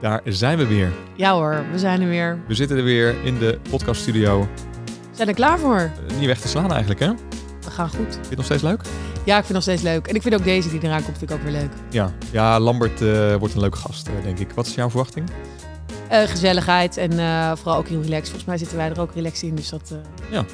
Daar 0.00 0.20
zijn 0.24 0.58
we 0.58 0.66
weer. 0.66 0.92
Ja 1.16 1.32
hoor, 1.32 1.64
we 1.72 1.78
zijn 1.78 2.00
er 2.02 2.08
weer. 2.08 2.38
We 2.46 2.54
zitten 2.54 2.76
er 2.76 2.84
weer 2.84 3.24
in 3.24 3.38
de 3.38 3.58
podcaststudio. 3.70 4.48
Zijn 5.10 5.28
er 5.28 5.34
klaar 5.34 5.58
voor. 5.58 5.76
Eh, 5.78 6.16
Niet 6.18 6.26
weg 6.26 6.40
te 6.40 6.48
slaan 6.48 6.70
eigenlijk, 6.70 7.00
hè? 7.00 7.06
Vind 7.06 7.64
We 7.64 7.70
gaan 7.70 7.88
goed. 7.88 8.14
je 8.14 8.28
het 8.28 8.36
nog 8.36 8.44
steeds 8.44 8.62
leuk? 8.62 8.80
Ja, 9.24 9.38
ik 9.38 9.44
vind 9.44 9.46
het 9.46 9.52
nog 9.52 9.62
steeds 9.62 9.82
leuk. 9.82 10.06
En 10.06 10.14
ik 10.14 10.22
vind 10.22 10.34
ook 10.34 10.44
deze 10.44 10.68
die 10.70 10.80
eraan 10.82 11.02
komt, 11.04 11.18
vind 11.18 11.30
ik 11.30 11.36
ook 11.36 11.42
weer 11.42 11.52
leuk. 11.52 11.70
Ja, 11.90 12.12
ja 12.30 12.60
Lambert 12.60 13.00
eh, 13.02 13.34
wordt 13.34 13.54
een 13.54 13.60
leuke 13.60 13.76
gast, 13.76 14.08
eh, 14.08 14.14
denk 14.24 14.38
ik. 14.38 14.50
Wat 14.54 14.66
is 14.66 14.74
jouw 14.74 14.88
verwachting? 14.90 15.28
Gezelligheid 16.10 16.96
en 16.96 17.12
vooral 17.58 17.76
ook 17.76 17.88
heel 17.88 18.00
relaxed. 18.02 18.24
Volgens 18.28 18.44
mij 18.44 18.58
zitten 18.58 18.76
wij 18.76 18.90
er 18.90 19.00
ook 19.00 19.14
relaxed 19.14 19.48
in, 19.48 19.54
dus 19.54 19.68
dat 19.68 19.94
Ja. 20.30 20.44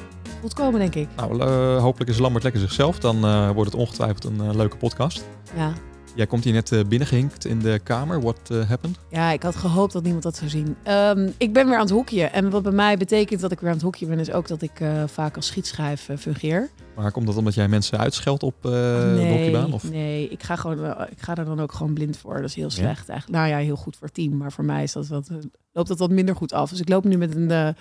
goed 0.41 0.53
komen, 0.53 0.79
denk 0.79 0.95
ik. 0.95 1.07
Nou, 1.15 1.43
hopelijk 1.79 2.09
is 2.09 2.17
Lambert 2.17 2.43
lekker 2.43 2.61
zichzelf. 2.61 2.99
Dan 2.99 3.19
wordt 3.53 3.71
het 3.71 3.79
ongetwijfeld 3.79 4.23
een 4.23 4.55
leuke 4.57 4.77
podcast. 4.77 5.23
Ja. 5.55 5.71
Jij 6.17 6.27
komt 6.27 6.43
hier 6.43 6.53
net 6.53 6.71
eh, 6.71 6.79
binnengehinkt 6.87 7.45
in 7.45 7.59
de 7.59 7.79
kamer. 7.83 8.21
What 8.21 8.49
eh, 8.49 8.69
happened? 8.69 8.99
ja, 9.09 9.31
ik 9.31 9.43
had 9.43 9.55
gehoopt 9.55 9.93
dat 9.93 10.03
niemand 10.03 10.23
dat 10.23 10.35
zou 10.35 10.49
zien. 10.49 10.75
Ehm, 10.83 11.29
ik 11.37 11.53
ben 11.53 11.65
weer 11.65 11.75
aan 11.75 11.81
het 11.81 11.89
hoekje. 11.89 12.23
En 12.23 12.49
wat 12.49 12.63
bij 12.63 12.71
mij 12.71 12.97
betekent 12.97 13.41
dat 13.41 13.51
ik 13.51 13.59
weer 13.59 13.69
aan 13.69 13.75
het 13.75 13.83
hoekje 13.83 14.05
ben, 14.05 14.19
is 14.19 14.31
ook 14.31 14.47
dat 14.47 14.61
ik 14.61 14.79
eh, 14.79 15.03
vaak 15.07 15.35
als 15.35 15.45
schietschijf 15.45 16.09
fungeer. 16.19 16.69
Maar 16.95 17.11
komt 17.11 17.25
dat 17.25 17.37
omdat 17.37 17.53
jij 17.53 17.67
mensen 17.67 17.97
uitscheldt 17.97 18.43
op 18.43 18.55
de 18.61 19.13
nee, 19.15 19.31
hockeybaan? 19.31 19.73
Of? 19.73 19.89
nee, 19.89 20.29
ik 20.29 20.43
ga, 20.43 20.55
gewoon, 20.55 20.85
ik 21.09 21.21
ga 21.21 21.35
er 21.35 21.45
dan 21.45 21.59
ook 21.59 21.71
gewoon 21.71 21.93
blind 21.93 22.17
voor. 22.17 22.33
Dat 22.33 22.49
is 22.49 22.55
heel 22.55 22.69
slecht 22.69 23.09
eigenlijk. 23.09 23.39
Nou 23.39 23.49
ja, 23.49 23.57
heel 23.57 23.75
goed 23.75 23.95
voor 23.95 24.07
het 24.07 24.15
team. 24.15 24.37
Maar 24.37 24.51
voor 24.51 24.65
mij 24.65 24.83
is 24.83 24.91
dat 24.91 25.07
wat, 25.07 25.29
loopt 25.71 25.87
dat 25.87 25.99
wat 25.99 26.09
minder 26.09 26.35
goed 26.35 26.53
af. 26.53 26.69
Dus 26.69 26.79
ik 26.79 26.89
loop 26.89 27.03
nu 27.03 27.17
met 27.17 27.35
een 27.35 27.75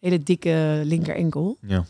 hele 0.00 0.18
dikke 0.18 0.80
linker 0.84 1.14
enkel. 1.14 1.58
Ja. 1.60 1.84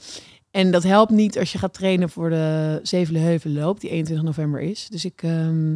En 0.55 0.71
dat 0.71 0.83
helpt 0.83 1.11
niet 1.13 1.39
als 1.39 1.53
je 1.53 1.59
gaat 1.59 1.75
trainen 1.75 2.11
voor 2.11 2.31
de 2.31 2.81
Zevenheuvelloop, 2.83 3.81
die 3.81 3.91
21 3.91 4.25
november 4.27 4.61
is. 4.61 4.89
Dus 4.91 5.05
ik, 5.05 5.23
ehm, 5.23 5.75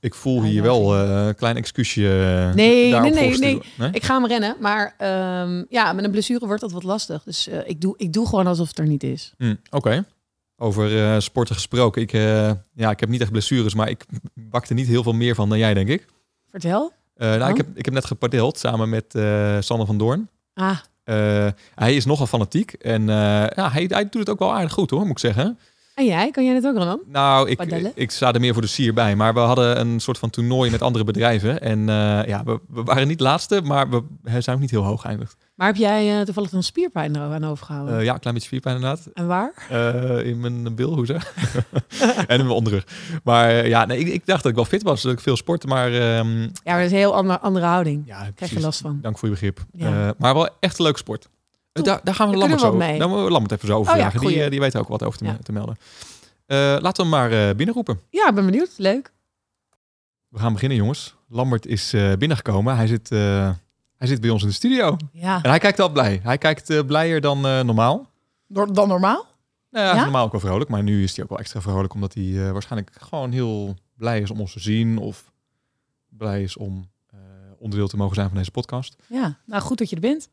Ik 0.00 0.14
voel 0.14 0.38
Ah, 0.38 0.44
hier 0.44 0.62
wel 0.62 0.94
eh, 0.96 1.26
een 1.26 1.34
klein 1.34 1.56
excuusje 1.56 2.08
eh, 2.08 2.54
Nee, 2.54 2.92
nee, 2.92 3.10
nee, 3.10 3.24
voorsturen. 3.24 3.62
nee. 3.78 3.90
ik 3.92 4.02
ga 4.02 4.14
hem 4.14 4.26
rennen. 4.26 4.56
Maar 4.60 4.94
ehm, 4.98 5.64
ja, 5.68 5.92
met 5.92 6.04
een 6.04 6.10
blessure 6.10 6.46
wordt 6.46 6.60
dat 6.60 6.72
wat 6.72 6.82
lastig. 6.82 7.22
Dus 7.22 7.48
eh, 7.48 7.58
ik, 7.68 7.80
doe, 7.80 7.94
ik 7.96 8.12
doe 8.12 8.26
gewoon 8.28 8.46
alsof 8.46 8.68
het 8.68 8.78
er 8.78 8.86
niet 8.86 9.02
is. 9.02 9.32
Hm, 9.38 9.54
Oké. 9.70 10.04
Over 10.56 10.98
eh, 11.04 11.20
sporten 11.20 11.54
gesproken. 11.54 12.02
Ik, 12.02 12.12
eh, 12.12 12.50
ja, 12.74 12.90
ik 12.90 13.00
heb 13.00 13.08
niet 13.08 13.20
echt 13.20 13.30
blessures, 13.30 13.74
maar 13.74 13.88
ik 13.88 14.04
bakte 14.34 14.74
niet 14.74 14.86
heel 14.86 15.02
veel 15.02 15.12
meer 15.12 15.34
van 15.34 15.48
dan 15.48 15.58
jij, 15.58 15.74
denk 15.74 15.88
ik. 15.88 16.06
Vertel. 16.50 16.92
Eh, 17.14 17.28
nou, 17.28 17.42
Oh. 17.42 17.48
ik, 17.48 17.56
heb, 17.56 17.66
ik 17.74 17.84
heb 17.84 17.94
net 17.94 18.04
gepadeeld 18.04 18.58
samen 18.58 18.88
met 18.88 19.14
eh 19.14 19.56
Sander 19.60 19.86
van 19.86 19.98
Doorn. 19.98 20.28
Ah, 20.54 20.68
Eh, 20.70 20.76
hij 21.74 21.94
is 21.94 22.04
nogal 22.04 22.26
fanatiek 22.26 22.72
en 22.72 23.00
eh, 23.08 23.16
ja, 23.56 23.70
hij, 23.70 23.84
hij 23.88 24.02
doet 24.02 24.14
het 24.14 24.30
ook 24.30 24.38
wel 24.38 24.54
aardig 24.54 24.72
goed 24.72 24.90
hoor, 24.90 25.00
moet 25.00 25.10
ik 25.10 25.18
zeggen. 25.18 25.58
En 25.96 26.04
jij? 26.04 26.30
Kan 26.30 26.44
jij 26.44 26.54
het 26.54 26.66
ook 26.66 26.74
dan? 26.74 27.00
Nou, 27.06 27.48
ik, 27.48 27.56
Padellen? 27.56 27.92
ik 27.94 28.10
sta 28.10 28.32
er 28.32 28.40
meer 28.40 28.52
voor 28.52 28.62
de 28.62 28.68
sier 28.68 28.94
bij, 28.94 29.16
maar 29.16 29.34
we 29.34 29.40
hadden 29.40 29.80
een 29.80 30.00
soort 30.00 30.18
van 30.18 30.30
toernooi 30.30 30.70
met 30.70 30.82
andere 30.82 31.04
bedrijven. 31.04 31.60
En 31.60 31.88
eh, 31.88 32.26
ja, 32.26 32.42
we, 32.44 32.60
we 32.68 32.82
waren 32.82 33.08
niet 33.08 33.20
laatste, 33.20 33.60
maar 33.60 33.90
we 33.90 34.02
zijn 34.38 34.54
ook 34.56 34.62
niet 34.62 34.70
heel 34.70 34.82
hoog 34.82 35.00
geëindigd. 35.00 35.36
Maar 35.54 35.66
heb 35.66 35.76
jij 35.76 36.18
eh, 36.18 36.24
toevallig 36.24 36.52
een 36.52 36.62
spierpijn 36.62 37.16
er 37.16 37.32
aan 37.32 37.44
overgehouden? 37.44 37.98
Eh, 37.98 38.04
ja, 38.04 38.14
een 38.14 38.20
klein 38.20 38.34
beetje 38.34 38.48
spierpijn 38.48 38.74
inderdaad. 38.74 39.06
en 39.14 39.26
waar? 39.26 39.66
In 40.24 40.40
mijn 40.40 40.74
bilhoezen. 40.74 41.14
en 42.28 42.38
in 42.38 42.44
mijn 42.44 42.48
onderrug. 42.48 42.86
Maar 43.24 43.66
ja, 43.68 43.84
nee, 43.84 43.98
ik, 43.98 44.06
ik 44.08 44.26
dacht 44.26 44.42
dat 44.42 44.50
ik 44.50 44.56
wel 44.56 44.64
fit 44.64 44.82
was, 44.82 45.02
dat 45.02 45.12
ik 45.12 45.20
veel 45.20 45.36
sportte, 45.36 45.66
maar 45.66 45.92
ehm, 45.92 46.40
Ja, 46.40 46.50
maar 46.64 46.76
dat 46.76 46.84
is 46.86 46.90
een 46.90 46.96
heel 46.96 47.14
andere, 47.14 47.40
andere 47.40 47.66
houding. 47.66 48.02
ja, 48.06 48.30
Krijg 48.34 48.52
je 48.52 48.60
last 48.60 48.80
van. 48.80 48.98
Dank 49.02 49.18
voor 49.18 49.28
je 49.28 49.34
begrip. 49.34 49.64
Ja. 49.72 50.14
Maar 50.18 50.34
wel 50.34 50.48
echt 50.60 50.78
een 50.78 50.84
leuke 50.84 50.98
sport. 50.98 51.28
Eh. 51.76 51.82
Daar, 51.82 52.00
daar 52.02 52.14
gaan 52.14 52.30
we 52.30 52.36
Lambert 52.36 52.60
zo, 52.60 52.72
mee. 52.72 52.98
daar 52.98 53.08
moeten 53.08 53.26
we 53.26 53.32
Lambert 53.32 53.52
even 53.52 53.68
zo 53.68 53.76
over 53.78 53.92
Oh 53.92 53.98
ja, 53.98 54.02
vragen. 54.02 54.20
die, 54.20 54.28
goeie. 54.28 54.44
eh, 54.44 54.50
die 54.50 54.60
weet 54.60 54.76
ook 54.76 54.88
wat 54.88 55.02
over 55.02 55.18
te, 55.18 55.24
Ja. 55.24 55.38
te 55.42 55.52
melden. 55.52 55.76
Eh, 56.46 56.56
laten 56.58 57.10
we 57.10 57.16
hem 57.16 57.28
maar 57.30 57.54
binnenroepen. 57.56 58.00
Ja, 58.10 58.28
ik 58.28 58.34
ben 58.34 58.44
benieuwd. 58.44 58.70
Leuk. 58.76 59.12
We 60.28 60.38
gaan 60.38 60.52
beginnen, 60.52 60.78
jongens. 60.78 61.14
Lambert 61.28 61.66
is 61.66 61.90
binnengekomen. 62.18 62.76
Hij 62.76 62.86
zit, 62.86 63.08
hij 63.08 64.06
zit 64.06 64.20
bij 64.20 64.30
ons 64.30 64.42
in 64.42 64.48
de 64.48 64.54
studio. 64.54 64.96
Ja. 65.12 65.42
En 65.42 65.50
hij 65.50 65.58
kijkt 65.58 65.78
wel 65.78 65.88
blij. 65.88 66.20
Hij 66.22 66.38
kijkt 66.38 66.86
blijer 66.86 67.20
dan 67.20 67.40
normaal. 67.40 68.06
Door, 68.48 68.72
dan 68.72 68.88
normaal? 68.88 69.26
Nou 69.70 69.96
ja, 69.96 70.02
normaal 70.02 70.24
ook 70.24 70.32
wel 70.32 70.40
vrolijk. 70.40 70.70
Maar 70.70 70.82
nu 70.82 71.02
is 71.02 71.14
hij 71.14 71.24
ook 71.24 71.30
wel 71.30 71.38
extra 71.38 71.60
vrolijk. 71.60 71.94
Omdat 71.94 72.14
hij 72.14 72.52
waarschijnlijk 72.52 72.92
gewoon 73.00 73.32
heel 73.32 73.74
blij 73.96 74.20
is 74.20 74.30
om 74.30 74.40
ons 74.40 74.52
te 74.52 74.60
zien. 74.60 74.98
Of 74.98 75.32
blij 76.08 76.42
is 76.42 76.56
om 76.56 76.88
onderdeel 77.66 77.88
te 77.88 77.96
mogen 77.96 78.14
zijn 78.14 78.28
van 78.28 78.36
deze 78.38 78.50
podcast. 78.50 78.96
Ja. 79.08 79.38
Nou, 79.44 79.62
goed 79.62 79.78
dat 79.78 79.90
je 79.90 79.94
er 79.96 80.00
bent. 80.02 80.28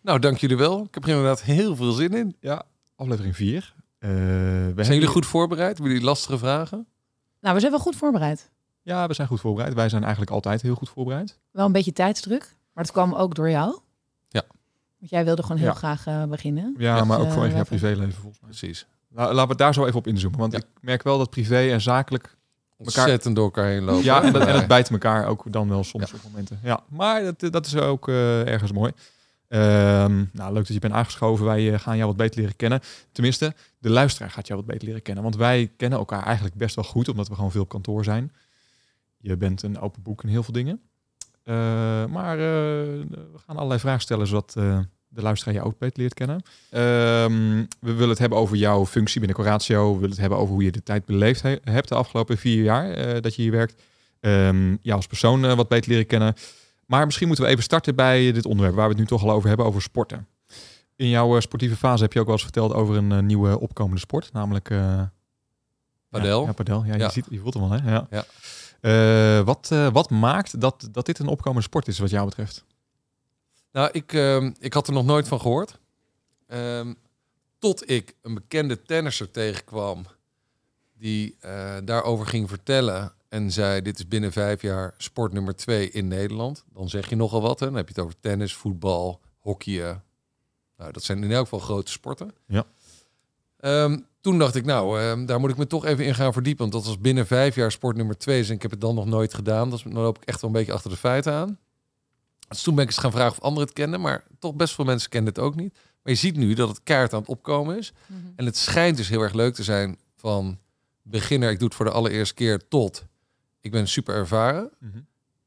Nou, 0.00 0.18
dank 0.18 0.36
jullie 0.38 0.56
wel. 0.56 0.82
Ik 0.84 0.94
heb 0.94 1.02
er 1.02 1.08
inderdaad 1.08 1.42
heel 1.42 1.76
veel 1.76 1.92
zin 1.92 2.12
in. 2.14 2.36
Ja, 2.40 2.62
aflevering 2.96 3.36
4. 3.36 3.74
we 3.98 4.72
Zijn 4.76 4.94
jullie 4.94 5.06
goed 5.08 5.26
voorbereid? 5.26 5.72
Hebben 5.72 5.92
jullie 5.92 6.06
lastige 6.06 6.38
vragen? 6.38 6.86
Nou, 7.40 7.54
we 7.54 7.60
zijn 7.60 7.72
wel 7.72 7.80
goed 7.80 7.96
voorbereid. 7.96 8.50
Ja, 8.82 9.06
we 9.06 9.14
zijn 9.14 9.28
goed 9.28 9.40
voorbereid. 9.40 9.74
Wij 9.74 9.88
zijn 9.88 10.02
eigenlijk 10.02 10.32
altijd 10.32 10.62
heel 10.62 10.74
goed 10.74 10.88
voorbereid. 10.88 11.38
Wel 11.50 11.66
een 11.66 11.72
beetje 11.72 11.92
tijdsdruk. 11.92 12.56
Maar 12.72 12.84
het 12.84 12.92
kwam 12.92 13.14
ook 13.14 13.34
door 13.34 13.50
jou. 13.50 13.78
Ja. 14.28 14.42
Want 14.98 15.10
jij 15.10 15.24
wilde 15.24 15.42
gewoon 15.42 15.56
heel 15.58 15.66
Ja. 15.66 15.74
graag 15.74 16.06
eh, 16.06 16.24
beginnen. 16.24 16.74
Ja, 16.78 16.96
Ja, 16.96 17.04
maar 17.04 17.18
ook 17.18 17.26
eh, 17.26 17.32
vanwege 17.32 17.54
jouw 17.54 17.62
even- 17.64 17.78
privéleven 17.78 18.20
volgens 18.20 18.40
mij. 18.40 18.50
Precies. 18.50 18.86
Nou, 19.08 19.34
laten 19.34 19.50
we 19.50 19.56
daar 19.56 19.74
zo 19.74 19.84
even 19.86 19.98
op 19.98 20.06
inzoomen. 20.06 20.38
Want 20.38 20.52
Ja. 20.52 20.58
ik 20.58 20.66
merk 20.80 21.02
wel 21.02 21.18
dat 21.18 21.30
privé 21.30 21.70
en 21.70 21.80
zakelijk... 21.80 22.36
Ontzettend 22.76 23.36
door 23.36 23.44
elkaar 23.44 23.66
heen 23.66 23.82
lopen. 23.82 24.04
Ja, 24.04 24.22
en 24.22 24.32
dat, 24.32 24.40
en 24.42 24.48
Maar- 24.48 24.56
dat 24.56 24.66
bijt 24.66 24.90
elkaar 24.90 25.26
ook 25.26 25.52
dan 25.52 25.68
wel 25.68 25.84
soms 25.84 26.12
op 26.12 26.20
momenten. 26.24 26.60
Ja, 26.62 26.80
maar 26.88 27.22
dat, 27.22 27.52
dat 27.52 27.66
is 27.66 27.76
ook 27.76 28.08
eh, 28.08 28.46
ergens 28.46 28.72
mooi. 28.72 28.92
Ehm, 29.48 30.24
nou, 30.32 30.52
leuk 30.52 30.66
dat 30.66 30.66
je 30.66 30.78
bent 30.78 30.92
aangeschoven. 30.92 31.44
Wij 31.44 31.72
eh, 31.72 31.78
gaan 31.78 31.96
jou 31.96 32.08
wat 32.08 32.16
beter 32.16 32.40
leren 32.40 32.56
kennen. 32.56 32.80
Tenminste, 33.12 33.54
de 33.78 33.90
luisteraar 33.90 34.30
gaat 34.30 34.46
jou 34.46 34.58
wat 34.58 34.68
beter 34.68 34.86
leren 34.86 35.02
kennen. 35.02 35.22
Want 35.22 35.36
wij 35.36 35.72
kennen 35.76 35.98
elkaar 35.98 36.22
eigenlijk 36.22 36.54
best 36.54 36.74
wel 36.74 36.84
goed, 36.84 37.08
omdat 37.08 37.28
we 37.28 37.34
gewoon 37.34 37.50
veel 37.50 37.62
op 37.62 37.68
kantoor 37.68 38.04
zijn. 38.04 38.32
Je 39.18 39.36
bent 39.36 39.62
een 39.62 39.80
open 39.80 40.02
boek 40.02 40.22
in 40.22 40.28
heel 40.28 40.42
veel 40.42 40.52
dingen. 40.54 40.80
Eh, 41.42 41.54
maar 42.06 42.38
eh, 42.38 42.44
we 43.08 43.38
gaan 43.46 43.56
allerlei 43.56 43.80
vragen 43.80 44.00
stellen, 44.00 44.26
zodat 44.26 44.54
eh, 44.56 44.78
de 45.14 45.22
luisteraar 45.22 45.64
ook 45.64 45.78
beter 45.78 46.00
leert 46.00 46.14
kennen. 46.14 46.42
Ehm, 46.70 47.64
we 47.80 47.92
willen 47.92 48.08
het 48.08 48.18
hebben 48.18 48.38
over 48.38 48.56
jouw 48.56 48.86
functie 48.86 49.18
binnen 49.20 49.38
Coratio. 49.38 49.86
We 49.88 49.94
willen 49.94 50.10
het 50.10 50.20
hebben 50.20 50.38
over 50.38 50.54
hoe 50.54 50.64
je 50.64 50.72
de 50.72 50.82
tijd 50.82 51.04
beleefd 51.04 51.42
he- 51.42 51.58
hebt 51.64 51.88
de 51.88 51.94
afgelopen 51.94 52.38
vier 52.38 52.62
jaar 52.62 52.90
eh, 52.90 53.20
dat 53.20 53.34
je 53.34 53.42
hier 53.42 53.50
werkt. 53.50 53.82
Ehm 54.20 54.68
jou 54.68 54.96
als 54.96 55.06
persoon 55.06 55.44
eh, 55.44 55.54
wat 55.54 55.68
beter 55.68 55.90
leren 55.90 56.06
kennen. 56.06 56.34
Maar 56.86 57.04
misschien 57.04 57.26
moeten 57.26 57.44
we 57.44 57.50
even 57.50 57.62
starten 57.64 57.94
bij 57.94 58.32
dit 58.32 58.46
onderwerp 58.46 58.74
waar 58.76 58.84
we 58.88 58.90
het 58.90 59.00
nu 59.00 59.06
toch 59.06 59.22
al 59.22 59.30
over 59.30 59.48
hebben, 59.48 59.66
over 59.66 59.82
sporten. 59.82 60.26
In 60.96 61.08
jouw 61.08 61.34
eh, 61.36 61.40
sportieve 61.40 61.76
fase 61.76 62.02
heb 62.02 62.12
je 62.12 62.18
ook 62.20 62.24
wel 62.26 62.34
eens 62.34 62.44
verteld 62.44 62.72
over 62.72 62.96
een 62.96 63.26
nieuwe 63.26 63.60
opkomende 63.60 64.00
sport, 64.00 64.32
namelijk... 64.32 64.70
eh, 64.70 65.00
Padel. 66.10 66.40
Ja, 66.40 66.46
ja, 66.46 66.52
padel. 66.52 66.84
Ja, 66.84 66.94
Je, 66.94 67.10
ziet, 67.10 67.26
je 67.30 67.38
voelt 67.38 67.54
hem 67.54 67.62
al, 67.62 67.70
hè? 67.70 67.90
Ja. 67.92 68.06
Ja. 68.10 68.24
Eh, 68.80 69.44
wat, 69.44 69.68
eh, 69.72 69.88
wat 69.92 70.10
maakt 70.10 70.60
dat, 70.60 70.88
dat 70.92 71.06
dit 71.06 71.18
een 71.18 71.26
opkomende 71.26 71.62
sport 71.62 71.88
is 71.88 71.98
wat 71.98 72.10
jou 72.10 72.24
betreft? 72.24 72.64
Nou, 73.74 73.88
ik, 73.92 74.12
ehm, 74.12 74.52
ik 74.58 74.72
had 74.72 74.86
er 74.86 74.92
nog 74.92 75.04
nooit 75.04 75.28
van 75.28 75.40
gehoord. 75.40 75.78
Ehm, 76.46 76.94
tot 77.58 77.90
ik 77.90 78.14
een 78.22 78.34
bekende 78.34 78.82
tennisser 78.82 79.30
tegenkwam 79.30 80.06
die 80.98 81.36
eh, 81.40 81.76
daarover 81.84 82.26
ging 82.26 82.48
vertellen 82.48 83.12
en 83.28 83.50
zei: 83.50 83.82
Dit 83.82 83.98
is 83.98 84.08
binnen 84.08 84.32
vijf 84.32 84.62
jaar 84.62 84.94
sport 84.96 85.32
nummer 85.32 85.56
twee 85.56 85.90
in 85.90 86.08
Nederland. 86.08 86.64
Dan 86.72 86.88
zeg 86.88 87.08
je 87.08 87.16
nogal 87.16 87.40
wat. 87.40 87.60
Hè? 87.60 87.66
Dan 87.66 87.74
heb 87.74 87.88
je 87.88 87.94
het 87.94 88.04
over 88.04 88.20
tennis, 88.20 88.54
voetbal, 88.54 89.20
hockeyen. 89.38 90.02
Nou, 90.76 90.92
dat 90.92 91.02
zijn 91.02 91.24
in 91.24 91.32
elk 91.32 91.42
geval 91.42 91.58
grote 91.58 91.90
sporten. 91.90 92.30
Ja. 92.46 92.64
Ehm, 93.56 93.98
toen 94.20 94.38
dacht 94.38 94.54
ik, 94.54 94.64
nou, 94.64 95.24
daar 95.26 95.40
moet 95.40 95.50
ik 95.50 95.56
me 95.56 95.66
toch 95.66 95.84
even 95.84 96.04
in 96.04 96.14
gaan 96.14 96.32
verdiepen. 96.32 96.60
Want 96.60 96.72
dat 96.72 96.86
was 96.86 97.00
binnen 97.00 97.26
vijf 97.26 97.54
jaar 97.54 97.72
sport 97.72 97.96
nummer 97.96 98.18
twee. 98.18 98.44
en 98.44 98.52
ik 98.52 98.62
heb 98.62 98.70
het 98.70 98.80
dan 98.80 98.94
nog 98.94 99.06
nooit 99.06 99.34
gedaan. 99.34 99.70
Dus 99.70 99.82
dan 99.82 99.92
loop 99.92 100.16
ik 100.16 100.24
echt 100.24 100.40
wel 100.40 100.50
een 100.50 100.56
beetje 100.56 100.72
achter 100.72 100.90
de 100.90 100.96
feiten 100.96 101.32
aan. 101.32 101.58
Dus 102.54 102.62
toen 102.62 102.74
ben 102.74 102.84
ik 102.84 102.90
eens 102.90 102.98
gaan 102.98 103.12
vragen 103.12 103.32
of 103.32 103.40
anderen 103.40 103.68
het 103.68 103.76
kenden. 103.76 104.00
Maar 104.00 104.24
toch 104.38 104.54
best 104.54 104.74
veel 104.74 104.84
mensen 104.84 105.10
kennen 105.10 105.32
het 105.32 105.42
ook 105.42 105.54
niet. 105.54 105.74
Maar 105.74 106.12
je 106.12 106.18
ziet 106.18 106.36
nu 106.36 106.54
dat 106.54 106.68
het 106.68 106.80
kaart 106.82 107.12
aan 107.12 107.20
het 107.20 107.28
opkomen 107.28 107.78
is. 107.78 107.92
En 108.36 108.44
het 108.46 108.56
schijnt 108.56 108.96
dus 108.96 109.08
heel 109.08 109.20
erg 109.20 109.32
leuk 109.32 109.54
te 109.54 109.62
zijn 109.62 109.98
van 110.16 110.58
beginner, 111.02 111.50
ik 111.50 111.58
doe 111.58 111.68
het 111.68 111.76
voor 111.76 111.84
de 111.84 111.92
allereerste 111.92 112.34
keer, 112.34 112.68
tot 112.68 113.04
ik 113.60 113.70
ben 113.70 113.88
super 113.88 114.14
ervaren. 114.14 114.70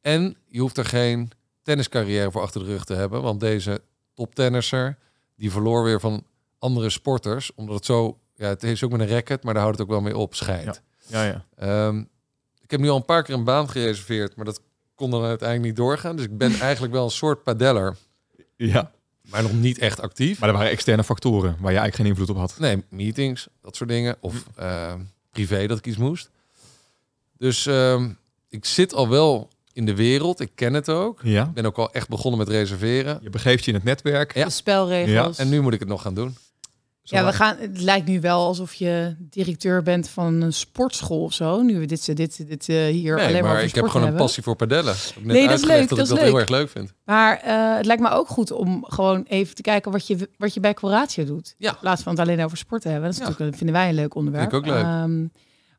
En 0.01 0.38
je 0.48 0.59
hoeft 0.59 0.77
er 0.77 0.86
geen 0.86 1.31
tenniscarrière 1.62 2.31
voor 2.31 2.42
achter 2.42 2.62
de 2.62 2.68
rug 2.68 2.86
te 2.86 2.94
hebben. 2.94 3.21
Want 3.21 3.39
deze 3.39 3.81
toptennisser, 4.13 4.98
die 5.36 5.51
verloor 5.51 5.83
weer 5.83 6.00
van 6.00 6.25
andere 6.59 6.89
sporters. 6.89 7.54
Omdat 7.56 7.75
het 7.75 7.86
zo, 7.86 8.19
ja, 8.36 8.48
het 8.48 8.63
is 8.63 8.83
ook 8.83 8.92
met 8.92 9.00
een 9.00 9.07
racket, 9.07 9.44
maar 9.44 9.54
daar 9.54 9.63
houdt 9.63 9.77
het 9.77 9.88
ook 9.88 9.94
wel 9.94 10.04
mee 10.04 10.18
op, 10.18 10.36
schijnt. 10.36 10.81
Ja, 11.07 11.24
ja. 11.24 11.45
Ehm, 11.56 12.04
ik 12.62 12.71
heb 12.71 12.80
nu 12.80 12.89
al 12.89 12.95
een 12.95 13.06
paar 13.06 13.24
keer 13.24 13.36
een 13.36 13.44
baan 13.44 13.69
gereserveerd, 13.69 14.36
maar 14.36 14.45
dat 14.45 14.62
kon 14.97 15.11
dan 15.11 15.23
uiteindelijk 15.23 15.67
niet 15.67 15.77
doorgaan. 15.77 16.15
Dus 16.15 16.25
ik 16.25 16.38
ben 16.38 16.59
eigenlijk 16.69 16.94
wel 16.94 17.03
een 17.03 17.09
soort 17.11 17.44
padeller, 17.44 17.95
Ja, 18.55 18.91
maar 19.29 19.41
nog 19.41 19.53
niet 19.53 19.77
echt 19.77 20.01
actief. 20.01 20.39
maar 20.39 20.49
er 20.49 20.55
waren 20.55 20.71
externe 20.71 21.03
factoren 21.03 21.49
waar 21.59 21.71
je 21.71 21.77
eigenlijk 21.77 21.95
geen 21.95 22.05
invloed 22.05 22.29
op 22.29 22.38
had. 22.38 22.59
Nee, 22.59 22.83
meetings, 22.89 23.47
dat 23.61 23.75
soort 23.75 23.89
dingen. 23.89 24.15
Of 24.19 24.44
eh, 24.55 24.94
privé 25.31 25.67
dat 25.67 25.77
ik 25.77 25.85
iets 25.85 25.97
moest. 25.97 26.29
Dus 27.38 27.65
ehm, 27.65 28.09
ik 28.49 28.65
zit 28.65 28.94
al 28.94 29.09
wel 29.09 29.49
in 29.73 29.85
de 29.85 29.95
wereld. 29.95 30.39
Ik 30.39 30.51
ken 30.55 30.73
het 30.73 30.89
ook. 30.89 31.19
Ja. 31.23 31.44
Ik 31.44 31.53
ben 31.53 31.65
ook 31.65 31.77
al 31.77 31.91
echt 31.91 32.09
begonnen 32.09 32.39
met 32.39 32.49
reserveren. 32.49 33.19
Je 33.21 33.29
begeeft 33.29 33.63
je 33.65 33.69
in 33.71 33.75
het 33.77 33.85
netwerk. 33.85 34.33
Ja. 34.35 34.44
De 34.45 34.49
spelregels. 34.51 35.38
En 35.38 35.49
nu 35.49 35.61
moet 35.61 35.73
ik 35.73 35.79
het 35.79 35.89
nog 35.89 36.01
gaan 36.01 36.13
doen. 36.13 36.35
Ja, 37.09 37.25
we 37.25 37.33
gaan, 37.33 37.57
het 37.59 37.81
lijkt 37.81 38.07
nu 38.07 38.19
wel 38.21 38.45
alsof 38.45 38.74
je 38.74 39.15
directeur 39.19 39.83
bent 39.83 40.09
van 40.09 40.42
een 40.42 40.54
sportschool 40.54 41.24
of 41.24 41.33
zo. 41.33 41.62
Nu 41.62 41.80
we 41.80 41.86
dit, 41.86 42.15
dit, 42.15 42.48
dit 42.48 42.68
uh, 42.68 42.86
hier 42.86 43.15
nee, 43.15 43.25
alleen 43.27 43.44
maar, 43.44 43.54
maar 43.54 43.63
ik 43.63 43.75
heb 43.75 43.86
gewoon 43.86 44.01
hebben. 44.01 44.19
een 44.19 44.25
passie 44.25 44.44
voor 44.44 44.56
padellen. 44.56 44.95
Nee, 45.19 45.48
dat 45.48 45.59
is 45.59 45.65
leuk, 45.65 45.80
dat, 45.80 45.89
dat 45.89 45.98
ik 45.98 46.04
is 46.04 46.09
dat 46.09 46.19
heel 46.19 46.39
erg 46.39 46.50
leuk 46.50 46.69
vind. 46.69 46.94
Maar 47.06 47.38
eh, 47.38 47.75
het 47.75 47.86
lijkt 47.86 48.01
me 48.01 48.09
ook 48.09 48.27
goed 48.27 48.51
om 48.51 48.86
gewoon 48.88 49.24
even 49.27 49.56
te 49.56 49.62
kijken 49.62 49.92
wat 49.92 50.07
je, 50.07 50.30
wat 50.38 50.54
je 50.54 50.59
bij 50.59 50.74
Coratio 50.74 51.25
doet. 51.25 51.56
Ja. 51.57 51.71
In 51.71 51.77
plaats 51.80 52.04
van 52.04 52.12
het 52.12 52.21
alleen 52.21 52.44
over 52.44 52.57
sport 52.57 52.81
te 52.81 52.88
hebben. 52.89 53.06
Dat 53.06 53.13
is 53.13 53.19
Ja. 53.19 53.30
natuurlijk, 53.30 53.51
dat 53.51 53.59
vinden 53.63 53.81
wij 53.81 53.89
een 53.89 53.95
leuk 53.95 54.15
onderwerp. 54.15 54.50
Vind 54.50 54.65
ik 54.65 54.69
ook 54.69 54.75
leuk. 54.75 54.83
Ehm, 54.86 55.27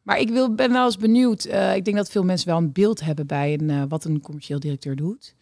maar 0.03 0.19
ik 0.21 0.29
wil, 0.31 0.55
ben 0.55 0.73
wel 0.73 0.85
eens 0.85 0.97
benieuwd. 0.97 1.45
eh, 1.45 1.75
ik 1.75 1.85
denk 1.85 1.97
dat 1.97 2.11
veel 2.11 2.25
mensen 2.25 2.49
wel 2.49 2.57
een 2.57 2.73
beeld 2.73 3.01
hebben 3.01 3.27
bij 3.27 3.53
een, 3.53 3.71
eh, 3.71 3.83
wat 3.89 4.05
een 4.05 4.21
commercieel 4.21 4.61
directeur 4.61 4.97
doet. 4.97 5.35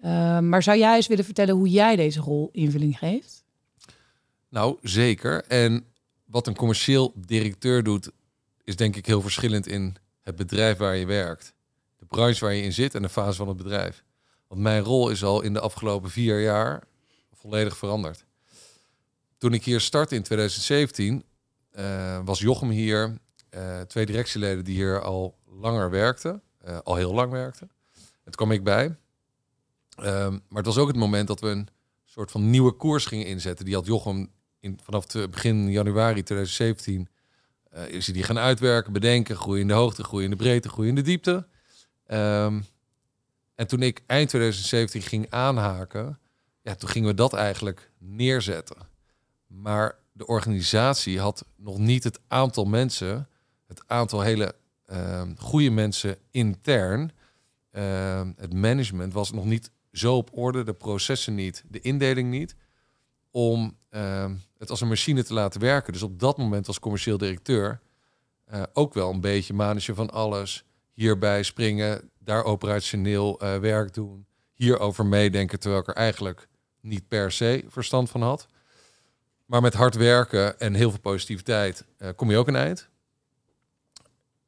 Ehm, 0.00 0.48
maar 0.48 0.62
zou 0.62 0.78
jij 0.78 0.96
eens 0.96 1.06
willen 1.06 1.24
vertellen 1.24 1.54
hoe 1.54 1.68
jij 1.68 1.96
deze 1.96 2.20
rol 2.20 2.48
invulling 2.52 2.98
geeft? 2.98 3.43
Nou, 4.54 4.76
zeker. 4.82 5.44
En 5.44 5.86
wat 6.24 6.46
een 6.46 6.56
commercieel 6.56 7.12
directeur 7.16 7.82
doet, 7.82 8.10
is 8.64 8.76
denk 8.76 8.96
ik 8.96 9.06
heel 9.06 9.20
verschillend 9.20 9.66
in 9.66 9.96
het 10.20 10.36
bedrijf 10.36 10.78
waar 10.78 10.96
je 10.96 11.06
werkt. 11.06 11.54
De 11.96 12.04
branche 12.04 12.44
waar 12.44 12.54
je 12.54 12.62
in 12.62 12.72
zit 12.72 12.94
en 12.94 13.02
de 13.02 13.08
fase 13.08 13.36
van 13.36 13.48
het 13.48 13.56
bedrijf. 13.56 14.04
Want 14.48 14.60
mijn 14.60 14.82
rol 14.82 15.10
is 15.10 15.24
al 15.24 15.42
in 15.42 15.52
de 15.52 15.60
afgelopen 15.60 16.10
vier 16.10 16.40
jaar 16.40 16.82
volledig 17.32 17.76
veranderd. 17.76 18.24
Toen 19.38 19.52
ik 19.52 19.64
hier 19.64 19.80
startte 19.80 20.14
in 20.14 20.22
2017, 20.22 21.24
eh, 21.70 22.20
was 22.24 22.38
Jochem 22.38 22.70
hier, 22.70 23.18
eh, 23.50 23.80
twee 23.80 24.06
directieleden 24.06 24.64
die 24.64 24.74
hier 24.74 25.00
al 25.00 25.38
langer 25.44 25.90
werkten, 25.90 26.42
eh, 26.58 26.78
al 26.84 26.96
heel 26.96 27.14
lang 27.14 27.30
werkten. 27.30 27.70
Het 28.24 28.36
kwam 28.36 28.50
ik 28.50 28.64
bij. 28.64 28.96
Ehm, 29.96 30.32
maar 30.32 30.62
het 30.62 30.66
was 30.66 30.78
ook 30.78 30.88
het 30.88 30.96
moment 30.96 31.28
dat 31.28 31.40
we 31.40 31.48
een 31.48 31.68
soort 32.04 32.30
van 32.30 32.50
nieuwe 32.50 32.72
koers 32.72 33.06
gingen 33.06 33.26
inzetten. 33.26 33.64
Die 33.64 33.74
had 33.74 33.86
Jochem 33.86 34.32
in, 34.64 34.78
vanaf 34.82 35.06
te- 35.06 35.28
begin 35.28 35.70
januari 35.70 36.22
2017 36.22 37.08
eh, 37.70 37.88
is 37.88 38.04
hij 38.04 38.14
die 38.14 38.22
gaan 38.24 38.38
uitwerken, 38.38 38.92
bedenken, 38.92 39.36
groeien 39.36 39.60
in 39.60 39.68
de 39.68 39.74
hoogte, 39.74 40.04
groeien 40.04 40.24
in 40.24 40.30
de 40.30 40.36
breedte, 40.36 40.68
groeien 40.68 40.88
in 40.88 40.94
de 40.94 41.02
diepte. 41.02 41.46
Ehm, 42.06 42.60
en 43.54 43.66
toen 43.66 43.82
ik 43.82 44.02
eind 44.06 44.28
2017 44.28 45.02
ging 45.02 45.30
aanhaken, 45.30 46.18
ja, 46.62 46.74
toen 46.74 46.88
gingen 46.88 47.08
we 47.08 47.14
dat 47.14 47.32
eigenlijk 47.32 47.90
neerzetten. 47.98 48.76
Maar 49.46 49.98
de 50.12 50.26
organisatie 50.26 51.20
had 51.20 51.46
nog 51.56 51.78
niet 51.78 52.04
het 52.04 52.20
aantal 52.28 52.64
mensen, 52.64 53.28
het 53.66 53.82
aantal 53.86 54.20
hele 54.20 54.54
ehm 54.86 55.34
goede 55.36 55.70
mensen 55.70 56.16
intern. 56.30 57.12
Ehm, 57.70 58.32
het 58.36 58.52
management 58.54 59.12
was 59.12 59.32
nog 59.32 59.44
niet 59.44 59.70
zo 59.92 60.16
op 60.16 60.30
orde, 60.32 60.62
de 60.62 60.72
processen 60.72 61.34
niet, 61.34 61.64
de 61.68 61.80
indeling 61.80 62.30
niet, 62.30 62.54
om 63.34 63.78
ehm, 63.90 64.34
het 64.58 64.70
als 64.70 64.80
een 64.80 64.88
machine 64.88 65.24
te 65.24 65.34
laten 65.34 65.60
werken. 65.60 65.92
Dus 65.92 66.02
op 66.02 66.20
dat 66.20 66.38
moment 66.38 66.66
als 66.66 66.78
commercieel 66.78 67.18
directeur 67.18 67.80
eh, 68.44 68.62
ook 68.72 68.94
wel 68.94 69.10
een 69.10 69.20
beetje 69.20 69.54
manager 69.54 69.94
van 69.94 70.10
alles. 70.10 70.64
Hierbij 70.92 71.42
springen, 71.42 72.10
daar 72.18 72.44
operationeel 72.44 73.40
eh, 73.40 73.58
werk 73.58 73.94
doen, 73.94 74.26
hierover 74.52 75.06
meedenken, 75.06 75.60
terwijl 75.60 75.82
ik 75.82 75.88
er 75.88 75.94
eigenlijk 75.94 76.48
niet 76.80 77.08
per 77.08 77.32
se 77.32 77.64
verstand 77.68 78.10
van 78.10 78.22
had. 78.22 78.46
Maar 79.46 79.60
met 79.60 79.74
hard 79.74 79.94
werken 79.94 80.60
en 80.60 80.74
heel 80.74 80.90
veel 80.90 81.00
positiviteit 81.00 81.84
eh, 81.96 82.08
kom 82.16 82.30
je 82.30 82.36
ook 82.36 82.48
een 82.48 82.56
eind. 82.56 82.88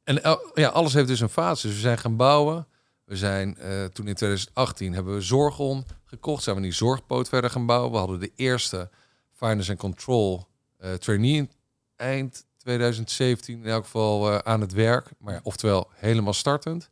En 0.03 0.21
ja, 0.53 0.67
alles 0.67 0.93
heeft 0.93 1.07
dus 1.07 1.19
een 1.19 1.29
fase. 1.29 1.67
Dus 1.67 1.75
we 1.75 1.81
zijn 1.81 1.97
gaan 1.97 2.15
bouwen. 2.15 2.67
We 3.07 3.17
zijn 3.17 3.57
eh, 3.57 3.85
toen 3.85 4.07
in 4.07 4.15
2018 4.15 4.93
hebben 4.93 5.13
we 5.13 5.21
Zorgon 5.21 5.85
gekocht. 6.05 6.43
Zijn 6.43 6.55
we 6.55 6.61
die 6.61 6.71
zorgpoot 6.71 7.29
verder 7.29 7.49
gaan 7.49 7.65
bouwen. 7.65 7.91
We 7.91 7.97
hadden 7.97 8.19
de 8.19 8.31
eerste 8.35 8.89
Finance 9.31 9.71
and 9.71 9.79
Control 9.79 10.47
eh, 10.77 10.93
trainee 10.93 11.35
in 11.35 11.51
eind 11.95 12.45
2017 12.57 13.63
in 13.63 13.69
elk 13.69 13.83
geval 13.83 14.31
eh, 14.31 14.37
aan 14.37 14.61
het 14.61 14.73
werk. 14.73 15.09
Maar 15.17 15.39
oftewel 15.43 15.89
helemaal 15.93 16.33
startend. 16.33 16.89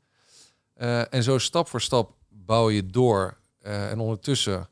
En 1.09 1.23
zo 1.23 1.37
stap 1.37 1.67
voor 1.67 1.81
stap 1.81 2.15
bouw 2.29 2.69
je 2.69 2.85
door. 2.85 3.37
En 3.61 3.99
ondertussen 3.99 4.69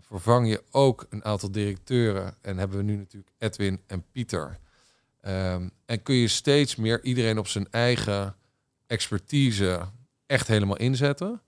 vervang 0.00 0.48
je 0.48 0.62
ook 0.70 1.06
een 1.10 1.24
aantal 1.24 1.50
directeuren. 1.50 2.34
En 2.40 2.58
hebben 2.58 2.76
we 2.76 2.82
nu 2.82 2.96
natuurlijk 2.96 3.32
Edwin 3.38 3.80
en 3.86 4.04
Pieter. 4.12 4.58
Ehm, 5.20 5.68
en 5.86 6.02
kun 6.02 6.14
je 6.14 6.28
steeds 6.28 6.76
meer 6.76 7.02
iedereen 7.02 7.38
op 7.38 7.48
zijn 7.48 7.66
eigen 7.70 8.36
expertise 8.86 9.88
echt 10.32 10.48
helemaal 10.48 10.76
inzetten. 10.76 11.42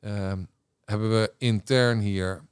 Ehm, 0.00 0.44
hebben 0.84 1.10
we 1.10 1.32
intern 1.38 2.00
hier 2.00 2.44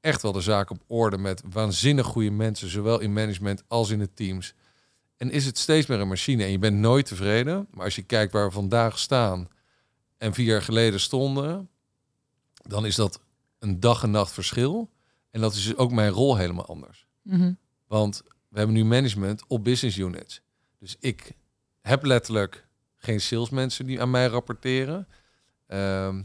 echt 0.00 0.22
wel 0.22 0.32
de 0.32 0.40
zaak 0.40 0.70
op 0.70 0.82
orde 0.86 1.18
met 1.18 1.42
waanzinnig 1.50 2.06
goede 2.06 2.30
mensen, 2.30 2.68
zowel 2.68 3.00
in 3.00 3.12
management 3.12 3.62
als 3.68 3.90
in 3.90 3.98
de 3.98 4.14
teams. 4.14 4.54
En 5.16 5.30
is 5.30 5.46
het 5.46 5.58
steeds 5.58 5.86
meer 5.86 6.00
een 6.00 6.08
machine 6.08 6.44
en 6.44 6.50
je 6.50 6.58
bent 6.58 6.76
nooit 6.76 7.06
tevreden. 7.06 7.66
Maar 7.70 7.84
als 7.84 7.94
je 7.94 8.02
kijkt 8.02 8.32
waar 8.32 8.46
we 8.46 8.52
vandaag 8.52 8.98
staan 8.98 9.48
en 10.16 10.34
vier 10.34 10.46
jaar 10.46 10.62
geleden 10.62 11.00
stonden, 11.00 11.68
dan 12.54 12.86
is 12.86 12.94
dat 12.94 13.20
een 13.58 13.80
dag 13.80 14.02
en 14.02 14.10
nacht 14.10 14.32
verschil. 14.32 14.90
En 15.30 15.40
dat 15.40 15.54
is 15.54 15.64
dus 15.64 15.76
ook 15.76 15.92
mijn 15.92 16.10
rol 16.10 16.36
helemaal 16.36 16.66
anders. 16.66 17.06
Mhm. 17.22 17.52
Want 17.86 18.22
we 18.48 18.58
hebben 18.58 18.76
nu 18.76 18.84
management 18.84 19.44
op 19.46 19.64
business 19.64 19.98
units. 19.98 20.42
Dus 20.78 20.96
ik 21.00 21.32
heb 21.80 22.04
letterlijk 22.04 22.68
geen 23.02 23.20
salesmensen 23.20 23.86
die 23.86 24.00
aan 24.00 24.10
mij 24.10 24.26
rapporteren. 24.26 25.08
Ehm, 25.66 26.22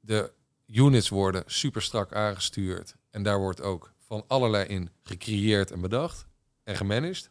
de 0.00 0.32
units 0.66 1.08
worden 1.08 1.42
super 1.46 1.82
strak 1.82 2.12
aangestuurd. 2.12 2.96
En 3.10 3.22
daar 3.22 3.38
wordt 3.38 3.60
ook 3.60 3.92
van 3.98 4.24
allerlei 4.26 4.64
in 4.64 4.90
gecreëerd 5.02 5.70
en 5.70 5.80
bedacht 5.80 6.26
en 6.64 6.76
gemanaged. 6.76 7.30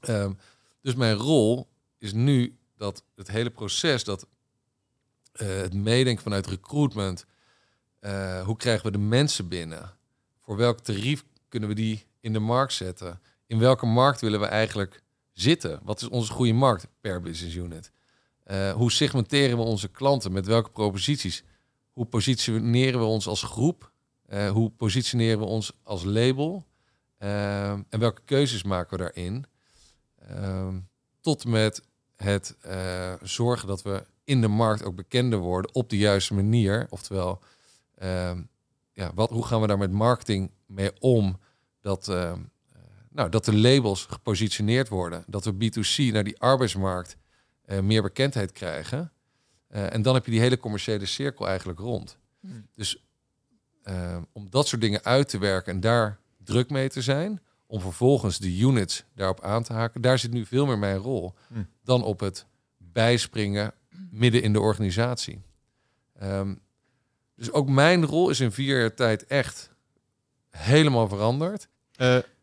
Ehm, 0.00 0.32
dus 0.82 0.94
mijn 0.94 1.14
rol 1.14 1.68
is 1.98 2.12
nu 2.12 2.58
dat 2.76 3.04
het 3.14 3.28
hele 3.28 3.50
proces, 3.50 4.04
dat 4.04 4.26
eh, 5.32 5.46
het 5.48 5.74
meedenken 5.74 6.22
vanuit 6.22 6.46
recruitment, 6.46 7.26
eh, 8.00 8.44
hoe 8.44 8.56
krijgen 8.56 8.86
we 8.86 8.92
de 8.92 8.98
mensen 8.98 9.48
binnen? 9.48 9.96
Voor 10.40 10.56
welk 10.56 10.80
tarief 10.80 11.24
kunnen 11.48 11.68
we 11.68 11.74
die 11.74 12.06
in 12.20 12.32
de 12.32 12.38
markt 12.38 12.72
zetten? 12.72 13.20
In 13.46 13.58
welke 13.58 13.86
markt 13.86 14.20
willen 14.20 14.40
we 14.40 14.46
eigenlijk 14.46 15.02
zitten? 15.38 15.80
Wat 15.82 16.02
is 16.02 16.08
onze 16.08 16.32
goede 16.32 16.52
markt 16.52 16.86
per 17.00 17.20
business 17.20 17.54
unit? 17.54 17.92
Eh, 18.44 18.72
hoe 18.72 18.92
segmenteren 18.92 19.56
we 19.56 19.62
onze 19.62 19.88
klanten? 19.88 20.32
Met 20.32 20.46
welke 20.46 20.70
proposities? 20.70 21.44
Hoe 21.92 22.04
positioneren 22.04 23.00
we 23.00 23.06
ons 23.06 23.26
als 23.26 23.42
groep? 23.42 23.92
Eh, 24.26 24.50
hoe 24.50 24.70
positioneren 24.70 25.38
we 25.38 25.44
ons 25.44 25.72
als 25.82 26.04
label? 26.04 26.66
Eh, 27.18 27.70
en 27.70 27.98
welke 27.98 28.22
keuzes 28.24 28.62
maken 28.62 28.96
we 28.98 29.02
daarin? 29.02 29.44
Ehm, 30.18 30.78
tot 31.20 31.44
met 31.44 31.82
het 32.16 32.56
zorgen 33.22 33.68
dat 33.68 33.82
we 33.82 34.04
in 34.24 34.40
de 34.40 34.48
markt 34.48 34.84
ook 34.84 34.94
bekender 34.94 35.38
worden 35.38 35.74
op 35.74 35.90
de 35.90 35.98
juiste 35.98 36.34
manier. 36.34 36.86
Oftewel, 36.90 37.42
ehm, 37.94 38.42
ja, 38.92 39.10
wat, 39.14 39.30
hoe 39.30 39.46
gaan 39.46 39.60
we 39.60 39.66
daar 39.66 39.78
met 39.78 39.92
marketing 39.92 40.50
mee 40.66 40.90
om? 41.00 41.38
Dat, 41.80 42.08
ehm, 42.08 42.32
eh, 42.32 42.38
nou, 43.16 43.28
dat 43.28 43.44
de 43.44 43.56
labels 43.56 44.04
gepositioneerd 44.04 44.88
worden. 44.88 45.24
Dat 45.26 45.44
we 45.44 45.52
B2C 45.52 46.12
naar 46.12 46.24
die 46.24 46.40
arbeidsmarkt 46.40 47.16
eh, 47.64 47.80
meer 47.80 48.02
bekendheid 48.02 48.52
krijgen. 48.52 49.12
Eh, 49.68 49.92
en 49.92 50.02
dan 50.02 50.14
heb 50.14 50.24
je 50.24 50.30
die 50.30 50.40
hele 50.40 50.58
commerciële 50.58 51.06
cirkel 51.06 51.48
eigenlijk 51.48 51.78
rond. 51.78 52.18
Hmm. 52.40 52.66
Dus 52.74 53.04
eh, 53.82 54.18
om 54.32 54.50
dat 54.50 54.68
soort 54.68 54.80
dingen 54.80 55.04
uit 55.04 55.28
te 55.28 55.38
werken 55.38 55.72
en 55.72 55.80
daar 55.80 56.18
druk 56.44 56.70
mee 56.70 56.88
te 56.88 57.02
zijn, 57.02 57.40
om 57.66 57.80
vervolgens 57.80 58.38
de 58.38 58.58
units 58.58 59.04
daarop 59.14 59.40
aan 59.40 59.62
te 59.62 59.72
haken, 59.72 60.00
daar 60.00 60.18
zit 60.18 60.32
nu 60.32 60.46
veel 60.46 60.66
meer 60.66 60.78
mijn 60.78 60.96
rol 60.98 61.34
Hmm. 61.48 61.68
dan 61.82 62.02
op 62.02 62.20
het 62.20 62.46
bijspringen 62.76 63.74
midden 64.10 64.42
in 64.42 64.52
de 64.52 64.60
organisatie. 64.60 65.42
Ehm, 66.18 66.54
dus 67.34 67.52
ook 67.52 67.68
mijn 67.68 68.04
rol 68.04 68.30
is 68.30 68.40
in 68.40 68.52
vier 68.52 68.80
jaar 68.80 68.94
tijd 68.94 69.26
echt 69.26 69.70
helemaal 70.50 71.08
veranderd. 71.08 71.68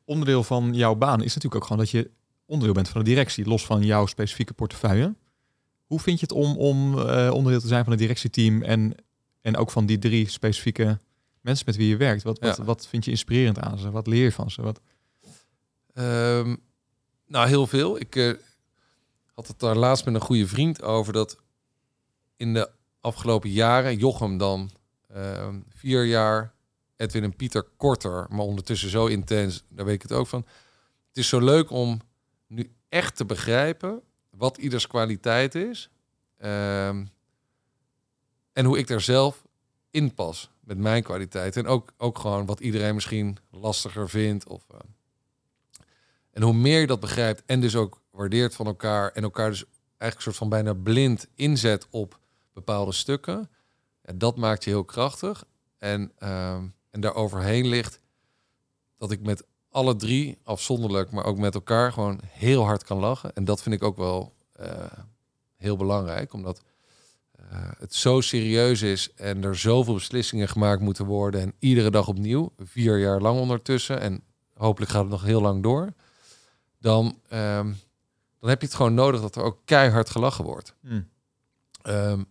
Onderdeel 0.06 0.44
van 0.44 0.74
jouw 0.74 0.96
baan 0.96 1.22
is 1.22 1.34
natuurlijk 1.36 1.56
ook 1.56 1.64
gewoon 1.64 1.78
dat 1.78 1.90
je 1.90 2.12
onderdeel 2.46 2.74
bent 2.76 2.90
van 2.90 3.04
de 3.04 3.10
directie, 3.10 3.46
los 3.46 3.66
van 3.66 3.84
jouw 3.84 4.06
specifieke 4.06 4.54
portefeuille. 4.54 5.16
Hoe 5.86 6.00
vind 6.00 6.20
je 6.20 6.26
het 6.26 6.36
om, 6.36 6.58
om 6.58 7.00
eh, 7.00 7.32
onderdeel 7.34 7.60
te 7.62 7.68
zijn 7.68 7.84
van 7.84 7.92
het 7.92 8.02
directieteam 8.02 8.62
en, 8.62 8.96
en 9.42 9.58
ook 9.58 9.72
van 9.72 9.86
die 9.86 9.98
drie 10.00 10.30
specifieke 10.30 11.00
mensen 11.42 11.66
met 11.66 11.76
wie 11.76 11.88
je 11.88 11.98
werkt? 11.98 12.24
Wat, 12.24 12.40
wat, 12.40 12.58
Ja. 12.58 12.64
wat 12.64 12.88
vind 12.88 13.06
je 13.06 13.12
inspirerend 13.12 13.60
aan 13.60 13.78
ze? 13.78 13.92
Wat 13.92 14.08
leer 14.08 14.24
je 14.24 14.32
van 14.32 14.52
ze? 14.52 14.62
Wat... 14.62 14.80
Ehm, 15.94 16.56
nou, 17.28 17.48
heel 17.48 17.68
veel. 17.68 18.00
Ik 18.00 18.16
eh, 18.16 18.34
had 19.34 19.48
het 19.48 19.60
daar 19.60 19.76
laatst 19.76 20.06
met 20.06 20.14
een 20.14 20.22
goede 20.22 20.48
vriend 20.48 20.82
over 20.82 21.14
dat 21.14 21.38
in 22.36 22.54
de 22.54 22.70
afgelopen 23.02 23.50
jaren, 23.50 23.98
Jochem 23.98 24.38
dan 24.38 24.70
ehm, 25.08 25.60
vier 25.70 26.06
jaar, 26.06 26.54
Edwin 27.04 27.24
en 27.24 27.36
Pieter 27.36 27.64
korter, 27.78 28.26
maar 28.30 28.46
ondertussen 28.46 28.90
zo 28.90 29.06
intens, 29.06 29.64
daar 29.70 29.86
weet 29.86 29.96
ik 29.96 30.02
het 30.02 30.12
ook 30.12 30.28
van. 30.28 30.46
Het 31.08 31.18
is 31.18 31.28
zo 31.28 31.40
leuk 31.40 31.70
om 31.70 32.02
nu 32.48 32.72
echt 32.90 33.16
te 33.16 33.26
begrijpen 33.26 34.02
wat 34.30 34.58
ieders 34.58 34.88
kwaliteit 34.88 35.56
is. 35.56 35.90
ehm, 36.38 37.06
en 38.54 38.66
hoe 38.66 38.78
ik 38.78 38.88
daar 38.88 39.02
zelf 39.02 39.44
inpas 39.92 40.50
met 40.60 40.78
mijn 40.78 41.04
kwaliteit. 41.04 41.58
En 41.58 41.68
ook, 41.68 41.94
ook 41.98 42.20
gewoon 42.20 42.46
wat 42.46 42.60
iedereen 42.60 42.94
misschien 42.94 43.38
lastiger 43.52 44.10
vindt. 44.10 44.48
Of, 44.48 44.66
eh, 44.72 44.78
en 46.32 46.42
hoe 46.42 46.54
meer 46.54 46.80
je 46.80 46.88
dat 46.88 47.00
begrijpt 47.00 47.44
en 47.46 47.62
dus 47.62 47.76
ook 47.76 48.02
waardeert 48.12 48.56
van 48.56 48.66
elkaar 48.66 49.12
en 49.12 49.24
elkaar 49.24 49.50
dus 49.50 49.64
eigenlijk 49.98 50.16
een 50.16 50.22
soort 50.22 50.36
van 50.36 50.50
bijna 50.50 50.74
blind 50.74 51.28
inzet 51.36 51.88
op 51.90 52.20
bepaalde 52.54 52.92
stukken, 52.92 53.50
ja, 54.02 54.14
dat 54.16 54.38
maakt 54.38 54.64
je 54.64 54.70
heel 54.70 54.86
krachtig. 54.86 55.46
En, 55.78 56.12
ehm 56.18 56.66
en 56.94 57.02
daar 57.02 57.16
overheen 57.16 57.68
ligt 57.68 58.00
dat 58.98 59.12
ik 59.12 59.22
met 59.22 59.44
alle 59.70 59.96
drie 59.96 60.38
afzonderlijk, 60.44 61.12
maar 61.12 61.26
ook 61.26 61.38
met 61.38 61.54
elkaar 61.54 61.92
gewoon 61.92 62.20
heel 62.28 62.64
hard 62.64 62.84
kan 62.84 62.98
lachen. 62.98 63.36
En 63.36 63.46
dat 63.46 63.62
vind 63.62 63.76
ik 63.76 63.84
ook 63.84 63.98
wel 63.98 64.34
eh, 64.52 64.86
heel 65.58 65.78
belangrijk, 65.78 66.34
omdat 66.34 66.62
eh, 67.32 67.46
het 67.78 67.96
zo 67.96 68.22
serieus 68.22 68.82
is 68.82 69.14
en 69.14 69.44
er 69.44 69.58
zoveel 69.58 69.94
beslissingen 69.94 70.48
gemaakt 70.48 70.82
moeten 70.82 71.06
worden 71.06 71.42
en 71.42 71.54
iedere 71.60 71.92
dag 71.92 72.08
opnieuw, 72.08 72.54
vier 72.58 73.00
jaar 73.00 73.22
lang 73.22 73.40
ondertussen 73.40 74.00
en 74.00 74.24
hopelijk 74.54 74.92
gaat 74.92 75.02
het 75.02 75.12
nog 75.12 75.24
heel 75.24 75.42
lang 75.42 75.64
door, 75.64 75.94
dan, 76.80 77.20
ehm, 77.30 77.72
dan 78.40 78.50
heb 78.50 78.62
je 78.62 78.68
het 78.68 78.76
gewoon 78.76 78.94
nodig 78.94 79.22
dat 79.22 79.36
er 79.36 79.44
ook 79.44 79.60
keihard 79.66 80.10
gelachen 80.10 80.46
wordt. 80.46 80.76
Hm. 80.82 81.02
Ehm, 81.82 82.24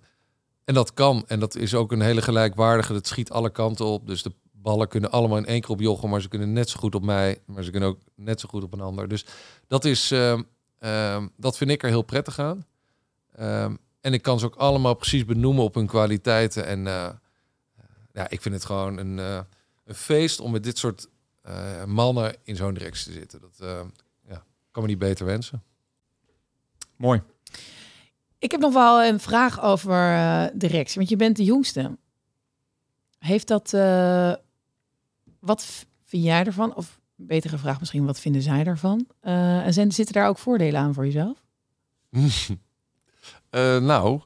en 0.65 0.75
dat 0.75 0.95
kan. 0.95 1.25
En 1.27 1.41
dat 1.41 1.57
is 1.57 1.75
ook 1.75 1.93
een 1.93 2.01
hele 2.01 2.23
gelijkwaardige. 2.23 2.93
Dat 2.93 3.07
schiet 3.07 3.31
alle 3.31 3.51
kanten 3.51 3.85
op. 3.85 4.07
Dus 4.07 4.23
de 4.23 4.33
ballen 4.63 4.89
kunnen 4.89 5.11
allemaal 5.11 5.39
in 5.39 5.47
één 5.47 5.61
keer 5.61 5.71
op 5.71 5.81
Jochem. 5.81 6.11
Maar 6.11 6.21
ze 6.21 6.29
kunnen 6.29 6.53
net 6.53 6.69
zo 6.71 6.79
goed 6.79 6.95
op 6.95 7.03
mij. 7.03 7.39
Maar 7.47 7.63
ze 7.63 7.71
kunnen 7.71 7.89
ook 7.89 7.99
net 8.15 8.41
zo 8.41 8.49
goed 8.49 8.63
op 8.63 8.73
een 8.73 8.81
ander. 8.81 9.09
Dus 9.09 9.27
dat 9.67 9.85
is... 9.85 10.11
ehm, 10.11 10.43
ehm, 10.79 11.29
dat 11.37 11.57
vind 11.57 11.71
ik 11.71 11.83
er 11.83 11.89
heel 11.89 12.03
prettig 12.03 12.39
aan. 12.39 12.67
Ehm, 13.33 13.77
en 14.01 14.13
ik 14.13 14.23
kan 14.23 14.39
ze 14.39 14.47
ook 14.47 14.57
allemaal 14.57 14.95
precies 14.95 15.25
benoemen 15.25 15.65
op 15.65 15.75
hun 15.75 15.87
kwaliteiten. 15.87 16.67
En 16.67 16.87
eh, 16.87 17.09
ja, 18.13 18.29
ik 18.31 18.43
vind 18.43 18.55
het 18.55 18.65
gewoon 18.65 18.97
een, 18.99 19.19
eh, 19.19 19.41
een 19.85 19.95
feest 19.95 20.41
om 20.41 20.51
met 20.53 20.63
dit 20.63 20.79
soort 20.79 21.09
eh, 21.43 21.85
mannen 21.85 22.37
in 22.43 22.57
zo'n 22.57 22.75
directie 22.75 23.13
te 23.13 23.19
zitten. 23.19 23.41
Dat 23.41 23.59
eh, 23.61 23.81
ja, 24.29 24.45
kan 24.71 24.83
me 24.83 24.89
niet 24.89 24.99
beter 24.99 25.27
wensen. 25.27 25.63
Mooi. 26.97 27.23
Ik 28.39 28.51
heb 28.51 28.61
nog 28.61 28.73
wel 28.73 29.03
een 29.05 29.21
vraag 29.21 29.63
over 29.63 30.13
eh, 30.15 30.45
de 30.55 30.67
Rex, 30.67 30.95
want 30.95 31.09
je 31.09 31.17
bent 31.17 31.37
de 31.37 31.45
jongste. 31.45 31.99
Heeft 33.19 33.49
dat, 33.49 33.73
eh, 33.73 34.33
wat 35.43 35.87
vind 36.05 36.25
jij 36.25 36.45
ervan? 36.45 36.75
Of 36.75 37.01
betere 37.17 37.59
vraag 37.59 37.79
misschien, 37.79 38.05
wat 38.07 38.21
vinden 38.21 38.43
zij 38.43 38.65
ervan? 38.65 39.07
Eh, 39.21 39.67
en 39.67 39.73
zijn, 39.73 39.93
zitten 39.93 40.15
daar 40.15 40.29
ook 40.29 40.39
voordelen 40.39 40.81
aan 40.81 40.95
voor 40.95 41.05
jezelf? 41.05 41.45
Eh, 43.51 43.79
nou, 43.79 44.21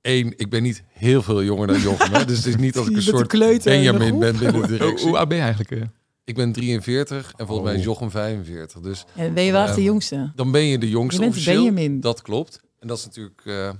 één, 0.00 0.38
ik 0.38 0.50
ben 0.50 0.62
niet 0.62 0.82
heel 0.88 1.22
veel 1.22 1.42
jonger 1.42 1.66
dan 1.66 1.80
Jochem. 1.80 2.12
Hè? 2.12 2.24
Dus 2.24 2.36
het 2.36 2.46
is 2.46 2.56
niet 2.56 2.74
dat 2.78 2.84
ik 2.84 2.90
Je 2.90 2.96
een 2.96 3.02
soort 3.02 3.20
een 3.20 3.26
kleuter 3.26 3.72
Benjamin 3.72 4.18
ben 4.18 4.38
binnen 4.38 4.52
de 4.52 4.58
Hoe, 4.58 4.66
directie. 4.66 5.06
hoe 5.08 5.16
oud 5.18 5.28
ben 5.28 5.36
je 5.36 5.42
eigenlijk? 5.42 5.70
eh? 5.82 5.88
Ik 6.24 6.34
ben 6.34 6.52
43 6.52 7.32
en 7.36 7.46
volgens 7.46 7.66
mij 7.68 7.74
is 7.78 7.80
Oh. 7.80 7.86
Jochem 7.86 8.10
45. 8.10 8.80
Dus 8.80 9.04
En 9.16 9.34
ben 9.34 9.42
je 9.44 9.52
wel 9.52 9.62
echt 9.62 9.70
de 9.74 9.80
Ehm, 9.80 9.86
jongste? 9.86 10.32
dan 10.34 10.50
ben 10.50 10.64
je 10.64 10.78
de 10.78 10.86
Je 10.86 10.92
jongste 10.92 11.20
bent 11.20 11.30
officieel. 11.32 11.56
Benjamin. 11.64 12.00
Dat 12.00 12.22
klopt. 12.22 12.60
En 12.78 12.88
dat 12.88 12.98
is 12.98 13.04
natuurlijk 13.04 13.42
eh, 13.44 13.70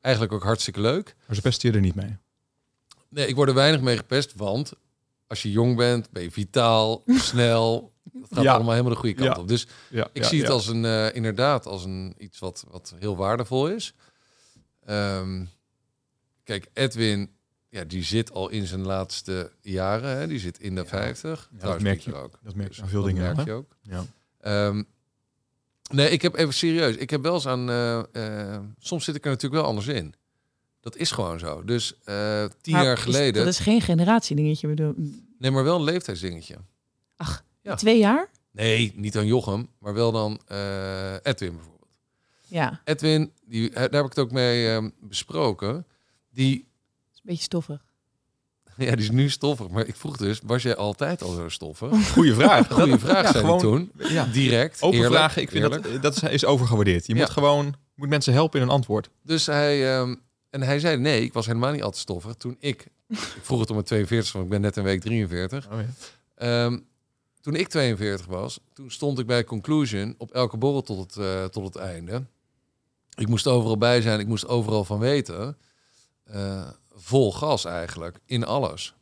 eigenlijk 0.00 0.34
ook 0.34 0.42
hartstikke 0.42 0.80
leuk. 0.80 1.14
Maar 1.26 1.36
ze 1.36 1.42
pesten 1.42 1.68
je 1.70 1.74
er 1.74 1.82
niet 1.82 1.94
mee. 1.94 2.16
Nee, 3.08 3.26
ik 3.26 3.34
word 3.34 3.48
er 3.48 3.54
weinig 3.54 3.80
mee 3.80 3.96
gepest, 3.96 4.34
want 4.34 4.72
als 5.26 5.42
je 5.42 5.50
jong 5.50 5.76
bent, 5.76 6.10
ben 6.10 6.22
je 6.22 6.30
vitaal, 6.30 7.02
snel. 7.30 7.92
Dat 8.12 8.28
gaat 8.32 8.42
Ja. 8.44 8.52
allemaal 8.54 8.70
helemaal 8.72 8.92
de 8.92 8.98
goede 8.98 9.14
kant 9.14 9.36
Ja. 9.36 9.42
op. 9.42 9.48
Dus 9.48 9.66
Ja, 9.90 10.08
Ik 10.12 10.24
zie 10.24 10.40
het 10.40 10.50
als 10.50 10.66
een, 10.66 10.84
eh, 10.84 11.14
inderdaad 11.14 11.66
als 11.66 11.84
een, 11.84 12.14
iets 12.18 12.38
wat, 12.38 12.64
wat 12.70 12.94
heel 12.98 13.16
waardevol 13.16 13.68
is. 13.68 13.94
Ehm, 14.84 15.44
kijk, 16.44 16.66
Edwin, 16.72 17.30
ja, 17.68 17.84
die 17.84 18.02
zit 18.02 18.32
al 18.32 18.48
in 18.48 18.66
zijn 18.66 18.82
laatste 18.86 19.52
jaren. 19.60 20.16
Hè? 20.18 20.26
Die 20.26 20.38
zit 20.38 20.58
in 20.60 20.74
de 20.74 20.84
50. 20.84 21.50
Trouwens, 21.58 21.84
merk 21.84 22.00
je. 22.00 22.14
ook. 22.14 22.38
Dat 22.42 22.54
merk 22.54 22.72
je 22.74 22.80
Dus 22.80 22.90
veel 22.90 23.00
dat 23.02 23.10
dingen, 23.10 23.22
merk 23.22 23.36
hè? 23.36 23.42
je 23.42 23.52
ook. 23.52 23.76
Ja. 23.82 24.04
Ehm, 24.40 24.82
nee, 25.90 26.10
ik 26.10 26.22
heb 26.22 26.34
even 26.34 26.54
serieus. 26.54 26.96
Ik 26.96 27.10
heb 27.10 27.22
wel 27.22 27.34
eens 27.34 27.46
aan. 27.46 27.68
eh, 27.70 28.54
eh, 28.54 28.62
soms 28.78 29.04
zit 29.04 29.14
ik 29.14 29.24
er 29.24 29.30
natuurlijk 29.30 29.60
wel 29.60 29.70
anders 29.70 29.86
in. 29.86 30.14
Dat 30.90 30.96
is 30.96 31.10
gewoon 31.10 31.38
zo. 31.38 31.64
Dus 31.64 31.94
eh, 32.04 32.44
tien 32.60 32.72
Maar 32.74 32.84
jaar 32.84 32.96
is- 32.96 33.02
geleden. 33.02 33.44
Dat 33.44 33.52
is 33.52 33.58
geen 33.58 33.80
generatiedingetje. 33.80 34.68
bedoel. 34.68 34.94
Nee, 35.38 35.50
maar 35.50 35.64
wel 35.64 35.76
een 35.76 35.82
leeftijdsdingetje. 35.82 36.56
Ja. 37.62 37.74
Twee 37.74 37.98
jaar? 37.98 38.30
Nee, 38.50 38.92
niet 38.96 39.16
aan 39.16 39.26
Jochem, 39.26 39.68
maar 39.78 39.94
wel 39.94 40.12
dan 40.12 40.40
eh, 40.46 41.12
Edwin 41.22 41.54
bijvoorbeeld. 41.54 41.98
Ja, 42.46 42.80
Edwin, 42.84 43.32
die, 43.46 43.70
daar 43.70 43.82
heb 43.82 44.04
ik 44.04 44.08
het 44.08 44.18
ook 44.18 44.30
mee 44.32 44.68
ehm, 44.68 44.90
besproken. 45.00 45.86
Die, 46.30 46.54
is 47.12 47.16
een 47.16 47.20
beetje 47.22 47.42
stoffig. 47.42 47.84
ja, 48.76 48.90
die 48.90 49.04
is 49.04 49.10
nu 49.10 49.30
stoffig. 49.30 49.68
Maar 49.68 49.86
ik 49.86 49.96
vroeg 49.96 50.16
dus, 50.16 50.40
was 50.44 50.62
jij 50.62 50.76
altijd 50.76 51.22
al 51.22 51.32
zo 51.32 51.48
stoffig? 51.48 52.08
Goeie 52.12 52.34
vraag. 52.34 52.68
Goeie 52.72 52.98
vraag, 52.98 53.22
ja, 53.24 53.32
zei 53.32 53.44
gewoon- 53.44 53.58
hij 53.60 53.68
toen. 53.68 53.90
Ja. 54.12 54.24
Direct, 54.24 54.82
Open 54.82 54.96
eerlijk, 54.98 55.14
vragen, 55.14 55.42
ik 55.42 55.50
vind 55.50 55.64
eerlijk. 55.64 55.82
dat, 55.92 56.02
dat 56.02 56.16
is, 56.16 56.22
is 56.22 56.44
overgewaardeerd. 56.44 57.06
Je 57.06 57.14
Ja. 57.14 57.20
moet 57.20 57.30
gewoon 57.30 57.74
moet 57.94 58.08
mensen 58.08 58.32
helpen 58.32 58.60
in 58.60 58.66
een 58.66 58.72
antwoord. 58.72 59.10
Dus 59.22 59.46
hij, 59.46 59.96
ehm, 59.98 60.14
en 60.50 60.62
hij 60.62 60.78
zei, 60.78 60.96
nee, 60.96 61.22
ik 61.22 61.32
was 61.32 61.46
helemaal 61.46 61.72
niet 61.72 61.82
altijd 61.82 62.02
stoffig. 62.02 62.34
Toen 62.34 62.56
ik, 62.58 62.88
ik 63.08 63.18
vroeg 63.18 63.60
het 63.60 63.68
om 63.68 63.74
mijn 63.74 63.86
42, 63.86 64.32
want 64.32 64.44
ik 64.44 64.50
ben 64.50 64.60
net 64.60 64.76
een 64.76 64.84
week 64.84 65.00
43. 65.00 65.70
Oh, 65.70 65.78
ja. 65.80 65.86
Ehm, 66.34 66.78
toen 67.40 67.54
ik 67.54 67.68
42 67.68 68.26
was, 68.26 68.60
toen 68.72 68.90
stond 68.90 69.18
ik 69.18 69.26
bij 69.26 69.44
Conclusion 69.44 70.14
op 70.18 70.30
elke 70.30 70.56
borrel 70.56 70.82
tot 70.82 70.98
het, 70.98 71.24
eh, 71.24 71.44
tot 71.44 71.64
het 71.64 71.76
einde. 71.76 72.26
Ik 73.14 73.28
moest 73.28 73.46
overal 73.46 73.78
bij 73.78 74.00
zijn, 74.00 74.20
ik 74.20 74.26
moest 74.26 74.46
overal 74.46 74.84
van 74.84 74.98
weten. 74.98 75.58
Eh, 76.24 76.70
vol 76.94 77.32
gas 77.32 77.64
eigenlijk, 77.64 78.18
in 78.26 78.44
alles. 78.44 78.94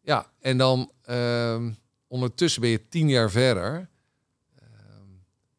Ja, 0.00 0.30
en 0.40 0.58
dan 0.58 0.90
ehm, 1.02 1.72
ondertussen 2.06 2.60
ben 2.60 2.70
je 2.70 2.88
tien 2.88 3.08
jaar 3.08 3.30
verder. 3.30 3.88
Ehm, 4.54 5.08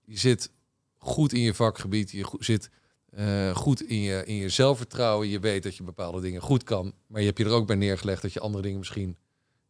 je 0.06 0.18
zit 0.18 0.51
goed 0.98 1.34
in 1.34 1.42
je 1.42 1.54
vakgebied, 1.54 2.12
je 2.12 2.36
zit 2.40 2.70
eh, 3.12 3.56
goed 3.56 3.82
in 3.82 4.01
je, 4.01 4.25
in 4.25 4.36
je 4.36 4.50
zelfvertrouwen. 4.50 5.27
Je 5.27 5.39
weet 5.39 5.63
dat 5.63 5.75
je 5.75 5.84
bepaalde 5.84 6.22
dingen 6.22 6.41
goed 6.41 6.63
kan, 6.63 6.94
maar 7.08 7.20
je 7.20 7.25
hebt 7.25 7.38
je 7.38 7.46
er 7.46 7.51
ook 7.51 7.68
bij 7.68 7.75
neergelegd 7.75 8.22
dat 8.22 8.34
je 8.34 8.39
andere 8.39 8.63
dingen 8.63 8.77
misschien 8.77 9.18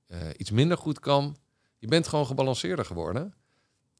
eh, 0.07 0.19
iets 0.37 0.51
minder 0.51 0.77
goed 0.77 0.99
kan. 0.99 1.37
Je 1.77 1.87
bent 1.87 2.07
gewoon 2.07 2.25
gebalanceerder 2.25 2.85
geworden. 2.85 3.33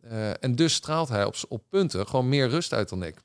Eh, 0.01 0.43
en 0.43 0.55
dus 0.55 0.74
straalt 0.74 1.10
hij 1.10 1.25
op, 1.25 1.63
punten 1.69 2.07
gewoon 2.07 2.29
meer 2.29 2.50
rust 2.50 2.74
uit 2.74 2.89
dan 2.89 3.03
ik. 3.03 3.15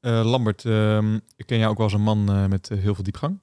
Lambert, 0.00 0.64
ehm, 0.64 1.14
ik 1.14 1.46
ken 1.46 1.58
jou 1.58 1.70
ook 1.70 1.76
wel 1.76 1.86
als 1.86 1.94
een 1.94 2.02
man 2.02 2.48
met 2.48 2.68
heel 2.68 2.94
veel 2.94 3.04
diepgang. 3.04 3.38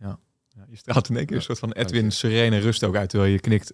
Ja. 0.00 0.18
ja, 0.48 0.66
je 0.68 0.76
straalt 0.76 1.08
in 1.08 1.16
één 1.16 1.26
keer 1.26 1.36
een 1.36 1.42
soort 1.42 1.58
van 1.58 1.72
Edwin 1.72 2.12
serene 2.12 2.58
rust 2.58 2.84
ook 2.84 2.96
uit 2.96 3.08
terwijl 3.08 3.32
je 3.32 3.40
knikt. 3.40 3.72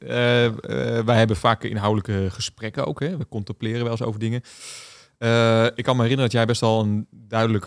Wij 1.04 1.16
hebben 1.16 1.36
vaak 1.36 1.64
inhoudelijke 1.64 2.30
gesprekken 2.30 2.86
ook. 2.86 3.00
Hè? 3.00 3.16
We 3.16 3.28
contempleren 3.28 3.82
wel 3.82 3.90
eens 3.90 4.02
over 4.02 4.20
dingen. 4.20 4.42
Eh, 5.18 5.66
ik 5.74 5.84
kan 5.84 5.96
me 5.96 6.02
herinneren 6.02 6.18
dat 6.18 6.32
jij 6.32 6.46
best 6.46 6.60
wel 6.60 6.80
een 6.80 7.06
duidelijk, 7.10 7.64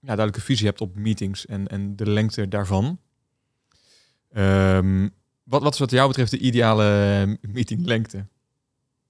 ja, 0.00 0.06
duidelijke 0.06 0.40
visie 0.40 0.66
hebt 0.66 0.80
op 0.80 0.96
meetings 0.96 1.46
en, 1.46 1.68
en 1.68 1.96
de 1.96 2.10
lengte 2.10 2.48
daarvan. 2.48 2.98
Ehm, 4.32 5.08
wat, 5.42 5.62
wat 5.62 5.72
is 5.72 5.78
wat 5.78 5.90
jou 5.90 6.08
betreft 6.08 6.30
de 6.30 6.38
ideale 6.38 7.38
meetinglengte? 7.40 8.26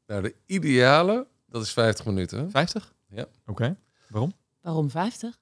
Nou, 0.07 0.23
de 0.23 0.35
ideale, 0.47 1.27
dat 1.49 1.63
is 1.63 1.73
50 1.73 2.05
minuten. 2.07 2.51
50? 2.51 2.95
Ja. 3.09 3.27
Oké. 3.47 3.77
Waarom? 4.09 4.33
Waarom 4.61 4.91
50? 4.91 5.39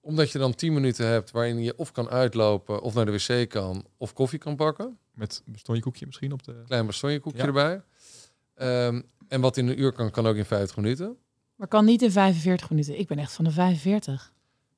Omdat 0.00 0.30
je 0.30 0.38
dan 0.38 0.54
10 0.54 0.72
minuten 0.72 1.06
hebt 1.06 1.30
waarin 1.30 1.62
je 1.62 1.76
of 1.76 1.92
kan 1.92 2.08
uitlopen, 2.08 2.82
of 2.82 2.94
naar 2.94 3.06
de 3.06 3.12
wc 3.12 3.48
kan, 3.48 3.86
of 3.96 4.12
koffie 4.12 4.38
kan 4.38 4.56
pakken. 4.56 4.98
Met 5.14 5.42
een 5.64 5.80
koekje 5.80 6.06
misschien 6.06 6.32
op 6.32 6.42
de... 6.42 6.62
Klein 6.66 6.86
bastonjekoekje 6.86 7.38
Ja. 7.40 7.46
erbij. 7.46 7.82
Ehm, 8.54 9.00
en 9.28 9.40
wat 9.40 9.56
in 9.56 9.68
een 9.68 9.80
uur 9.80 9.92
kan, 9.92 10.10
kan 10.10 10.26
ook 10.26 10.36
in 10.36 10.44
50 10.44 10.76
minuten. 10.76 11.16
Maar 11.60 11.68
kan 11.68 11.84
niet 11.84 12.02
in 12.02 12.10
45 12.12 12.70
minuten. 12.70 12.98
Ik 12.98 13.06
ben 13.08 13.18
echt 13.18 13.32
van 13.32 13.44
de 13.44 13.50
45. 13.50 14.32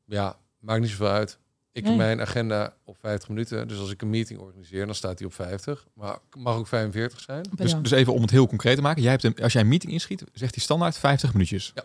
Ja, 0.04 0.36
maakt 0.60 0.80
niet 0.80 0.90
zoveel 0.90 1.08
uit. 1.08 1.38
Ik 1.72 1.82
Nee. 1.82 1.92
heb 1.92 2.00
mijn 2.00 2.20
agenda 2.20 2.74
op 2.84 2.96
50 3.00 3.28
minuten. 3.28 3.68
Dus 3.68 3.78
als 3.78 3.90
ik 3.90 4.02
een 4.02 4.10
meeting 4.10 4.40
organiseer, 4.40 4.86
dan 4.86 4.94
staat 4.94 5.18
die 5.18 5.26
op 5.26 5.34
50. 5.34 5.86
Maar 5.94 6.18
mag 6.36 6.56
ook 6.56 6.66
45 6.66 7.20
zijn. 7.20 7.42
Dus, 7.56 7.74
dus 7.82 7.90
even 7.90 8.12
om 8.12 8.20
het 8.20 8.30
heel 8.30 8.46
concreet 8.46 8.76
te 8.76 8.82
maken. 8.82 9.02
Jij 9.02 9.10
hebt 9.10 9.24
een, 9.24 9.36
als 9.42 9.52
jij 9.52 9.62
een 9.62 9.68
meeting 9.68 9.92
inschiet, 9.92 10.24
zegt 10.32 10.54
hij 10.54 10.64
standaard 10.64 10.98
50 10.98 11.32
minuutjes. 11.32 11.72
Ja. 11.74 11.84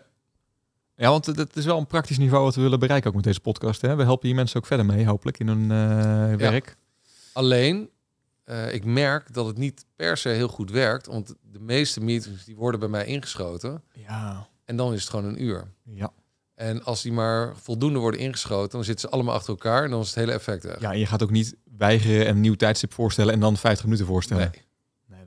Ja, 0.96 1.10
want 1.10 1.26
het- 1.26 1.36
het 1.36 1.56
is 1.56 1.64
wel 1.64 1.78
een 1.78 1.86
praktisch 1.86 2.18
niveau 2.18 2.44
wat 2.44 2.54
we 2.54 2.60
willen 2.62 2.78
bereiken 2.78 3.08
ook 3.08 3.14
met 3.16 3.24
deze 3.24 3.40
podcast. 3.40 3.80
Hè? 3.80 3.96
We 3.96 4.02
helpen 4.02 4.26
hier 4.26 4.36
mensen 4.36 4.56
ook 4.56 4.66
verder 4.66 4.86
mee, 4.86 5.06
hopelijk, 5.06 5.38
in 5.38 5.48
hun 5.48 5.70
eh, 5.70 6.34
werk. 6.38 6.76
Alleen, 7.32 7.90
eh, 8.44 8.74
ik 8.74 8.84
merk 8.84 9.32
dat 9.34 9.46
het 9.46 9.58
niet 9.58 9.84
per 9.96 10.16
se 10.16 10.28
heel 10.28 10.48
goed 10.48 10.70
werkt. 10.70 11.06
Want 11.06 11.34
de 11.52 11.60
meeste 11.60 12.00
meetings 12.00 12.44
die 12.44 12.56
worden 12.56 12.80
bij 12.80 12.88
mij 12.88 13.04
ingeschoten. 13.04 13.82
Ja. 13.92 14.48
En 14.68 14.76
dan 14.76 14.92
is 14.92 15.00
het 15.00 15.10
gewoon 15.10 15.24
een 15.24 15.42
uur. 15.42 15.72
Ja. 15.84 16.12
En 16.54 16.84
als 16.84 17.02
die 17.02 17.12
maar 17.12 17.56
voldoende 17.56 17.98
worden 17.98 18.20
ingeschoten, 18.20 18.70
dan 18.70 18.84
zitten 18.84 19.08
ze 19.08 19.14
allemaal 19.14 19.34
achter 19.34 19.50
elkaar. 19.50 19.84
En 19.84 19.90
dan 19.90 20.00
is 20.00 20.06
het 20.06 20.14
hele 20.14 20.32
effect 20.32 20.64
weg. 20.64 20.80
ja, 20.80 20.92
en 20.92 20.98
je 20.98 21.06
gaat 21.06 21.22
ook 21.22 21.30
niet 21.30 21.56
weigeren 21.76 22.26
en 22.26 22.34
een 22.34 22.40
nieuw 22.40 22.54
tijdstip 22.54 22.92
voorstellen 22.92 23.34
en 23.34 23.40
dan 23.40 23.56
50 23.56 23.84
minuten 23.84 24.06
voorstellen. 24.06 24.50
Nee. 24.52 24.66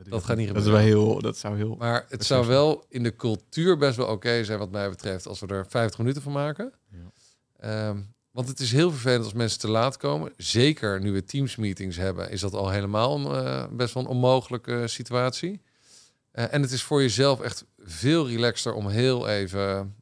Dat 0.10 0.24
gaat 0.24 0.38
niet 0.38 0.48
Dat 0.48 0.58
is 0.58 0.64
wel 0.64 0.78
gebeuren. 0.78 1.04
heel, 1.04 1.22
dat 1.22 1.38
zou 1.38 1.58
heel... 1.58 1.76
Maar 1.76 2.06
het 2.10 2.26
zou 2.26 2.48
wel 2.48 2.86
in 2.90 3.04
de 3.04 3.16
cultuur 3.16 3.78
best 3.78 3.98
wel 3.98 4.08
oké 4.08 4.44
zijn, 4.44 4.60
wat 4.60 4.72
mij 4.72 4.90
betreft, 4.90 5.28
als 5.28 5.40
we 5.40 5.48
er 5.48 5.66
50 5.70 6.00
minuten 6.00 6.22
van 6.22 6.32
maken. 6.32 6.74
Ja. 6.90 7.12
Ehm, 7.60 8.00
want 8.32 8.48
het 8.48 8.60
is 8.60 8.72
heel 8.72 8.92
vervelend 8.92 9.24
als 9.24 9.34
mensen 9.34 9.60
te 9.60 9.70
laat 9.70 9.98
komen. 9.98 10.34
Zeker 10.38 11.02
nu 11.02 11.12
we 11.12 11.24
teamsmeetings 11.24 11.98
hebben, 11.98 12.32
is 12.32 12.42
dat 12.42 12.54
al 12.54 12.70
helemaal 12.70 13.16
een, 13.20 13.46
eh, 13.46 13.66
best 13.72 13.94
wel 13.94 14.04
een 14.04 14.10
onmogelijke 14.10 14.88
situatie. 14.88 15.62
Eh, 16.32 16.54
en 16.54 16.62
het 16.62 16.72
is 16.72 16.84
voor 16.84 17.02
jezelf 17.02 17.40
echt 17.42 17.66
veel 17.78 18.28
relaxter 18.28 18.74
om 18.74 18.88
heel 18.88 19.28
even 19.28 19.96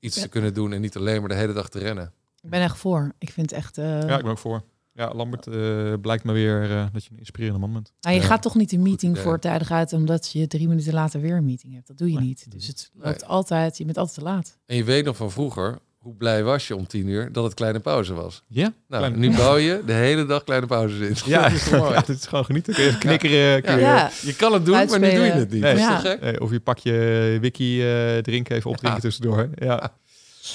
iets 0.00 0.16
Ja. 0.16 0.22
te 0.22 0.28
kunnen 0.28 0.54
doen 0.54 0.72
en 0.72 0.80
niet 0.80 0.96
alleen 0.96 1.20
maar 1.20 1.28
de 1.28 1.34
hele 1.34 1.52
dag 1.52 1.68
te 1.68 1.78
rennen. 1.78 2.12
Ik 2.42 2.50
ben 2.50 2.60
echt 2.60 2.78
voor. 2.78 3.12
Ik 3.18 3.30
vind 3.30 3.52
echt... 3.52 3.78
eh, 3.78 3.84
Ja, 3.84 4.16
ik 4.16 4.22
ben 4.22 4.30
ook 4.30 4.38
voor. 4.38 4.62
Ja, 4.92 5.14
Lambert 5.14 5.46
eh, 5.46 5.94
blijkt 6.00 6.24
me 6.24 6.32
weer 6.32 6.70
eh, 6.70 6.86
dat 6.92 7.04
je 7.04 7.10
een 7.12 7.18
inspirerende 7.18 7.60
man 7.60 7.72
bent. 7.72 7.92
nou, 8.00 8.14
je 8.14 8.20
Ja. 8.20 8.26
gaat 8.26 8.42
toch 8.42 8.54
niet 8.54 8.72
een 8.72 8.82
meeting 8.82 9.12
idee. 9.12 9.24
voortijdig 9.24 9.70
uit 9.70 9.92
omdat 9.92 10.30
je 10.32 10.46
drie 10.46 10.68
minuten 10.68 10.92
later 10.92 11.20
weer 11.20 11.36
een 11.36 11.44
meeting 11.44 11.74
hebt. 11.74 11.86
Dat 11.86 11.98
doe 11.98 12.10
je 12.10 12.18
Nee, 12.18 12.26
niet. 12.26 12.50
Dus 12.50 12.66
het 12.66 12.90
Nee. 12.94 13.06
loopt 13.06 13.24
altijd, 13.24 13.78
je 13.78 13.84
bent 13.84 13.96
altijd 13.98 14.16
te 14.18 14.22
laat. 14.24 14.58
En 14.66 14.76
je 14.76 14.84
weet 14.84 15.04
nog 15.04 15.16
van 15.16 15.30
vroeger, 15.30 15.78
hoe 16.00 16.14
blij 16.14 16.42
was 16.42 16.68
je 16.68 16.76
om 16.76 16.86
tien 16.86 17.06
uur 17.08 17.32
dat 17.32 17.44
het 17.44 17.54
kleine 17.54 17.80
pauze 17.80 18.14
was. 18.14 18.42
Ja? 18.46 18.62
Nou, 18.62 18.74
Kleine- 19.04 19.16
nu 19.28 19.36
bouw 19.36 19.56
je 19.56 19.82
de 19.86 19.92
hele 19.92 20.26
dag 20.26 20.44
kleine 20.44 20.66
pauzes 20.66 21.08
in. 21.08 21.30
Ja, 21.30 21.42
Dat 21.48 21.52
is 21.52 21.64
toch 21.68 21.78
mooi? 21.80 21.92
ja, 21.92 22.00
dit 22.00 22.16
is 22.18 22.26
gewoon 22.26 22.44
genieten. 22.44 22.74
Kun 22.74 22.82
je 22.82 22.88
even 22.88 23.00
knikkeren. 23.00 23.62
Kun 23.62 23.74
je, 23.74 23.80
Ja. 23.80 24.10
Je 24.22 24.36
kan 24.36 24.52
het 24.52 24.64
doen, 24.64 24.74
maar 24.74 24.98
nu 25.00 25.10
doe 25.10 25.24
je 25.24 25.30
het 25.32 25.50
niet. 25.50 25.60
Nee. 25.60 25.74
Dat 25.74 25.80
is 25.80 25.86
Ja. 25.88 26.00
toch 26.00 26.18
gek? 26.20 26.40
Of 26.40 26.50
je 26.50 26.60
pak 26.60 26.78
je 26.78 27.38
wiki 27.40 27.82
eh 27.82 28.18
drinken 28.18 28.56
even 28.56 28.70
opdrinken 28.70 29.00
Ja. 29.02 29.08
tussendoor. 29.08 29.48
Ja. 29.54 29.92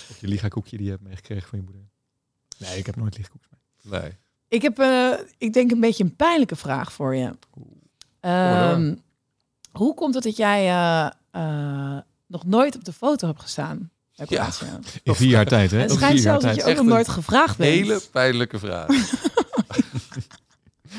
Of 0.10 0.18
je 0.20 0.28
liga 0.28 0.48
koekje 0.48 0.78
die 0.78 0.86
je 0.86 0.92
hebt 0.92 1.04
meegekregen 1.04 1.48
van 1.50 1.58
je 1.60 1.64
moeder. 1.66 1.82
Nee, 2.58 2.78
ik 2.78 2.86
heb 2.86 2.96
nooit 2.96 3.18
liga 3.18 3.30
koekjes 3.30 3.52
mee. 3.84 4.02
Nee. 4.02 4.12
Ik 4.48 4.62
heb, 4.62 4.80
eh, 4.80 5.12
ik 5.38 5.54
denk, 5.54 5.72
een 5.72 5.80
beetje 5.80 6.04
een 6.04 6.16
pijnlijke 6.16 6.56
vraag 6.56 6.94
voor 6.94 7.16
je. 7.16 7.32
Ehm, 8.20 8.96
hoe 9.72 9.94
komt 9.94 10.14
het 10.14 10.24
dat 10.24 10.38
jij 10.38 10.68
eh, 11.32 11.98
nog 12.28 12.46
nooit 12.46 12.76
op 12.76 12.84
de 12.84 12.94
foto 12.94 13.28
hebt 13.28 13.42
gestaan? 13.42 13.90
Bij 14.16 14.26
Ja. 14.30 14.50
In 15.04 15.16
vier 15.16 15.30
jaar 15.30 15.46
tijd, 15.46 15.72
hè? 15.72 15.78
Het 15.80 15.92
schijnt 15.92 16.14
vier 16.14 16.24
jaar 16.24 16.42
zelfs 16.42 16.46
dat 16.46 16.56
je 16.56 16.62
tijd. 16.62 16.72
ook 16.72 16.78
Echt 16.78 16.78
nog 16.84 16.94
nooit 16.94 17.08
gevraagd 17.08 17.58
bent. 17.58 17.70
Hele 17.70 18.02
pijnlijke 18.12 18.60
vraag. 18.60 18.88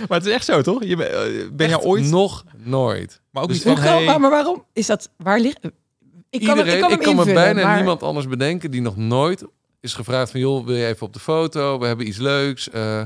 Maar 0.09 0.19
het 0.19 0.27
is 0.27 0.33
echt 0.33 0.45
zo, 0.45 0.63
toch? 0.63 0.85
Je 0.85 0.97
ben, 0.97 1.13
eh, 1.13 1.51
ben 1.53 1.69
je 1.69 1.81
ooit... 1.81 2.05
Nog 2.05 2.45
nooit. 2.57 3.21
Maar 3.31 3.43
ook 3.43 3.49
Dus 3.49 3.57
niet 3.65 3.67
Hoe 3.67 3.83
van, 3.83 3.93
hey, 3.93 4.05
maar, 4.05 4.21
maar 4.21 4.31
waarom 4.31 4.65
is 4.73 4.87
dat? 4.87 5.11
Waar 5.17 5.41
ligt? 5.41 5.59
Ik 5.65 5.71
kan, 5.71 6.59
Iedereen, 6.59 6.67
hem, 6.67 6.75
ik 6.75 6.81
kan, 6.81 6.91
hem 6.91 6.99
me 6.99 7.07
invullen, 7.07 7.35
bijna 7.35 7.63
maar- 7.63 7.77
niemand 7.77 8.03
anders 8.03 8.27
bedenken 8.29 8.71
die 8.71 8.81
nog 8.81 8.97
nooit 8.97 9.45
is 9.81 9.95
gevraagd 9.95 10.31
van... 10.31 10.41
joh, 10.41 10.67
wil 10.67 10.77
je 10.77 10.87
even 10.87 11.07
op 11.07 11.13
de 11.13 11.19
foto? 11.21 11.79
We 11.79 11.87
hebben 11.87 12.09
iets 12.09 12.19
leuks. 12.19 12.71
Eh, 12.71 13.03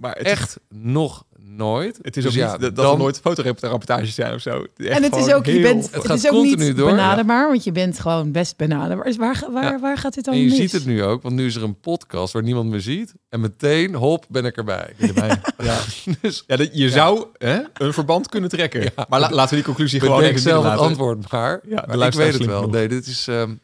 maar 0.00 0.16
het 0.16 0.26
is, 0.26 0.32
echt 0.32 0.58
nog 0.68 1.24
nooit. 1.56 1.98
het 2.02 2.16
is 2.16 2.22
Dus 2.24 2.32
ook 2.32 2.38
ja, 2.38 2.52
niet 2.52 2.60
dat, 2.60 2.74
dat 2.74 2.84
dan- 2.84 2.92
er 2.94 2.98
nooit 3.00 3.20
fotoreportages 3.20 4.14
zijn 4.14 4.34
of 4.34 4.40
zo. 4.40 4.66
Echt 4.76 4.88
En 4.88 5.02
het 5.02 5.14
is 5.16 5.22
gewoon 5.22 5.34
ook, 5.38 5.46
je 5.46 5.60
bent, 5.60 5.90
het 5.92 6.06
gaat 6.06 6.16
is 6.16 6.24
ook 6.26 6.30
continu 6.32 6.64
niet 6.66 6.76
door, 6.76 6.88
ja. 6.88 6.94
benaderbaar, 6.94 7.48
want 7.48 7.64
je 7.64 7.72
bent 7.72 8.00
gewoon 8.00 8.32
best 8.32 8.56
benaderbaar. 8.56 9.04
Dus 9.06 9.16
waar, 9.16 9.44
waar, 9.52 9.64
Ja. 9.72 9.80
waar 9.80 9.98
gaat 9.98 10.14
dit 10.14 10.24
dan 10.24 10.34
En 10.34 10.40
je 10.40 10.46
mis? 10.46 10.56
ziet 10.56 10.72
het 10.72 10.86
nu 10.86 11.02
ook, 11.04 11.22
want 11.22 11.34
nu 11.34 11.46
is 11.46 11.54
er 11.54 11.62
een 11.62 11.80
podcast 11.80 12.32
waar 12.32 12.42
niemand 12.42 12.70
me 12.70 12.80
ziet. 12.80 13.14
En 13.28 13.40
meteen, 13.40 13.94
hop, 13.94 14.24
ben 14.28 14.44
ik 14.44 14.56
erbij. 14.56 14.94
erbij. 14.98 15.40
Ja. 15.58 15.78
Dus 16.20 16.44
Ja, 16.46 16.56
dat, 16.56 16.68
je 16.72 16.90
zou 16.90 17.26
hè, 17.38 17.60
een 17.74 17.92
verband 17.92 18.28
kunnen 18.28 18.50
trekken. 18.50 18.82
Ja. 18.82 19.06
Maar 19.08 19.20
la- 19.20 19.30
laten 19.30 19.48
we 19.50 19.54
die 19.56 19.64
conclusie 19.64 20.00
gewoon 20.00 20.16
bedenk 20.16 20.36
even 20.38 20.50
zelf 20.50 20.64
het 20.64 20.78
antwoord 20.78 21.30
maar. 21.32 21.60
Ja, 21.68 21.84
maar 21.86 22.06
ik 22.06 22.12
weet 22.12 22.32
het 22.32 22.44
wel. 22.46 22.58
genoeg. 22.58 22.72
Nee, 22.74 22.88
dit 22.88 23.06
is... 23.06 23.28
ehm, 23.28 23.54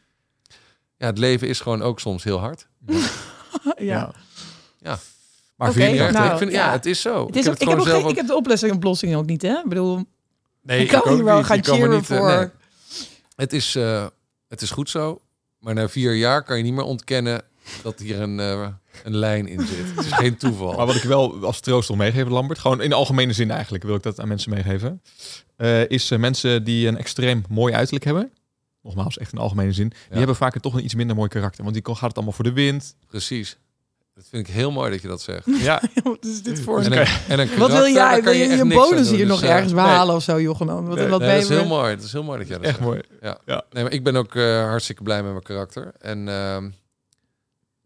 ja, 0.97 1.05
het 1.05 1.17
leven 1.17 1.47
is 1.47 1.59
gewoon 1.59 1.81
ook 1.81 1.99
soms 1.99 2.23
heel 2.23 2.39
hard. 2.39 2.67
ja. 3.77 4.11
Ja. 4.79 4.99
Maar 5.63 5.71
Oké, 5.71 5.81
vier 5.85 5.95
jaar 5.95 6.07
Echt, 6.07 6.17
nou, 6.17 6.31
ik 6.31 6.37
vind, 6.37 6.51
ja. 6.51 6.65
ja. 6.65 6.71
het 6.71 6.85
is 6.85 7.01
zo. 7.01 7.25
Het 7.25 7.35
is 7.35 7.45
ik 7.45 7.51
ook, 7.51 7.59
heb 7.59 7.61
ik, 7.61 7.67
heb 7.69 7.77
het 7.77 7.87
ook 7.93 8.01
geen, 8.01 8.09
ik 8.09 8.15
heb 8.15 8.27
de 8.27 8.35
oplossing 8.35 8.73
oplossing 8.73 9.15
ook 9.15 9.25
niet, 9.25 9.41
hè? 9.41 9.53
Ik 9.57 9.69
bedoel, 9.69 10.03
Nee, 10.61 10.81
ik 10.81 10.87
kan 10.87 10.99
ook 11.03 11.15
hier 11.15 11.23
wel 11.23 11.37
niet. 11.37 11.45
gaan 11.45 11.63
cheeren 11.63 11.89
niet, 11.89 12.09
eh, 12.09 12.17
voor... 12.17 12.27
nee. 12.27 12.47
Het 13.35 13.53
is, 13.53 13.75
eh, 13.75 14.05
het 14.47 14.61
is 14.61 14.71
goed 14.71 14.89
zo. 14.89 15.21
Maar 15.59 15.73
na 15.73 15.89
vier 15.89 16.13
jaar 16.15 16.43
kan 16.43 16.57
je 16.57 16.63
niet 16.63 16.73
meer 16.73 16.83
ontkennen 16.83 17.41
dat 17.81 17.99
hier 17.99 18.21
een, 18.21 18.39
eh, 18.39 18.67
een 19.03 19.15
lijn 19.15 19.47
in 19.47 19.59
zit. 19.67 19.95
Het 19.95 20.05
is 20.05 20.11
geen 20.11 20.37
toeval. 20.37 20.73
Maar 20.73 20.85
wat 20.85 20.95
ik 20.95 21.03
wel 21.03 21.45
als 21.45 21.59
troost 21.59 21.87
wil 21.87 21.97
meegeven, 21.97 22.31
Lambert, 22.31 22.59
gewoon 22.59 22.81
in 22.81 22.89
de 22.89 22.95
algemene 22.95 23.33
zin 23.33 23.51
eigenlijk, 23.51 23.83
wil 23.83 23.95
ik 23.95 24.03
dat 24.03 24.19
aan 24.19 24.27
mensen 24.27 24.49
meegeven, 24.53 25.01
eh, 25.55 25.89
is 25.89 26.09
mensen 26.09 26.63
die 26.63 26.87
een 26.87 26.97
extreem 26.97 27.43
mooi 27.49 27.73
uiterlijk 27.73 28.05
hebben, 28.05 28.31
nogmaals 28.81 29.17
echt 29.17 29.31
in 29.31 29.37
de 29.37 29.43
algemene 29.43 29.71
zin, 29.71 29.87
die 30.09 30.17
hebben 30.17 30.35
vaak 30.35 30.59
toch 30.59 30.73
een 30.73 30.83
iets 30.83 30.95
minder 30.95 31.15
mooi 31.15 31.29
karakter. 31.29 31.61
Want 31.63 31.73
die 31.75 31.83
kan- 31.83 31.95
gaat 31.95 32.07
het 32.07 32.15
allemaal 32.15 32.33
voor 32.33 32.43
de 32.43 32.53
wind. 32.53 32.95
Precies. 33.07 33.57
Dat 34.13 34.25
vind 34.29 34.47
ik 34.47 34.53
heel 34.53 34.71
mooi 34.71 34.91
dat 34.91 35.01
je 35.01 35.07
dat 35.07 35.21
zegt. 35.21 35.45
Ja, 35.69 35.81
Wat 36.03 36.25
is 36.25 36.43
dit 36.43 36.59
voor... 36.59 36.81
En 36.81 36.91
een, 36.91 37.07
en 37.27 37.39
een 37.39 37.57
Wat 37.57 37.71
wil 37.71 37.87
jij? 37.87 38.23
Wil 38.23 38.33
je 38.33 38.47
je 38.47 38.65
bonus 38.65 39.09
hier 39.09 39.17
Dus, 39.17 39.27
nog 39.27 39.43
eh, 39.43 39.49
ergens 39.49 39.73
nee, 39.73 39.83
behalen 39.83 40.15
of 40.15 40.23
zo, 40.23 40.41
Jochen? 40.41 40.67
Wat, 40.67 40.95
Nee, 40.95 41.07
wat 41.07 41.19
Nee, 41.19 41.29
dat 41.29 41.41
is 41.41 41.49
heel 41.49 41.65
mooi. 41.65 41.95
Dat 41.95 42.05
is 42.05 42.11
heel 42.11 42.23
mooi 42.23 42.37
dat 42.39 42.47
jij 42.47 42.57
dat 42.57 42.65
echt 42.65 42.75
zegt. 42.75 42.87
mooi. 42.87 43.01
Ja. 43.21 43.37
Ja. 43.45 43.63
Nee, 43.69 43.83
maar 43.83 43.91
ik 43.91 44.03
ben 44.03 44.15
ook 44.15 44.35
eh, 44.35 44.63
hartstikke 44.63 45.03
blij 45.03 45.21
met 45.23 45.31
mijn 45.31 45.43
karakter. 45.43 45.91
En 45.99 46.17
ehm, 46.17 46.69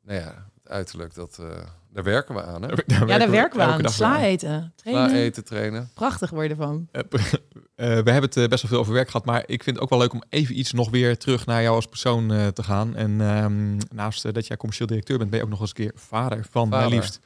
nou 0.03 0.19
ja, 0.19 0.45
het 0.63 0.71
uiterlijk, 0.71 1.15
dat, 1.15 1.37
eh, 1.39 1.45
daar 1.93 2.03
werken 2.03 2.35
we 2.35 2.43
aan. 2.43 2.61
Hè? 2.61 2.67
Ja, 2.85 3.17
daar 3.17 3.29
werken 3.31 3.57
we 3.57 3.65
aan. 3.65 3.89
Sla 3.89 4.21
eten. 4.21 4.73
Sla 4.75 4.91
Trainen. 4.91 5.15
eten, 5.15 5.43
trainen. 5.45 5.89
Prachtig 5.93 6.29
word 6.29 6.43
je 6.43 6.49
ervan. 6.49 6.87
Eh, 6.91 7.01
eh, 7.11 7.33
we 7.85 8.11
hebben 8.11 8.21
het 8.21 8.37
eh, 8.37 8.47
best 8.47 8.61
wel 8.61 8.71
veel 8.71 8.79
over 8.79 8.93
werk 8.93 9.09
gehad, 9.09 9.25
maar 9.25 9.43
ik 9.45 9.63
vind 9.63 9.75
het 9.75 9.79
ook 9.83 9.89
wel 9.89 9.99
leuk 9.99 10.13
om 10.13 10.23
even 10.29 10.59
iets 10.59 10.71
nog 10.71 10.89
weer 10.89 11.17
terug 11.17 11.45
naar 11.45 11.61
jou 11.61 11.75
als 11.75 11.85
persoon 11.85 12.31
eh, 12.31 12.47
te 12.47 12.63
gaan. 12.63 12.95
En 12.95 13.21
ehm, 13.21 13.77
naast 13.95 14.25
eh, 14.25 14.33
dat 14.33 14.47
jij 14.47 14.57
commercieel 14.57 14.87
directeur 14.87 15.17
bent, 15.17 15.29
ben 15.29 15.39
je 15.39 15.45
ook 15.45 15.51
nog 15.51 15.59
eens 15.61 15.69
een 15.69 15.75
keer 15.75 15.91
vader 15.95 16.45
van 16.49 16.69
maar 16.69 16.81
Vader. 16.81 16.97
liefst 16.97 17.19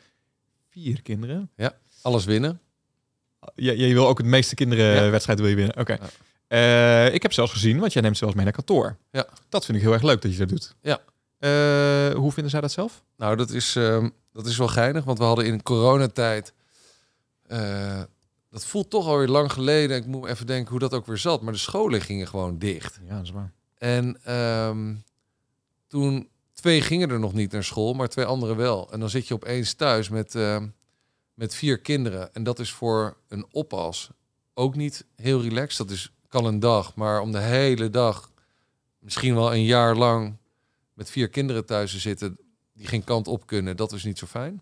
vier 0.70 1.02
kinderen. 1.02 1.50
Alles 2.02 2.26
winnen. 2.26 2.60
Je, 3.56 3.78
je 3.78 3.94
wil 3.94 4.08
ook 4.08 4.18
het 4.18 4.28
meeste 4.28 4.56
kinderenwedstrijden 4.56 5.06
Ja. 5.06 5.12
wedstrijden 5.12 5.46
wil 5.46 5.54
je 5.54 5.60
winnen. 5.60 5.80
Oké. 5.80 5.98
Ja. 6.50 7.08
Eh, 7.08 7.14
ik 7.14 7.22
heb 7.22 7.34
zelfs 7.34 7.52
gezien, 7.52 7.80
want 7.80 7.94
jij 7.94 8.02
neemt 8.02 8.18
zelfs 8.18 8.36
mee 8.36 8.44
naar 8.44 8.54
kantoor. 8.54 8.98
Ja. 9.12 9.28
Dat 9.50 9.66
vind 9.66 9.78
ik 9.78 9.84
heel 9.84 9.94
erg 9.94 10.02
leuk 10.02 10.22
dat 10.22 10.32
je 10.32 10.38
dat 10.38 10.50
doet. 10.50 10.76
Ja. 10.82 11.00
Eh, 11.40 12.16
hoe 12.16 12.32
vinden 12.32 12.52
zij 12.52 12.62
dat 12.62 12.72
zelf? 12.72 13.04
Nou, 13.18 13.36
dat 13.36 13.50
is, 13.50 13.76
ehm, 13.76 14.10
dat 14.34 14.46
is 14.46 14.58
wel 14.58 14.68
geinig, 14.68 15.04
want 15.04 15.18
we 15.18 15.24
hadden 15.24 15.46
in 15.46 15.64
coronatijd... 15.64 16.54
dat 18.52 18.66
voelt 18.66 18.90
toch 18.90 19.08
alweer 19.08 19.28
lang 19.28 19.52
geleden. 19.52 19.98
Ik 19.98 20.06
moet 20.06 20.28
even 20.28 20.48
denken 20.48 20.72
hoe 20.72 20.80
dat 20.80 20.94
ook 20.94 21.06
weer 21.06 21.18
zat. 21.18 21.42
Maar 21.42 21.54
de 21.54 21.60
scholen 21.60 22.02
gingen 22.02 22.28
gewoon 22.28 22.58
dicht. 22.58 23.00
Ja, 23.08 23.16
dat 23.16 23.24
is 23.24 23.32
waar. 23.32 23.52
En 23.78 24.24
ehm, 24.24 24.96
toen 25.88 26.30
twee 26.54 26.82
gingen 26.82 27.10
er 27.10 27.20
nog 27.20 27.34
niet 27.34 27.52
naar 27.52 27.64
school, 27.64 27.94
maar 27.94 28.08
twee 28.08 28.26
anderen 28.26 28.56
wel. 28.56 28.92
En 28.92 29.00
dan 29.00 29.10
zit 29.10 29.28
je 29.28 29.34
opeens 29.34 29.74
thuis 29.74 30.10
met, 30.10 30.36
ehm, 30.36 30.68
met 31.34 31.56
vier 31.56 31.80
kinderen. 31.80 32.34
En 32.34 32.44
dat 32.44 32.60
is 32.60 32.72
voor 32.72 33.18
een 33.28 33.46
oppas 33.52 34.10
ook 34.54 34.76
niet 34.76 35.06
heel 35.16 35.42
relaxed. 35.42 35.88
Dat 35.88 35.98
is, 35.98 36.12
kan 36.28 36.46
een 36.46 36.60
dag, 36.60 36.96
maar 36.96 37.22
om 37.22 37.32
de 37.32 37.40
hele 37.40 37.90
dag, 37.90 38.32
misschien 39.00 39.36
wel 39.36 39.54
een 39.54 39.64
jaar 39.64 39.96
lang, 39.96 40.36
met 40.94 41.10
vier 41.10 41.30
kinderen 41.30 41.66
thuis 41.66 41.92
te 41.92 42.00
zitten 42.00 42.38
die 42.74 42.88
geen 42.88 43.04
kant 43.04 43.28
op 43.28 43.46
kunnen, 43.46 43.78
dat 43.78 43.92
is 43.92 44.04
niet 44.04 44.18
zo 44.18 44.26
fijn. 44.26 44.62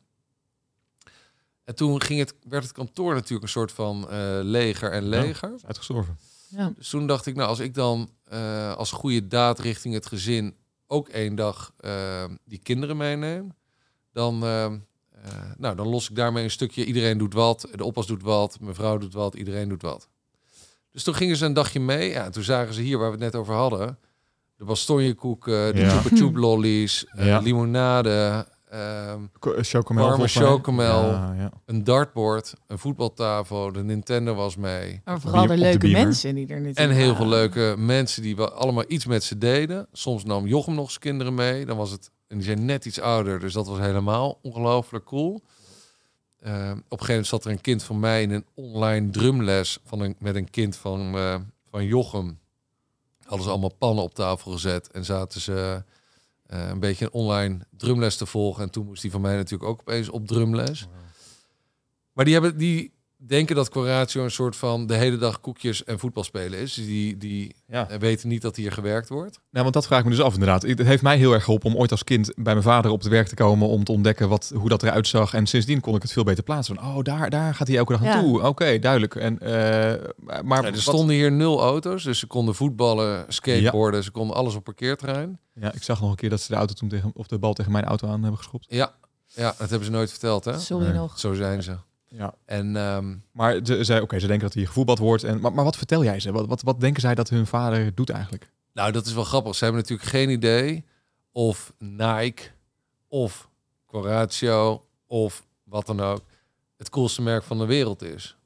En 1.69 1.75
toen 1.75 2.01
ging 2.01 2.19
het, 2.19 2.33
werd 2.47 2.63
het 2.63 2.71
kantoor 2.71 3.13
natuurlijk 3.13 3.43
een 3.43 3.49
soort 3.49 3.71
van 3.71 4.09
eh, 4.09 4.39
leger 4.41 4.91
en 4.91 5.07
leger. 5.07 5.51
Uitgestorven. 5.65 6.17
Ja. 6.47 6.73
Dus 6.77 6.89
toen 6.89 7.07
dacht 7.07 7.25
ik, 7.25 7.35
nou, 7.35 7.49
als 7.49 7.59
ik 7.59 7.73
dan 7.73 8.09
eh, 8.23 8.75
als 8.75 8.91
goede 8.91 9.27
daad 9.27 9.59
richting 9.59 9.93
het 9.93 10.05
gezin 10.05 10.55
ook 10.87 11.07
één 11.07 11.35
dag 11.35 11.73
eh, 11.77 12.23
die 12.45 12.57
kinderen 12.59 12.97
meeneem, 12.97 13.53
dan, 14.13 14.39
nou, 15.57 15.75
dan 15.75 15.87
los 15.87 16.09
ik 16.09 16.15
daarmee 16.15 16.43
een 16.43 16.51
stukje. 16.51 16.85
Iedereen 16.85 17.17
doet 17.17 17.33
wat, 17.33 17.67
de 17.75 17.83
oppas 17.83 18.07
doet 18.07 18.23
wat, 18.23 18.59
mijn 18.59 18.75
vrouw 18.75 18.97
doet 18.97 19.13
wat, 19.13 19.35
iedereen 19.35 19.69
doet 19.69 19.81
wat. 19.81 20.07
Dus 20.91 21.03
toen 21.03 21.15
gingen 21.15 21.35
ze 21.35 21.45
een 21.45 21.53
dagje 21.53 21.79
mee. 21.79 22.09
Ja, 22.09 22.25
en 22.25 22.31
toen 22.31 22.43
zagen 22.43 22.73
ze 22.73 22.81
hier 22.81 22.97
waar 22.97 23.11
we 23.11 23.23
het 23.23 23.33
net 23.33 23.35
over 23.35 23.53
hadden. 23.53 23.99
De 24.55 24.63
bastonjekoeken, 24.63 25.75
de 25.75 25.81
Ja. 25.81 25.89
chupa 26.01 26.15
chup 26.15 26.35
lollies, 26.35 27.05
Ja. 27.15 27.39
limonade, 27.39 28.47
Chocomel. 28.69 30.03
Warme 30.03 30.15
volgens 30.15 30.33
mij. 30.33 30.45
chocomel. 30.45 31.03
Ja, 31.03 31.33
ja. 31.37 31.51
een 31.65 31.83
dartboard, 31.83 32.53
een 32.67 32.79
voetbaltafel, 32.79 33.71
de 33.71 33.83
Nintendo 33.83 34.35
was 34.35 34.55
mee. 34.55 35.01
Maar 35.05 35.19
vooral 35.19 35.41
de 35.41 35.53
de 35.53 35.57
leuke 35.57 35.87
mensen 35.87 36.35
die 36.35 36.47
er 36.47 36.61
natuurlijk 36.61 36.79
En 36.79 36.89
heel 36.89 37.15
veel 37.15 37.27
leuke 37.27 37.75
mensen 37.77 38.21
die 38.21 38.35
wel 38.35 38.51
allemaal 38.51 38.83
iets 38.87 39.05
met 39.05 39.23
ze 39.23 39.37
deden. 39.37 39.87
Soms 39.91 40.23
nam 40.23 40.47
Jochem 40.47 40.75
nog 40.75 40.85
eens 40.85 40.99
kinderen 40.99 41.33
mee. 41.33 41.65
Dan 41.65 41.77
was 41.77 41.91
het, 41.91 42.11
en 42.27 42.37
die 42.37 42.45
zijn 42.45 42.65
net 42.65 42.85
iets 42.85 42.99
ouder, 42.99 43.39
dus 43.39 43.53
dat 43.53 43.67
was 43.67 43.79
helemaal 43.79 44.39
ongelooflijk 44.41 45.05
cool. 45.05 45.41
Eh, 46.39 46.51
op 46.53 46.55
een 46.69 46.81
gegeven 46.89 47.07
moment 47.07 47.27
zat 47.27 47.45
er 47.45 47.51
een 47.51 47.61
kind 47.61 47.83
van 47.83 47.99
mij 47.99 48.21
in 48.21 48.31
een 48.31 48.45
online 48.53 49.09
drumles 49.09 49.79
van 49.85 49.99
een, 49.99 50.15
met 50.19 50.35
een 50.35 50.49
kind 50.49 50.75
van, 50.75 51.15
eh, 51.15 51.35
van 51.69 51.85
Jochem. 51.85 52.39
Hadden 53.23 53.43
ze 53.43 53.51
allemaal 53.51 53.75
pannen 53.77 54.03
op 54.03 54.13
tafel 54.13 54.51
gezet 54.51 54.91
en 54.91 55.05
zaten 55.05 55.41
ze 55.41 55.83
een 56.49 56.79
beetje 56.79 57.05
een 57.05 57.11
online 57.11 57.65
drumles 57.77 58.17
te 58.17 58.25
volgen. 58.25 58.63
En 58.63 58.69
toen 58.69 58.85
moest 58.85 59.01
die 59.01 59.11
van 59.11 59.21
mij 59.21 59.35
natuurlijk 59.35 59.69
ook 59.69 59.79
opeens 59.79 60.09
op 60.09 60.27
drumles. 60.27 60.87
Maar 62.13 62.25
die 62.25 62.33
hebben 62.33 62.57
die 62.57 62.93
denken 63.27 63.55
dat 63.55 63.69
Coratio 63.69 64.23
een 64.23 64.31
soort 64.31 64.55
van 64.55 64.87
de 64.87 64.93
hele 64.95 65.17
dag 65.17 65.39
koekjes 65.41 65.83
en 65.83 65.99
voetbal 65.99 66.23
spelen 66.23 66.59
is. 66.59 66.73
Die, 66.73 67.17
die 67.17 67.55
Ja. 67.67 67.89
eh, 67.89 67.99
weten 67.99 68.27
niet 68.29 68.41
dat 68.41 68.55
hier 68.55 68.71
gewerkt 68.71 69.09
wordt. 69.09 69.39
Nou, 69.51 69.63
want 69.63 69.73
dat 69.73 69.85
vraag 69.87 69.99
ik 69.99 70.05
me 70.05 70.11
dus 70.11 70.21
af 70.21 70.33
inderdaad. 70.33 70.61
Het 70.61 70.79
heeft 70.79 71.03
mij 71.03 71.17
heel 71.17 71.33
erg 71.33 71.43
geholpen 71.43 71.69
om 71.71 71.77
ooit 71.77 71.91
als 71.91 72.03
kind 72.03 72.31
bij 72.35 72.53
mijn 72.53 72.61
vader 72.65 72.91
op 72.91 72.99
het 72.99 73.07
werk 73.09 73.27
te 73.27 73.35
komen 73.35 73.67
om 73.67 73.83
te 73.83 73.91
ontdekken 73.91 74.29
wat, 74.29 74.51
hoe 74.55 74.69
dat 74.69 74.83
eruit 74.83 75.07
zag. 75.07 75.33
En 75.33 75.47
sindsdien 75.47 75.79
kon 75.79 75.95
ik 75.95 76.01
het 76.01 76.11
veel 76.11 76.23
beter 76.23 76.43
plaatsen. 76.43 76.75
Van, 76.75 76.85
oh, 76.85 77.03
daar, 77.03 77.29
daar 77.29 77.55
gaat 77.55 77.67
hij 77.67 77.77
elke 77.77 77.91
dag 77.91 78.03
Ja. 78.03 78.13
naartoe. 78.13 78.41
Oké, 78.41 78.79
duidelijk. 78.79 79.15
En, 79.15 79.39
eh, 79.39 79.49
maar 80.43 80.61
Ja, 80.61 80.67
er 80.67 80.71
wat- 80.71 80.79
stonden 80.79 81.15
hier 81.15 81.31
nul 81.31 81.61
auto's, 81.61 82.03
dus 82.03 82.19
ze 82.19 82.27
konden 82.27 82.55
voetballen, 82.55 83.25
skateboarden, 83.27 84.03
ze 84.03 84.11
konden 84.11 84.35
alles 84.35 84.55
op 84.55 84.63
parkeerterrein. 84.63 85.39
Ja, 85.53 85.73
ik 85.73 85.83
zag 85.83 86.01
nog 86.01 86.09
een 86.09 86.15
keer 86.15 86.29
dat 86.29 86.41
ze 86.41 86.47
de 86.51 86.55
auto 86.57 86.73
toen 86.73 86.89
tegen, 86.89 87.11
of 87.13 87.27
de 87.27 87.39
bal 87.39 87.53
tegen 87.53 87.71
mijn 87.71 87.85
auto 87.85 88.07
aan 88.07 88.21
hebben 88.21 88.37
geschopt. 88.37 88.65
Ja, 88.69 88.93
ja, 89.27 89.55
dat 89.57 89.69
hebben 89.69 89.85
ze 89.87 89.91
nooit 89.91 90.09
verteld, 90.09 90.45
hè? 90.45 90.59
Sorry 90.59 90.85
Nee. 90.85 90.93
nog. 90.93 91.19
Zo 91.19 91.33
zijn 91.33 91.63
ze. 91.63 91.75
Ja. 92.09 92.33
En 92.45 92.75
ehm, 92.75 93.15
Maar 93.31 93.59
ze, 93.63 93.83
zei, 93.83 94.01
oké, 94.01 94.19
ze 94.19 94.27
denken 94.27 94.45
dat 94.45 94.55
hier 94.55 94.67
gevoetbald 94.67 94.99
wordt. 94.99 95.23
En, 95.23 95.39
maar, 95.39 95.53
maar 95.53 95.63
wat 95.63 95.77
vertel 95.77 96.03
jij 96.03 96.19
ze? 96.19 96.31
Wat, 96.31 96.47
wat, 96.47 96.61
wat 96.61 96.79
denken 96.79 97.01
zij 97.01 97.15
dat 97.15 97.29
hun 97.29 97.47
vader 97.47 97.95
doet 97.95 98.09
eigenlijk? 98.09 98.51
nou, 98.73 98.91
dat 98.91 99.05
is 99.05 99.13
wel 99.13 99.23
grappig. 99.23 99.55
Ze 99.55 99.63
hebben 99.63 99.81
natuurlijk 99.81 100.09
geen 100.09 100.29
idee 100.29 100.85
of 101.31 101.73
Nike 101.77 102.43
of 103.07 103.49
Coratio 103.85 104.85
of 105.07 105.45
wat 105.63 105.85
dan 105.85 105.99
ook 105.99 106.21
het 106.77 106.89
coolste 106.89 107.21
merk 107.21 107.43
van 107.43 107.57
de 107.57 107.65
wereld 107.65 108.01
is. 108.01 108.37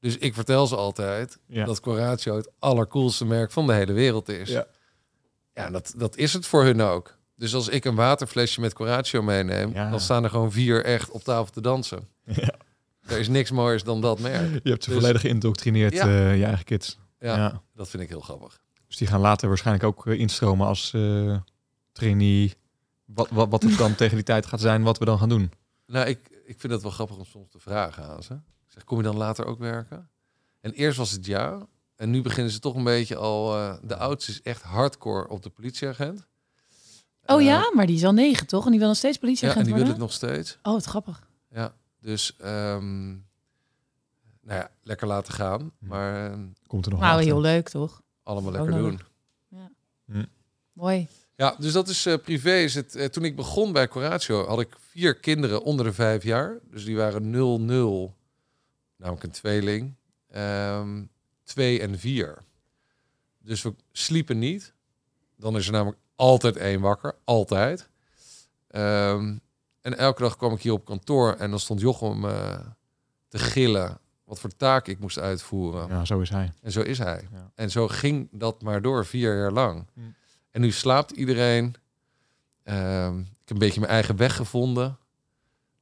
Dus 0.00 0.16
ik 0.18 0.34
vertel 0.34 0.66
ze 0.66 0.76
altijd 0.76 1.38
Ja. 1.46 1.64
dat 1.64 1.80
Coratio 1.80 2.36
het 2.36 2.50
allercoolste 2.58 3.24
merk 3.24 3.50
van 3.50 3.66
de 3.66 3.72
hele 3.72 3.92
wereld 3.92 4.28
is. 4.28 4.48
Ja. 4.48 4.66
Ja, 5.54 5.70
dat, 5.70 5.94
dat 5.96 6.16
is 6.16 6.32
het 6.32 6.46
voor 6.46 6.64
hun 6.64 6.80
ook. 6.80 7.16
Dus 7.36 7.54
als 7.54 7.68
ik 7.68 7.84
een 7.84 7.94
waterflesje 7.94 8.60
met 8.60 8.72
Coratio 8.72 9.22
meeneem, 9.22 9.72
Ja. 9.72 9.90
dan 9.90 10.00
staan 10.00 10.24
er 10.24 10.30
gewoon 10.30 10.52
vier 10.52 10.84
echt 10.84 11.10
op 11.10 11.22
tafel 11.22 11.52
te 11.52 11.60
dansen. 11.60 12.08
Ja. 12.24 12.54
Er 13.06 13.18
is 13.18 13.28
niks 13.28 13.50
mooiers 13.50 13.82
dan 13.82 14.00
dat 14.00 14.18
merk. 14.20 14.60
Je 14.62 14.70
hebt 14.70 14.84
ze 14.84 14.90
Dus- 14.90 14.98
volledig 14.98 15.20
geïndoctrineerd, 15.20 15.92
Ja. 15.92 16.06
eh, 16.06 16.38
je 16.38 16.44
eigen 16.44 16.64
kids. 16.64 16.98
Ja, 17.18 17.36
Ja. 17.36 17.62
dat 17.74 17.88
vind 17.88 18.02
ik 18.02 18.08
heel 18.08 18.20
grappig. 18.20 18.60
Dus 18.86 18.96
die 18.96 19.06
gaan 19.08 19.20
later 19.20 19.48
waarschijnlijk 19.48 19.84
ook 19.86 20.06
eh, 20.06 20.18
instromen 20.20 20.66
als 20.66 20.92
eh, 20.94 21.36
trainee. 21.92 22.52
Wat, 23.04 23.28
wat, 23.30 23.48
wat 23.50 23.62
het 23.62 23.76
dan 23.78 23.94
tegen 24.00 24.14
die 24.14 24.24
tijd 24.24 24.46
gaat 24.46 24.60
zijn, 24.60 24.82
wat 24.82 24.98
we 24.98 25.04
dan 25.04 25.18
gaan 25.18 25.28
doen. 25.28 25.52
Nou, 25.86 26.06
ik, 26.08 26.18
ik 26.46 26.60
vind 26.60 26.72
het 26.72 26.82
wel 26.82 26.90
grappig 26.90 27.16
om 27.16 27.24
soms 27.24 27.50
te 27.50 27.58
vragen 27.58 28.04
aan 28.04 28.22
ze. 28.22 28.32
Ik 28.34 28.40
zeg, 28.72 28.84
kom 28.84 28.96
je 28.98 29.04
dan 29.04 29.16
later 29.16 29.44
ook 29.46 29.58
werken? 29.58 30.08
En 30.60 30.72
eerst 30.72 30.98
was 30.98 31.10
het 31.10 31.26
ja. 31.26 31.66
En 31.96 32.10
nu 32.10 32.22
beginnen 32.22 32.52
ze 32.52 32.58
toch 32.58 32.74
een 32.74 32.84
beetje 32.84 33.16
al... 33.16 33.56
eh, 33.56 33.74
de 33.82 33.96
oudste 33.96 34.30
is 34.30 34.42
echt 34.42 34.62
hardcore 34.62 35.28
op 35.28 35.42
de 35.42 35.50
politieagent. 35.50 36.26
Oh 37.26 37.42
ja, 37.42 37.70
maar 37.74 37.86
die 37.86 37.96
is 37.96 38.04
al 38.04 38.12
negen, 38.12 38.46
toch? 38.46 38.64
En 38.64 38.70
die 38.70 38.78
wil 38.78 38.88
nog 38.88 38.96
steeds 38.96 39.14
Ja, 39.14 39.20
politieagent 39.20 39.66
en 39.66 39.72
die 39.72 39.80
wil 39.82 39.90
het 39.92 39.98
nog 40.00 40.12
steeds. 40.12 40.58
Oh, 40.62 40.72
wat 40.72 40.84
grappig. 40.84 41.28
Ja, 41.50 41.74
dus... 42.04 42.36
ehm, 42.36 43.06
nou 44.42 44.58
ja, 44.60 44.70
lekker 44.82 45.06
laten 45.06 45.32
gaan. 45.32 45.72
Maar 45.78 46.32
eh, 46.32 46.38
Komt 46.66 46.84
er 46.84 46.90
nog 46.92 47.00
Nou, 47.00 47.22
heel 47.22 47.40
leuk, 47.40 47.68
toch? 47.68 48.02
allemaal 48.22 48.52
lekker 48.52 48.72
doen. 48.72 49.00
Mooi. 50.72 51.08
Ja, 51.36 51.54
dus 51.58 51.72
dat 51.72 51.88
is 51.88 52.06
eh, 52.06 52.14
privé. 52.22 52.54
Is 52.54 52.74
het, 52.74 52.94
eh, 52.94 53.06
toen 53.06 53.24
ik 53.24 53.36
begon 53.36 53.72
bij 53.72 53.88
Coratio 53.88 54.46
had 54.46 54.60
ik 54.60 54.76
vier 54.78 55.14
kinderen 55.14 55.62
onder 55.62 55.84
de 55.84 55.92
vijf 55.92 56.22
jaar. 56.22 56.58
Dus 56.70 56.84
die 56.84 56.96
waren 56.96 57.30
0-0, 57.30 58.14
namelijk 58.96 59.24
een 59.24 59.30
tweeling. 59.30 59.94
Ehm 60.30 61.02
twee 61.44 61.80
en 61.80 61.98
vier. 61.98 62.38
Dus 63.38 63.62
we 63.62 63.74
sliepen 63.92 64.38
niet. 64.38 64.72
Dan 65.36 65.56
is 65.56 65.66
er 65.66 65.72
namelijk 65.72 65.98
altijd 66.16 66.56
één 66.56 66.80
wakker. 66.80 67.14
Altijd. 67.24 67.88
Ehm, 68.68 69.36
en 69.84 69.98
elke 69.98 70.22
dag 70.22 70.36
kwam 70.36 70.52
ik 70.52 70.62
hier 70.62 70.72
op 70.72 70.84
kantoor 70.84 71.32
en 71.32 71.50
dan 71.50 71.60
stond 71.60 71.80
Jochem 71.80 72.24
eh, 72.24 72.58
te 73.28 73.38
gillen 73.38 73.98
wat 74.24 74.40
voor 74.40 74.56
taak 74.56 74.86
ik 74.86 74.98
moest 74.98 75.18
uitvoeren. 75.18 75.88
Ja, 75.88 76.04
zo 76.04 76.20
is 76.20 76.30
hij. 76.30 76.52
En 76.62 76.72
zo 76.72 76.80
is 76.80 76.98
hij. 76.98 77.28
Ja. 77.32 77.50
En 77.54 77.70
zo 77.70 77.88
ging 77.88 78.28
dat 78.32 78.62
maar 78.62 78.82
door, 78.82 79.06
vier 79.06 79.36
jaar 79.36 79.52
lang. 79.52 79.86
Hm. 79.94 80.00
En 80.50 80.60
nu 80.60 80.70
slaapt 80.70 81.10
iedereen. 81.10 81.74
Ehm, 82.62 83.18
ik 83.18 83.26
heb 83.44 83.50
een 83.50 83.58
beetje 83.58 83.80
mijn 83.80 83.92
eigen 83.92 84.16
weg 84.16 84.36
gevonden. 84.36 84.98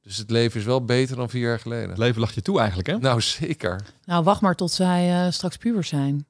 Dus 0.01 0.17
het 0.17 0.29
leven 0.29 0.59
is 0.59 0.65
wel 0.65 0.85
beter 0.85 1.15
dan 1.15 1.29
vier 1.29 1.47
jaar 1.47 1.59
geleden. 1.59 1.89
Het 1.89 1.97
leven 1.97 2.21
lag 2.21 2.31
je 2.31 2.41
toe 2.41 2.57
eigenlijk, 2.59 2.87
hè? 2.87 2.97
Nou, 2.97 3.21
zeker. 3.21 3.81
Nou, 4.05 4.23
wacht 4.23 4.41
maar 4.41 4.55
tot 4.55 4.71
zij 4.71 5.25
eh, 5.25 5.31
straks 5.31 5.57
puber 5.57 5.83
zijn. 5.83 6.25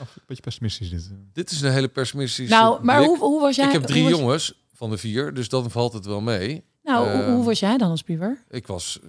Of 0.00 0.16
een 0.16 0.22
beetje 0.26 0.42
pessimistisch 0.42 0.90
dit. 0.90 1.10
Dit 1.32 1.50
is 1.50 1.60
een 1.60 1.72
hele 1.72 1.88
pessimistische 1.88 2.54
Nou, 2.54 2.84
maar 2.84 3.04
hoe, 3.04 3.18
hoe 3.18 3.40
was 3.40 3.56
jij? 3.56 3.66
Ik 3.66 3.72
heb 3.72 3.82
drie 3.82 4.08
jongens 4.08 4.64
van 4.72 4.90
de 4.90 4.98
vier, 4.98 5.34
dus 5.34 5.48
dan 5.48 5.70
valt 5.70 5.92
het 5.92 6.06
wel 6.06 6.20
mee. 6.20 6.64
Nou, 6.86 7.10
hoe, 7.10 7.22
Ehm, 7.22 7.32
hoe 7.32 7.44
was 7.44 7.58
jij 7.60 7.76
dan 7.78 7.90
als 7.90 8.02
puber? 8.02 8.44
Ik 8.48 8.66
was 8.66 9.00
eh, 9.02 9.08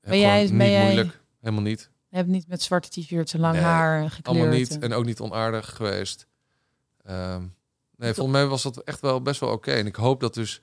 Ben 0.00 0.18
jij- 0.18 0.46
ben 0.46 0.56
niet 0.56 0.66
jij- 0.66 0.84
moeilijk. 0.84 1.20
Helemaal 1.40 1.62
niet. 1.62 1.90
Je 2.08 2.16
hebt 2.16 2.28
niet 2.28 2.48
met 2.48 2.62
zwarte 2.62 2.88
t-shirts 2.88 3.34
en 3.34 3.40
lang 3.40 3.54
Nee, 3.54 3.62
haar 3.62 4.10
gekleurd. 4.10 4.26
Allemaal 4.38 4.58
niet. 4.58 4.70
en- 4.70 4.80
En 4.82 4.92
ook 4.92 5.04
niet 5.04 5.20
onaardig 5.20 5.76
geweest. 5.76 6.26
Ehm, 7.04 7.44
nee, 7.96 8.14
volgens 8.14 8.36
mij 8.36 8.46
was 8.46 8.62
dat 8.62 8.76
echt 8.82 9.00
wel 9.00 9.22
best 9.22 9.40
wel 9.40 9.50
oké. 9.50 9.72
En 9.72 9.86
ik 9.86 9.96
hoop 9.96 10.20
dat 10.20 10.34
dus... 10.34 10.62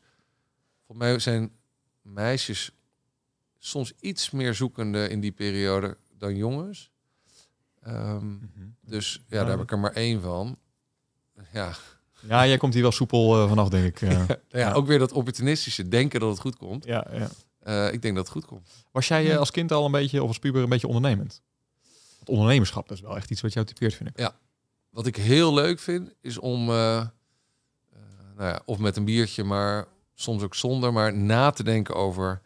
Volgens 0.86 1.08
mij 1.08 1.20
zijn 1.20 1.52
meisjes 2.02 2.72
soms 3.58 3.94
iets 4.00 4.30
meer 4.30 4.54
zoekende 4.54 5.10
in 5.10 5.20
die 5.20 5.32
periode 5.32 5.98
dan 6.18 6.36
jongens. 6.36 6.92
Ehm, 7.82 8.26
Mhm. 8.34 8.42
dus 8.82 9.22
ja, 9.28 9.40
daar 9.40 9.50
heb 9.50 9.62
ik 9.62 9.72
er 9.72 9.80
maar 9.80 9.94
één 9.94 10.22
van. 10.22 10.58
Ja, 11.52 11.74
Ja, 12.28 12.48
jij 12.48 12.58
komt 12.58 12.74
hier 12.74 12.82
wel 12.82 12.92
soepel 12.92 13.42
eh, 13.42 13.48
vanaf, 13.50 13.70
denk 13.70 13.86
ik. 13.86 14.02
eh. 14.02 14.28
ja, 14.28 14.38
Ja. 14.50 14.74
ook 14.74 14.88
weer 14.88 15.00
dat 15.00 15.12
opportunistische 15.12 15.88
denken 15.88 16.20
dat 16.20 16.30
het 16.30 16.40
goed 16.40 16.58
komt. 16.58 16.86
ja, 16.86 17.08
ja. 17.12 17.30
Eh, 17.60 17.94
ik 17.94 18.02
denk 18.02 18.16
dat 18.16 18.24
het 18.24 18.34
goed 18.34 18.46
komt. 18.46 18.70
Was 18.92 19.08
jij 19.08 19.38
als 19.38 19.52
kind 19.52 19.72
al 19.72 19.86
een 19.86 19.92
beetje, 19.92 20.22
of 20.22 20.28
als 20.28 20.40
puber, 20.40 20.64
een 20.64 20.70
beetje 20.70 20.88
ondernemend? 20.88 21.42
Het 22.20 22.30
ondernemerschap, 22.30 22.88
dat 22.88 22.98
is 22.98 23.04
wel 23.04 23.16
echt 23.16 23.32
iets 23.32 23.42
wat 23.42 23.54
jou 23.54 23.66
typeert, 23.66 23.94
vind 23.94 24.10
ik. 24.10 24.32
Wat 24.90 25.06
ik 25.08 25.16
heel 25.16 25.54
leuk 25.54 25.80
vind, 25.80 26.14
is 26.22 26.38
om, 26.38 26.66
nou 26.66 27.10
ja, 28.38 28.62
of 28.66 28.78
met 28.78 28.98
een 28.98 29.06
biertje, 29.06 29.44
maar 29.44 29.88
soms 30.16 30.44
ook 30.44 30.56
zonder, 30.56 30.94
maar 30.94 31.14
na 31.14 31.50
te 31.52 31.64
denken 31.64 31.96
over 31.96 32.42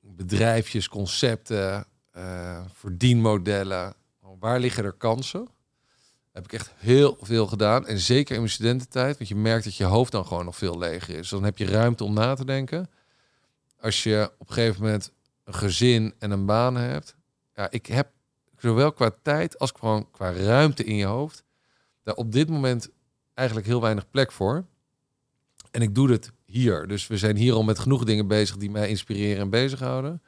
bedrijfjes, 0.00 0.88
concepten, 0.88 1.84
eh, 2.10 2.60
verdienmodellen. 2.72 3.94
Waar 4.38 4.60
liggen 4.60 4.84
er 4.84 4.92
kansen? 4.92 5.48
Heb 6.32 6.44
ik 6.44 6.52
echt 6.52 6.72
heel 6.76 7.18
veel 7.20 7.46
gedaan. 7.46 7.86
En 7.86 7.98
zeker 7.98 8.34
in 8.34 8.40
mijn 8.40 8.52
studententijd, 8.52 9.16
want 9.16 9.28
je 9.28 9.36
merkt 9.36 9.64
dat 9.64 9.76
je 9.76 9.84
hoofd 9.84 10.12
dan 10.12 10.26
gewoon 10.26 10.44
nog 10.44 10.56
veel 10.56 10.78
leger 10.78 11.18
is. 11.18 11.28
Dan 11.28 11.44
heb 11.44 11.58
je 11.58 11.66
ruimte 11.66 12.04
om 12.04 12.14
na 12.14 12.34
te 12.34 12.44
denken. 12.44 12.90
Als 13.80 14.02
je 14.02 14.32
op 14.38 14.48
een 14.48 14.54
gegeven 14.54 14.82
moment 14.82 15.12
een 15.44 15.54
gezin 15.54 16.14
en 16.18 16.30
een 16.30 16.46
baan 16.46 16.76
hebt. 16.76 17.16
Ja, 17.54 17.70
ik 17.70 17.86
heb 17.86 18.10
zowel 18.56 18.92
qua 18.92 19.10
tijd 19.22 19.58
als 19.58 19.72
gewoon 19.78 20.10
qua 20.10 20.32
ruimte 20.32 20.84
in 20.84 20.96
je 20.96 21.04
hoofd, 21.04 21.44
daar 22.02 22.14
op 22.14 22.32
dit 22.32 22.48
moment 22.48 22.90
eigenlijk 23.34 23.66
heel 23.66 23.80
weinig 23.80 24.10
plek 24.10 24.32
voor. 24.32 24.66
En 25.70 25.82
ik 25.82 25.94
doe 25.94 26.10
het 26.10 26.32
hier. 26.44 26.86
Dus 26.86 27.06
we 27.06 27.16
zijn 27.16 27.36
hier 27.36 27.52
al 27.52 27.62
met 27.62 27.78
genoeg 27.78 28.04
dingen 28.04 28.26
bezig 28.26 28.56
die 28.56 28.70
mij 28.70 28.88
inspireren 28.88 29.40
en 29.40 29.50
bezighouden. 29.50 30.22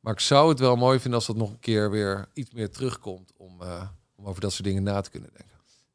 Maar 0.00 0.12
ik 0.12 0.20
zou 0.20 0.48
het 0.48 0.58
wel 0.58 0.76
mooi 0.76 0.98
vinden 0.98 1.18
als 1.18 1.26
dat 1.26 1.36
nog 1.36 1.50
een 1.50 1.60
keer 1.60 1.90
weer 1.90 2.28
iets 2.32 2.50
meer 2.50 2.70
terugkomt 2.70 3.32
om, 3.36 3.62
eh, 3.62 3.88
om 4.20 4.26
over 4.26 4.40
dat 4.40 4.52
soort 4.52 4.64
dingen 4.64 4.82
na 4.82 5.00
te 5.00 5.10
kunnen 5.10 5.30
denken. 5.36 5.48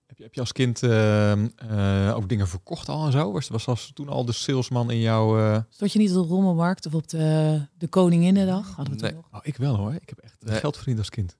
Heb 0.05 0.17
je, 0.17 0.23
heb 0.23 0.33
je 0.33 0.39
als 0.39 0.51
kind 0.51 0.83
eh, 0.83 2.13
ook 2.15 2.29
dingen 2.29 2.47
verkocht 2.47 2.89
al 2.89 3.05
en 3.05 3.11
zo? 3.11 3.31
Was, 3.31 3.47
was, 3.47 3.65
was 3.65 3.91
toen 3.93 4.09
al 4.09 4.25
de 4.25 4.31
salesman 4.31 4.91
in 4.91 4.99
jouw... 4.99 5.37
eh, 5.39 5.59
Stond 5.69 5.91
je 5.93 5.99
niet 5.99 6.15
op 6.15 6.27
de 6.27 6.33
Rommelmarkt 6.33 6.85
of 6.85 6.93
op 6.93 7.07
de, 7.07 7.61
de 7.77 7.87
Koninginnedag? 7.87 8.75
Hadden 8.75 8.95
we 8.95 9.01
Nee. 9.01 9.11
toen 9.11 9.21
nog? 9.31 9.39
Oh, 9.41 9.47
ik 9.47 9.57
wel 9.57 9.75
hoor. 9.75 9.93
Ik 9.93 10.09
heb 10.09 10.17
echt 10.19 10.43
eh, 10.43 10.49
Nee. 10.49 10.59
geld 10.59 10.75
verdiend 10.75 10.97
als 10.97 11.09
kind. 11.09 11.37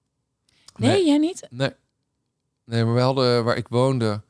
Nee, 0.75 1.05
jij 1.05 1.17
niet? 1.17 1.47
Nee. 1.49 1.71
Nee, 2.65 2.83
maar 2.85 2.93
we 2.93 2.99
hadden 3.01 3.43
waar 3.43 3.57
ik 3.57 3.67
woonde, 3.67 4.21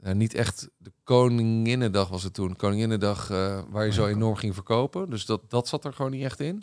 nou, 0.00 0.14
niet 0.14 0.34
echt 0.34 0.68
de 0.76 0.92
Koninginnedag 1.04 2.08
was 2.08 2.22
het 2.22 2.34
toen. 2.34 2.56
Koninginnedag 2.56 3.30
eh, 3.30 3.60
waar 3.68 3.84
je 3.86 3.92
zo 3.92 4.02
Oh 4.02 4.08
ja. 4.08 4.14
enorm 4.14 4.36
ging 4.36 4.54
verkopen. 4.54 5.10
Dus 5.10 5.26
dat, 5.26 5.50
dat 5.50 5.68
zat 5.68 5.84
er 5.84 5.92
gewoon 5.92 6.10
niet 6.10 6.24
echt 6.24 6.40
in. 6.40 6.62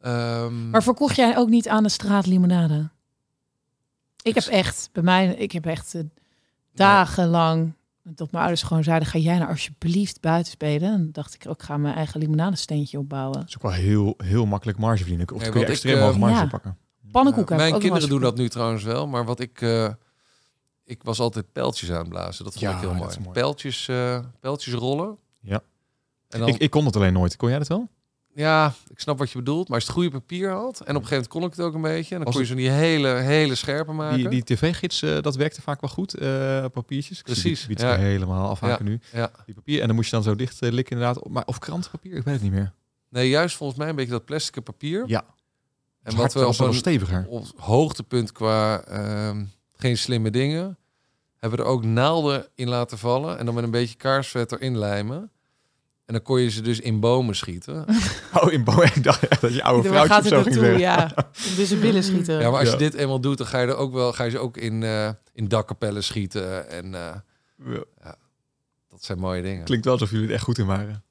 Ehm, 0.00 0.70
Maar 0.70 0.82
verkocht 0.82 1.16
jij 1.16 1.36
ook 1.36 1.48
niet 1.48 1.68
aan 1.68 1.82
de 1.82 1.88
straat 1.88 2.26
limonade? 2.26 2.90
Ik 4.24 4.34
heb 4.34 4.44
Ik- 4.44 4.50
echt, 4.50 4.88
bij 4.92 5.02
mij, 5.02 5.34
ik 5.34 5.52
heb 5.52 5.66
echt 5.66 5.94
eh, 5.94 6.02
dagenlang, 6.74 7.72
tot 8.14 8.30
mijn 8.30 8.42
ouders 8.42 8.62
gewoon 8.62 8.84
zeiden, 8.84 9.08
ga 9.08 9.18
jij 9.18 9.38
nou 9.38 9.50
alsjeblieft 9.50 10.20
buiten 10.20 10.52
spelen? 10.52 10.92
En 10.92 11.08
dacht 11.12 11.34
ik 11.34 11.44
ook, 11.48 11.62
ga 11.62 11.76
mijn 11.76 11.94
eigen 11.94 12.20
limonadesteentje 12.20 12.98
opbouwen. 12.98 13.38
Dat 13.38 13.48
is 13.48 13.56
ook 13.56 13.62
wel 13.62 13.70
heel, 13.72 14.14
heel 14.16 14.46
makkelijk 14.46 14.78
marge 14.78 14.98
verdienen. 14.98 15.32
Of 15.34 15.40
Nee, 15.40 15.50
kun 15.50 15.60
je 15.60 15.66
extreem 15.66 15.98
hoge 15.98 16.12
eh, 16.12 16.18
marge 16.18 16.36
Ja. 16.42 16.46
pakken. 16.46 16.76
Pannenkoeken 17.10 17.56
Mijn 17.56 17.78
kinderen 17.78 18.08
doen 18.08 18.20
dat 18.20 18.36
nu 18.36 18.48
trouwens 18.48 18.82
wel, 18.82 19.06
maar 19.06 19.24
wat 19.24 19.40
ik, 19.40 19.60
eh, 19.60 19.88
ik 20.84 21.02
was 21.02 21.20
altijd 21.20 21.52
pijltjes 21.52 21.90
aanblazen. 21.92 22.44
Dat 22.44 22.52
vond 22.52 22.64
Ja, 22.64 22.72
ik 22.74 22.78
heel 22.80 22.88
dat 22.88 22.98
mooi. 22.98 23.16
mooi. 23.18 23.30
Pijltjes, 23.32 23.88
eh, 23.88 24.18
pijltjes 24.40 24.74
rollen. 24.74 25.16
Ja. 25.40 25.60
En 26.28 26.38
dan, 26.40 26.48
Ik, 26.48 26.56
ik 26.58 26.70
kon 26.70 26.84
het 26.86 26.96
alleen 26.96 27.12
nooit. 27.12 27.36
Kon 27.36 27.48
jij 27.48 27.58
dat 27.58 27.68
wel? 27.68 27.88
Ja, 28.34 28.72
ik 28.88 29.00
snap 29.00 29.18
wat 29.18 29.30
je 29.30 29.38
bedoelt, 29.38 29.68
maar 29.68 29.76
als 29.76 29.86
je 29.86 29.90
het 29.92 29.98
goede 30.00 30.18
papier 30.18 30.50
had 30.50 30.80
en 30.80 30.96
op 30.96 31.02
een 31.02 31.08
gegeven 31.08 31.10
moment 31.10 31.28
kon 31.28 31.42
ik 31.44 31.50
het 31.50 31.60
ook 31.60 31.74
een 31.74 31.80
beetje, 31.82 32.10
en 32.14 32.16
dan 32.16 32.24
Als 32.26 32.34
kon 32.34 32.44
je 32.44 32.48
zo 32.50 32.54
die 32.54 32.68
hele, 32.70 33.08
hele 33.08 33.54
scherpe 33.54 33.92
maken. 33.92 34.16
Die, 34.18 34.28
die 34.28 34.42
tv-gids, 34.44 35.02
eh, 35.02 35.20
dat 35.20 35.36
werkte 35.36 35.62
vaak 35.62 35.80
wel 35.80 35.90
goed. 35.90 36.14
eh, 36.14 36.64
papiertjes. 36.72 37.18
Ik 37.18 37.24
Precies, 37.24 37.66
die- 37.66 37.76
die 37.76 37.86
ja. 37.86 37.96
helemaal 37.96 38.48
afhaken 38.48 38.84
nu. 38.84 39.00
Ja. 39.12 39.30
Die 39.46 39.54
papier. 39.54 39.80
En 39.80 39.86
dan 39.86 39.96
moest 39.96 40.10
je 40.10 40.14
dan 40.16 40.24
zo 40.24 40.34
dicht 40.36 40.62
eh, 40.62 40.70
likken 40.72 40.96
inderdaad. 40.96 41.28
Maar, 41.28 41.44
of 41.46 41.58
krantenpapier, 41.58 42.16
ik 42.16 42.24
weet 42.24 42.34
het 42.34 42.42
niet 42.42 42.52
meer. 42.52 42.72
Nee, 43.08 43.28
juist 43.28 43.56
volgens 43.56 43.78
mij 43.78 43.88
een 43.88 43.96
beetje 43.96 44.10
dat 44.10 44.24
plastic 44.24 44.62
papier. 44.62 45.04
Ja. 45.06 45.24
En 46.02 46.16
wat 46.16 46.32
we 46.32 46.46
op 46.46 46.58
een 46.58 46.74
steviger. 46.74 47.26
op 47.28 47.46
hoogtepunt 47.56 48.32
qua 48.32 48.80
ehm, 48.84 49.44
geen 49.76 49.98
slimme 49.98 50.30
dingen, 50.30 50.78
hebben 51.38 51.58
we 51.58 51.64
er 51.64 51.70
ook 51.70 51.84
naalden 51.84 52.46
in 52.54 52.68
laten 52.68 52.98
vallen 52.98 53.38
en 53.38 53.44
dan 53.46 53.54
met 53.54 53.64
een 53.64 53.70
beetje 53.70 53.96
kaarsvet 53.96 54.52
erin 54.52 54.78
lijmen. 54.78 55.30
En 56.06 56.12
dan 56.14 56.22
kon 56.22 56.40
je 56.40 56.48
ze 56.50 56.60
dus 56.62 56.80
in 56.80 57.00
bomen 57.00 57.36
schieten. 57.36 57.84
Oh, 58.42 58.52
in 58.52 58.64
Bo 58.64 58.82
ik 58.82 59.02
dacht 59.02 59.40
dat 59.40 59.54
je 59.54 59.62
oude 59.62 59.88
vrouwtje 59.88 60.12
gaat 60.14 60.26
zo 60.26 60.42
ging 60.42 60.54
zeggen. 60.54 60.78
Ja, 60.78 61.14
dus 61.56 61.78
billen 61.80 62.02
schieten. 62.04 62.40
Ja, 62.40 62.50
maar 62.50 62.58
als 62.60 62.68
Ja. 62.68 62.72
je 62.74 62.78
dit 62.80 62.94
eenmaal 62.94 63.20
doet, 63.20 63.38
dan 63.38 63.46
ga 63.46 63.60
je 63.60 63.66
er 63.66 63.76
ook 63.76 63.92
wel, 63.92 64.12
ga 64.12 64.24
je 64.24 64.30
ze 64.30 64.38
ook 64.38 64.56
in, 64.56 64.82
eh, 64.82 65.10
in 65.32 65.48
dakkapellen 65.48 66.04
schieten. 66.04 66.68
En 66.70 66.94
eh, 66.94 67.14
Ja. 68.04 68.16
dat 68.88 69.04
zijn 69.04 69.18
mooie 69.18 69.42
dingen. 69.42 69.64
Klinkt 69.64 69.84
wel 69.84 69.94
alsof 69.94 70.10
jullie 70.10 70.28
er 70.28 70.34
echt 70.34 70.42
goed 70.44 70.58
in 70.58 70.66
waren. 70.66 71.04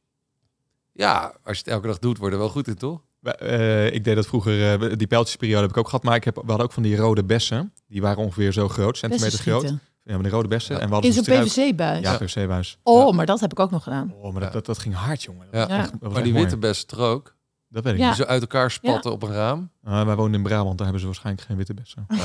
Ja, 0.93 1.33
als 1.43 1.57
je 1.57 1.63
het 1.63 1.73
elke 1.73 1.87
dag 1.87 1.99
doet, 1.99 2.17
word 2.17 2.29
je 2.31 2.37
er 2.37 2.43
wel 2.43 2.51
goed 2.51 2.67
in, 2.67 2.75
toch? 2.75 3.01
Eh, 3.21 3.93
ik 3.93 4.03
deed 4.03 4.15
dat 4.15 4.25
vroeger, 4.27 4.81
eh, 4.81 4.97
die 4.97 5.07
pijltjesperiode 5.07 5.61
heb 5.61 5.69
ik 5.69 5.77
ook 5.77 5.85
gehad, 5.89 6.03
maar 6.03 6.15
ik 6.15 6.23
heb, 6.23 6.35
we 6.35 6.41
hadden 6.45 6.65
ook 6.65 6.71
van 6.73 6.83
die 6.83 6.95
rode 6.95 7.23
bessen. 7.23 7.73
Die 7.87 8.01
waren 8.01 8.23
ongeveer 8.23 8.51
zo 8.51 8.69
groot, 8.69 8.97
centimeter 8.97 9.39
groot. 9.39 9.73
Ja, 10.03 10.13
maar 10.13 10.23
die 10.23 10.31
rode 10.31 10.47
bessen. 10.47 10.75
Ja. 10.75 10.81
En 10.81 10.87
we 10.87 10.93
hadden 10.93 11.09
In 11.11 11.15
zo'n 11.15 11.23
struik- 11.25 11.47
PVC-buis. 11.47 12.01
Ja, 12.01 12.17
PVC-buis. 12.17 12.77
Oh, 12.83 13.13
maar 13.13 13.25
dat 13.25 13.39
heb 13.39 13.51
ik 13.51 13.59
ook 13.59 13.71
nog 13.71 13.83
gedaan. 13.83 14.13
Oh, 14.13 14.21
maar 14.23 14.33
dat, 14.33 14.43
Ja. 14.43 14.49
dat, 14.49 14.65
dat 14.65 14.77
ging 14.79 14.95
hard, 14.95 15.23
jongen. 15.23 15.47
Dat 15.51 15.69
Ja. 15.69 15.77
echt- 15.77 15.91
dat 15.99 16.11
Maar 16.13 16.23
die 16.23 16.33
witte 16.33 16.57
best 16.57 16.91
er 16.91 16.99
ook. 16.99 17.35
Dat 17.69 17.83
weet 17.83 17.93
ik 17.93 17.99
Ja. 17.99 18.07
niet. 18.07 18.15
Die 18.15 18.25
zo 18.25 18.31
uit 18.31 18.41
elkaar 18.41 18.71
spatten 18.71 19.11
op 19.11 19.23
een 19.23 19.31
raam. 19.31 19.69
Ah, 19.83 20.05
wij 20.05 20.15
wonen 20.15 20.33
in 20.33 20.43
Brabant, 20.43 20.73
daar 20.77 20.83
hebben 20.83 20.99
ze 20.99 21.05
waarschijnlijk 21.05 21.45
geen 21.47 21.57
witte 21.57 21.73
bessen. 21.73 22.05
Ja. 22.07 22.15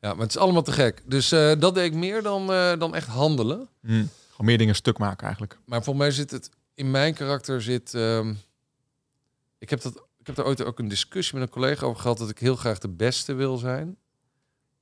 ja, 0.00 0.12
maar 0.12 0.18
het 0.22 0.28
is 0.30 0.36
allemaal 0.38 0.62
te 0.62 0.72
gek. 0.72 1.02
Dus 1.06 1.32
eh, 1.32 1.52
dat 1.58 1.74
deed 1.74 1.84
ik 1.84 1.94
meer 1.94 2.22
dan, 2.22 2.52
eh, 2.52 2.78
dan 2.78 2.94
echt 2.94 3.06
handelen. 3.06 3.68
Hm. 3.80 3.90
Gewoon 3.90 4.46
meer 4.46 4.58
dingen 4.58 4.74
stuk 4.74 4.98
maken 4.98 5.22
eigenlijk. 5.22 5.58
Maar 5.66 5.82
voor 5.82 5.96
mij 5.96 6.10
zit 6.10 6.30
het 6.30 6.50
in 6.74 6.90
mijn 6.90 7.14
karakter 7.14 7.62
zit. 7.62 7.94
ehm, 7.94 8.34
ik 9.58 9.70
heb 9.70 9.80
dat. 9.82 9.92
Ik 10.18 10.26
heb 10.28 10.36
daar 10.36 10.46
ooit 10.46 10.64
ook 10.64 10.78
een 10.78 10.88
discussie 10.88 11.34
met 11.38 11.46
een 11.48 11.52
collega 11.52 11.86
over 11.86 12.00
gehad 12.00 12.18
dat 12.18 12.28
ik 12.30 12.38
heel 12.38 12.56
graag 12.56 12.78
de 12.78 12.88
beste 12.88 13.32
wil 13.32 13.56
zijn. 13.56 13.96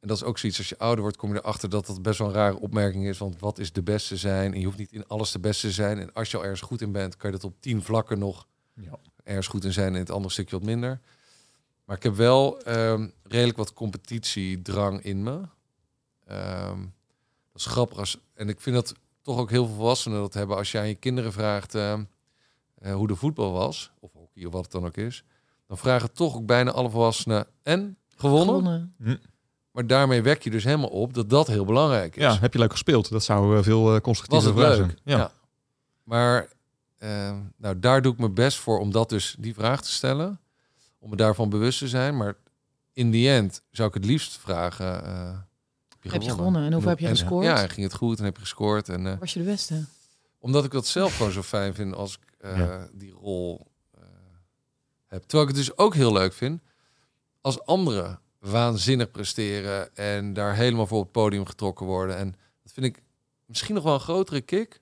En 0.00 0.08
dat 0.08 0.16
is 0.16 0.22
ook 0.22 0.38
zoiets 0.38 0.58
als 0.58 0.68
je 0.68 0.78
ouder 0.78 1.00
wordt, 1.02 1.16
kom 1.16 1.32
je 1.32 1.38
erachter 1.38 1.68
dat 1.70 1.86
dat 1.86 2.02
best 2.02 2.18
wel 2.18 2.28
een 2.28 2.34
rare 2.34 2.58
opmerking 2.60 3.06
is. 3.06 3.18
Want 3.18 3.40
wat 3.40 3.58
is 3.58 3.72
de 3.72 3.82
beste 3.82 4.16
zijn? 4.16 4.52
En 4.52 4.58
je 4.58 4.64
hoeft 4.66 4.78
niet 4.78 4.92
in 4.92 5.06
alles 5.06 5.30
de 5.32 5.38
beste 5.38 5.66
te 5.66 5.72
zijn. 5.72 5.98
En 5.98 6.12
als 6.12 6.30
je 6.30 6.36
al 6.36 6.42
ergens 6.42 6.60
goed 6.60 6.80
in 6.80 6.92
bent, 6.92 7.16
kan 7.16 7.30
je 7.30 7.36
dat 7.36 7.44
op 7.50 7.60
tien 7.60 7.82
vlakken 7.82 8.18
nog 8.18 8.46
Ja. 8.74 8.98
ergens 9.24 9.46
goed 9.46 9.64
in 9.64 9.72
zijn 9.72 9.86
en 9.88 9.94
in 9.94 10.00
het 10.00 10.10
andere 10.10 10.32
stukje 10.32 10.56
wat 10.56 10.64
minder. 10.66 11.00
Maar 11.84 11.96
ik 11.96 12.02
heb 12.02 12.14
wel 12.14 12.60
ehm, 12.62 13.08
redelijk 13.22 13.56
wat 13.58 13.72
competitiedrang 13.72 15.02
in 15.02 15.22
me. 15.22 15.40
Ehm, 16.26 16.78
dat 17.52 17.60
is 17.60 17.66
grappig. 17.66 17.98
Als, 17.98 18.18
en 18.34 18.48
ik 18.48 18.60
vind 18.60 18.76
dat 18.76 18.94
toch 19.22 19.38
ook 19.38 19.50
heel 19.50 19.66
veel 19.66 19.74
volwassenen 19.74 20.18
dat 20.20 20.34
hebben. 20.34 20.56
Als 20.56 20.72
je 20.72 20.78
aan 20.78 20.88
je 20.88 20.94
kinderen 20.94 21.32
vraagt 21.32 21.74
ehm, 21.74 22.04
eh, 22.74 22.94
hoe 22.94 23.06
de 23.06 23.16
voetbal 23.16 23.52
was, 23.52 23.90
of 24.00 24.12
hockey 24.12 24.44
of 24.44 24.52
wat 24.52 24.62
het 24.62 24.72
dan 24.72 24.86
ook 24.86 24.96
is, 24.96 25.24
dan 25.66 25.78
vragen 25.78 26.12
toch 26.12 26.36
ook 26.36 26.46
bijna 26.46 26.70
alle 26.70 26.90
volwassenen 26.90 27.46
en 27.62 27.96
gewonnen. 28.16 28.46
Gewonnen. 28.98 29.20
Maar 29.80 29.88
daarmee 29.88 30.22
wek 30.22 30.42
je 30.42 30.50
dus 30.50 30.64
helemaal 30.64 30.88
op 30.88 31.14
dat 31.14 31.30
dat 31.30 31.46
heel 31.46 31.64
belangrijk 31.64 32.16
is. 32.16 32.22
ja, 32.22 32.38
heb 32.40 32.52
je 32.52 32.58
leuk 32.58 32.70
gespeeld? 32.70 33.10
Dat 33.10 33.24
zou 33.24 33.56
eh, 33.56 33.62
veel 33.62 33.86
eh 33.86 33.90
was 33.92 34.00
constructiever 34.00 34.48
het 34.48 34.58
vraag 34.58 34.76
leuk. 34.76 34.86
zijn. 35.04 35.18
Ja. 35.18 35.32
Maar 36.04 36.48
eh, 36.98 37.36
nou, 37.56 37.78
daar 37.78 38.02
doe 38.02 38.12
ik 38.12 38.18
mijn 38.18 38.34
best 38.34 38.58
voor 38.58 38.78
om 38.78 38.90
dat 38.90 39.08
dus 39.08 39.36
die 39.38 39.54
vraag 39.54 39.82
te 39.82 39.90
stellen. 39.92 40.40
Om 40.98 41.10
me 41.10 41.16
daarvan 41.16 41.48
bewust 41.48 41.78
te 41.78 41.88
zijn. 41.88 42.16
Maar 42.16 42.34
in 42.92 43.10
die 43.10 43.30
end 43.30 43.62
zou 43.70 43.88
ik 43.88 43.94
het 43.94 44.04
liefst 44.04 44.36
vragen. 44.38 45.04
eh, 45.04 45.38
Heb 46.12 46.22
je 46.22 46.30
gewonnen? 46.30 46.64
En 46.64 46.72
hoeveel 46.72 46.90
heb 46.90 46.98
je 46.98 47.06
En- 47.06 47.16
gescoord? 47.16 47.44
Ja, 47.44 47.56
ging 47.66 47.82
het 47.86 47.94
goed 47.94 48.18
en 48.18 48.24
heb 48.24 48.34
je 48.34 48.40
gescoord. 48.42 48.88
En, 48.88 49.06
eh, 49.06 49.18
Was 49.18 49.32
je 49.32 49.38
de 49.38 49.44
beste? 49.44 49.84
omdat 50.38 50.64
ik 50.64 50.70
dat 50.70 50.86
zelf 50.86 51.16
gewoon 51.16 51.32
zo 51.32 51.42
fijn 51.42 51.74
vind 51.74 51.94
als 51.94 52.14
ik 52.14 52.34
eh, 52.40 52.56
Ja. 52.58 52.88
die 52.92 53.10
rol 53.12 53.66
eh, 53.94 54.00
heb. 55.06 55.20
Terwijl 55.22 55.48
ik 55.48 55.56
het 55.56 55.66
dus 55.66 55.76
ook 55.78 55.94
heel 55.94 56.12
leuk 56.12 56.32
vind 56.32 56.60
als 57.40 57.64
anderen 57.64 58.20
waanzinnig 58.40 59.10
presteren 59.10 59.96
en 59.96 60.32
daar 60.32 60.54
helemaal 60.54 60.86
voor 60.86 60.98
op 60.98 61.02
het 61.04 61.12
podium 61.12 61.46
getrokken 61.46 61.86
worden. 61.86 62.16
En 62.16 62.34
dat 62.62 62.72
vind 62.72 62.86
ik 62.86 63.02
misschien 63.46 63.74
nog 63.74 63.84
wel 63.84 63.94
een 63.94 64.00
grotere 64.00 64.40
kick. 64.40 64.80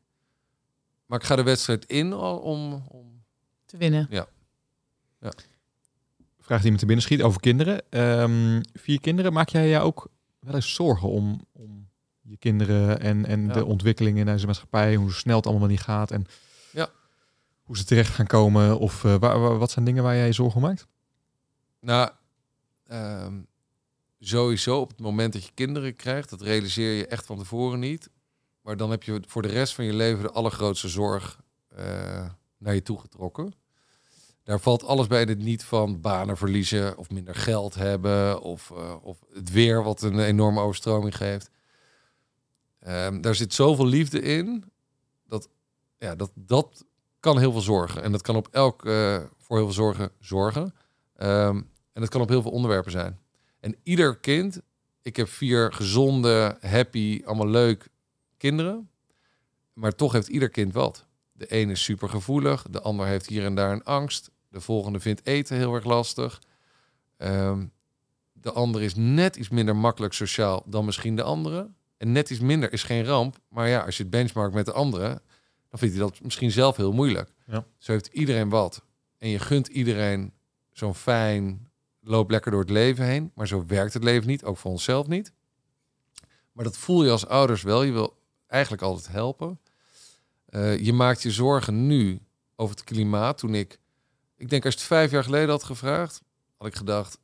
Maar 1.07 1.19
ik 1.19 1.25
ga 1.27 1.37
de 1.37 1.43
wedstrijd 1.43 1.85
in 1.87 2.13
al 2.13 2.39
om. 2.39 2.83
om 2.89 3.23
Te 3.67 3.77
winnen. 3.77 4.09
Vraag 6.41 6.63
die 6.63 6.73
me 6.73 6.79
te 6.79 6.87
binnen 6.87 7.05
schiet 7.05 7.23
over 7.23 7.41
kinderen. 7.41 7.83
Ehm, 7.91 8.61
vier 8.73 9.01
kinderen, 9.01 9.33
maak 9.33 9.49
jij 9.49 9.69
je 9.69 9.79
ook 9.81 10.09
wel 10.39 10.55
eens 10.55 10.75
zorgen 10.75 11.09
om, 11.09 11.45
om 11.53 11.89
je 12.23 12.37
kinderen 12.37 13.01
en, 13.01 13.27
en 13.27 13.47
Ja. 13.47 13.53
de 13.53 13.65
ontwikkeling 13.65 14.19
in 14.19 14.27
deze 14.27 14.47
maatschappij, 14.47 14.95
hoe 14.95 15.13
snel 15.13 15.37
het 15.37 15.47
allemaal 15.47 15.69
niet 15.69 15.81
gaat 15.81 16.11
en 16.11 16.27
Ja. 16.73 16.89
hoe 17.63 17.77
ze 17.77 17.85
terecht 17.85 18.15
gaan 18.15 18.27
komen? 18.27 18.79
Of 18.79 19.05
eh, 19.05 19.15
waar, 19.17 19.41
waar- 19.41 19.59
wat 19.59 19.71
zijn 19.71 19.85
dingen 19.85 20.03
waar 20.03 20.17
jij 20.17 20.27
je 20.27 20.33
zorgen 20.33 20.57
om 20.63 20.67
maakt? 20.69 20.87
nou, 21.81 22.11
ehm, 22.87 23.35
sowieso 24.21 24.81
op 24.81 24.89
het 24.89 25.01
moment 25.01 25.33
dat 25.33 25.45
je 25.45 25.51
kinderen 25.55 25.97
krijgt, 25.97 26.31
dat 26.31 26.41
realiseer 26.41 26.97
je 26.97 27.07
echt 27.07 27.27
van 27.27 27.39
tevoren 27.39 27.79
niet. 27.79 28.11
Maar 28.63 28.77
dan 28.77 28.91
heb 28.91 29.03
je 29.03 29.23
voor 29.27 29.43
de 29.43 29.49
rest 29.49 29.75
van 29.75 29.85
je 29.85 29.93
leven 29.93 30.23
de 30.23 30.31
allergrootste 30.31 30.89
zorg 30.89 31.41
eh, 31.69 32.31
naar 32.59 32.75
je 32.75 32.83
toe 32.83 32.99
getrokken. 32.99 33.53
Daar 34.43 34.61
valt 34.61 34.85
alles 34.85 35.07
bij 35.07 35.21
het 35.21 35.39
niet 35.39 35.65
van 35.65 36.01
banen 36.01 36.37
verliezen 36.37 36.99
of 36.99 37.11
minder 37.11 37.35
geld 37.35 37.75
hebben 37.75 38.41
of, 38.41 38.71
eh, 38.71 38.95
of 39.03 39.19
het 39.33 39.51
weer 39.51 39.83
wat 39.83 40.03
een 40.03 40.21
enorme 40.21 40.61
overstroming 40.61 41.17
geeft. 41.17 41.51
Ehm, 42.79 43.21
daar 43.21 43.35
zit 43.35 43.55
zoveel 43.55 43.87
liefde 43.87 44.21
in 44.21 44.65
dat, 45.27 45.49
ja, 45.99 46.15
dat 46.15 46.31
dat 46.35 46.85
kan 47.21 47.39
heel 47.39 47.53
veel 47.53 47.61
zorgen. 47.61 48.03
En 48.03 48.13
dat 48.13 48.23
kan 48.23 48.37
op 48.37 48.49
elk 48.51 48.85
eh, 48.85 49.23
voor 49.39 49.57
heel 49.57 49.67
veel 49.67 49.75
zorgen 49.75 50.11
zorgen. 50.21 50.75
Ehm, 51.17 51.57
en 51.93 52.01
dat 52.01 52.09
kan 52.09 52.21
op 52.21 52.29
heel 52.29 52.43
veel 52.43 52.51
onderwerpen 52.51 52.91
zijn. 52.91 53.19
En 53.61 53.77
ieder 53.83 54.19
kind, 54.19 54.61
ik 55.03 55.17
heb 55.17 55.29
vier 55.29 55.73
gezonde, 55.73 56.57
happy, 56.61 57.23
allemaal 57.25 57.49
leuk 57.49 57.89
kinderen. 58.37 58.91
Maar 59.73 59.95
toch 59.95 60.13
heeft 60.13 60.29
ieder 60.29 60.49
kind 60.49 60.73
wat. 60.73 61.07
De 61.33 61.47
ene 61.47 61.73
is 61.73 61.83
super 61.83 62.09
gevoelig, 62.09 62.67
de 62.71 62.81
ander 62.81 63.07
heeft 63.07 63.27
hier 63.27 63.45
en 63.45 63.55
daar 63.55 63.73
een 63.73 63.85
angst. 63.85 64.31
De 64.49 64.61
volgende 64.61 65.01
vindt 65.01 65.27
eten 65.27 65.57
heel 65.57 65.75
erg 65.75 65.85
lastig. 65.85 66.43
Ehm, 67.17 67.67
de 68.33 68.53
andere 68.53 68.85
is 68.85 68.95
net 68.95 69.37
iets 69.37 69.49
minder 69.49 69.77
makkelijk 69.77 70.13
sociaal 70.13 70.63
dan 70.67 70.85
misschien 70.85 71.17
de 71.17 71.23
andere. 71.23 71.71
En 71.97 72.13
net 72.13 72.31
iets 72.31 72.41
minder 72.41 72.73
is 72.73 72.83
geen 72.83 73.05
ramp. 73.05 73.39
Maar 73.49 73.69
ja, 73.69 73.85
als 73.85 73.97
je 73.97 74.03
het 74.03 74.13
benchmarkt 74.13 74.55
met 74.55 74.67
de 74.67 74.73
andere, 74.73 75.23
dan 75.69 75.79
vindt 75.79 75.95
hij 75.95 76.05
dat 76.05 76.23
misschien 76.23 76.51
zelf 76.51 76.77
heel 76.77 76.93
moeilijk. 76.93 77.31
Ja. 77.47 77.67
Zo 77.79 77.93
heeft 77.93 78.07
iedereen 78.07 78.49
wat. 78.49 78.83
En 79.19 79.29
je 79.29 79.39
gunt 79.39 79.67
iedereen 79.69 80.33
zo'n 80.73 80.95
fijn, 80.95 81.68
loop 82.09 82.31
lekker 82.31 82.51
door 82.51 82.61
het 82.61 82.71
leven 82.71 83.05
heen. 83.05 83.33
Maar 83.35 83.47
zo 83.47 83.65
werkt 83.67 83.95
het 83.95 84.05
leven 84.05 84.29
niet, 84.29 84.45
ook 84.45 84.57
voor 84.57 84.71
onszelf 84.71 85.07
niet. 85.07 85.33
Maar 86.53 86.65
dat 86.65 86.77
voel 86.77 87.05
je 87.05 87.11
als 87.11 87.27
ouders 87.27 87.63
wel. 87.63 87.83
Je 87.83 87.93
wil 87.93 88.19
eigenlijk 88.47 88.83
altijd 88.83 89.13
helpen. 89.13 89.61
Eh, 90.45 90.79
je 90.79 90.93
maakt 90.93 91.23
je 91.23 91.31
zorgen 91.31 91.87
nu 91.87 92.21
over 92.57 92.77
het 92.77 92.85
klimaat. 92.85 93.39
Toen 93.39 93.55
ik, 93.55 93.79
ik 94.37 94.49
denk 94.49 94.65
als 94.65 94.75
je 94.75 94.81
het 94.81 94.89
vijf 94.89 95.11
jaar 95.11 95.25
geleden 95.25 95.49
had 95.49 95.65
gevraagd, 95.65 96.23
had 96.57 96.67
ik 96.67 96.75
gedacht, 96.75 97.19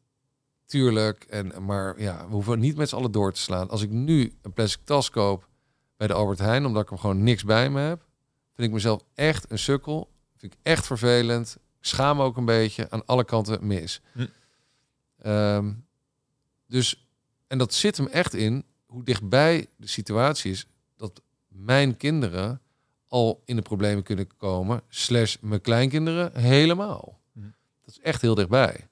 tuurlijk. 0.66 1.24
En, 1.24 1.64
maar 1.64 2.00
ja, 2.00 2.26
we 2.28 2.34
hoeven 2.34 2.58
niet 2.58 2.76
met 2.76 2.88
z'n 2.88 2.96
allen 2.96 3.12
door 3.12 3.32
te 3.32 3.40
slaan. 3.40 3.70
Als 3.70 3.82
ik 3.82 3.90
nu 3.90 4.38
een 4.42 4.52
plastic 4.52 4.84
tas 4.84 5.10
koop 5.10 5.48
bij 5.96 6.06
de 6.06 6.12
Albert 6.12 6.38
Heijn, 6.38 6.66
omdat 6.66 6.82
ik 6.82 6.90
er 6.90 6.98
gewoon 6.98 7.22
niks 7.22 7.44
bij 7.44 7.70
me 7.70 7.80
heb, 7.80 8.06
vind 8.54 8.68
ik 8.68 8.74
mezelf 8.74 9.02
echt 9.14 9.50
een 9.50 9.58
sukkel. 9.58 10.10
Vind 10.36 10.52
ik 10.52 10.58
echt 10.62 10.86
vervelend. 10.86 11.56
Ik 11.80 11.86
schaam 11.86 12.16
me 12.16 12.22
ook 12.22 12.36
een 12.36 12.44
beetje 12.44 12.90
aan 12.90 13.06
alle 13.06 13.24
kanten 13.24 13.66
mis. 13.66 14.00
Hm. 14.12 14.26
Ehm, 15.24 15.72
dus, 16.66 17.06
en 17.46 17.58
dat 17.58 17.74
zit 17.74 17.96
hem 17.96 18.06
echt 18.06 18.34
in 18.34 18.64
hoe 18.86 19.04
dichtbij 19.04 19.66
de 19.76 19.86
situatie 19.86 20.50
is 20.50 20.66
dat 20.96 21.22
mijn 21.48 21.96
kinderen 21.96 22.60
al 23.08 23.42
in 23.44 23.56
de 23.56 23.62
problemen 23.62 24.02
kunnen 24.02 24.36
komen, 24.36 24.82
slash 24.88 25.36
mijn 25.40 25.60
kleinkinderen 25.60 26.40
helemaal. 26.40 27.20
Hm. 27.32 27.40
Dat 27.84 27.94
is 27.94 28.00
echt 28.00 28.20
heel 28.20 28.34
dichtbij. 28.34 28.88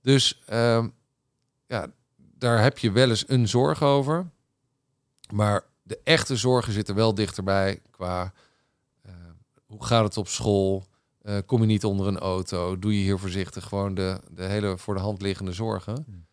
Dus 0.00 0.42
ehm, 0.46 0.88
ja, 1.66 1.92
daar 2.16 2.62
heb 2.62 2.78
je 2.78 2.92
wel 2.92 3.08
eens 3.08 3.28
een 3.28 3.48
zorg 3.48 3.82
over. 3.82 4.30
Maar 5.32 5.64
de 5.82 6.00
echte 6.04 6.36
zorgen 6.36 6.72
zitten 6.72 6.94
wel 6.94 7.14
dichterbij 7.14 7.80
qua 7.90 8.32
eh, 9.02 9.12
hoe 9.66 9.84
gaat 9.84 10.04
het 10.04 10.16
op 10.16 10.28
school? 10.28 10.86
Eh, 11.24 11.38
kom 11.46 11.60
je 11.60 11.66
niet 11.66 11.84
onder 11.84 12.06
een 12.06 12.18
auto? 12.18 12.78
Doe 12.78 12.98
je 12.98 13.02
hier 13.02 13.18
voorzichtig 13.18 13.64
gewoon 13.64 13.94
de, 13.94 14.20
de 14.30 14.44
hele 14.44 14.78
voor 14.78 14.94
de 14.94 15.00
hand 15.00 15.22
liggende 15.22 15.52
zorgen? 15.52 16.02
Hmm. 16.06 16.26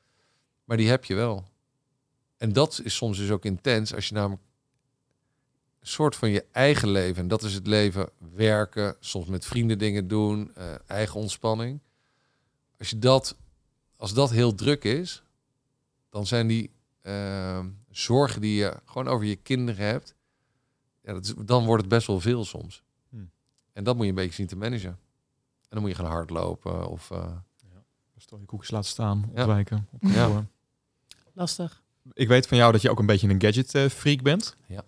Maar 0.63 0.77
die 0.77 0.89
heb 0.89 1.05
je 1.05 1.15
wel. 1.15 1.43
En 2.37 2.53
dat 2.53 2.81
is 2.83 2.95
soms 2.95 3.17
dus 3.17 3.31
ook 3.31 3.45
intens 3.45 3.93
als 3.93 4.07
je 4.07 4.13
namelijk 4.13 4.41
een 5.79 5.87
soort 5.87 6.15
van 6.15 6.29
je 6.29 6.45
eigen 6.51 6.89
leven, 6.89 7.21
en 7.21 7.27
dat 7.27 7.43
is 7.43 7.53
het 7.53 7.67
leven 7.67 8.09
werken, 8.33 8.95
soms 8.99 9.27
met 9.27 9.45
vrienden 9.45 9.77
dingen 9.77 10.07
doen, 10.07 10.55
eh, 10.55 10.73
eigen 10.87 11.19
ontspanning. 11.19 11.79
Als 12.79 12.89
je 12.89 12.99
dat, 12.99 13.35
als 13.95 14.13
dat 14.13 14.29
heel 14.29 14.55
druk 14.55 14.83
is, 14.83 15.23
dan 16.09 16.27
zijn 16.27 16.47
die 16.47 16.71
eh, 17.01 17.65
zorgen 17.89 18.41
die 18.41 18.55
je 18.55 18.79
gewoon 18.85 19.07
over 19.07 19.25
je 19.25 19.35
kinderen 19.35 19.85
hebt, 19.85 20.15
ja, 21.03 21.13
dat 21.13 21.23
is, 21.23 21.33
dan 21.45 21.65
wordt 21.65 21.81
het 21.81 21.91
best 21.91 22.07
wel 22.07 22.19
veel 22.19 22.45
soms. 22.45 22.83
En 23.73 23.83
dat 23.83 23.95
moet 23.95 24.03
je 24.03 24.09
een 24.09 24.15
beetje 24.15 24.33
zien 24.33 24.47
te 24.47 24.55
managen. 24.57 24.99
dan 25.69 25.81
moet 25.81 25.89
je 25.89 25.95
gaan 25.95 26.05
hardlopen 26.05 26.87
of... 26.87 27.11
eh, 27.11 27.31
Stel 28.17 28.39
je 28.39 28.45
koekjes 28.45 28.71
laten 28.71 28.89
staan, 28.89 29.31
Ja. 29.35 29.41
opwijken. 29.41 29.87
Op 29.91 30.01
Ja. 30.03 30.45
Lastig. 31.33 31.81
Ik 32.13 32.27
weet 32.27 32.47
van 32.47 32.57
jou 32.57 32.71
dat 32.71 32.81
je 32.81 32.89
ook 32.89 32.99
een 32.99 33.05
beetje 33.05 33.29
een 33.29 33.41
gadget 33.41 33.75
eh, 33.75 33.85
freak 33.89 34.21
bent. 34.21 34.55
Ja. 34.67 34.83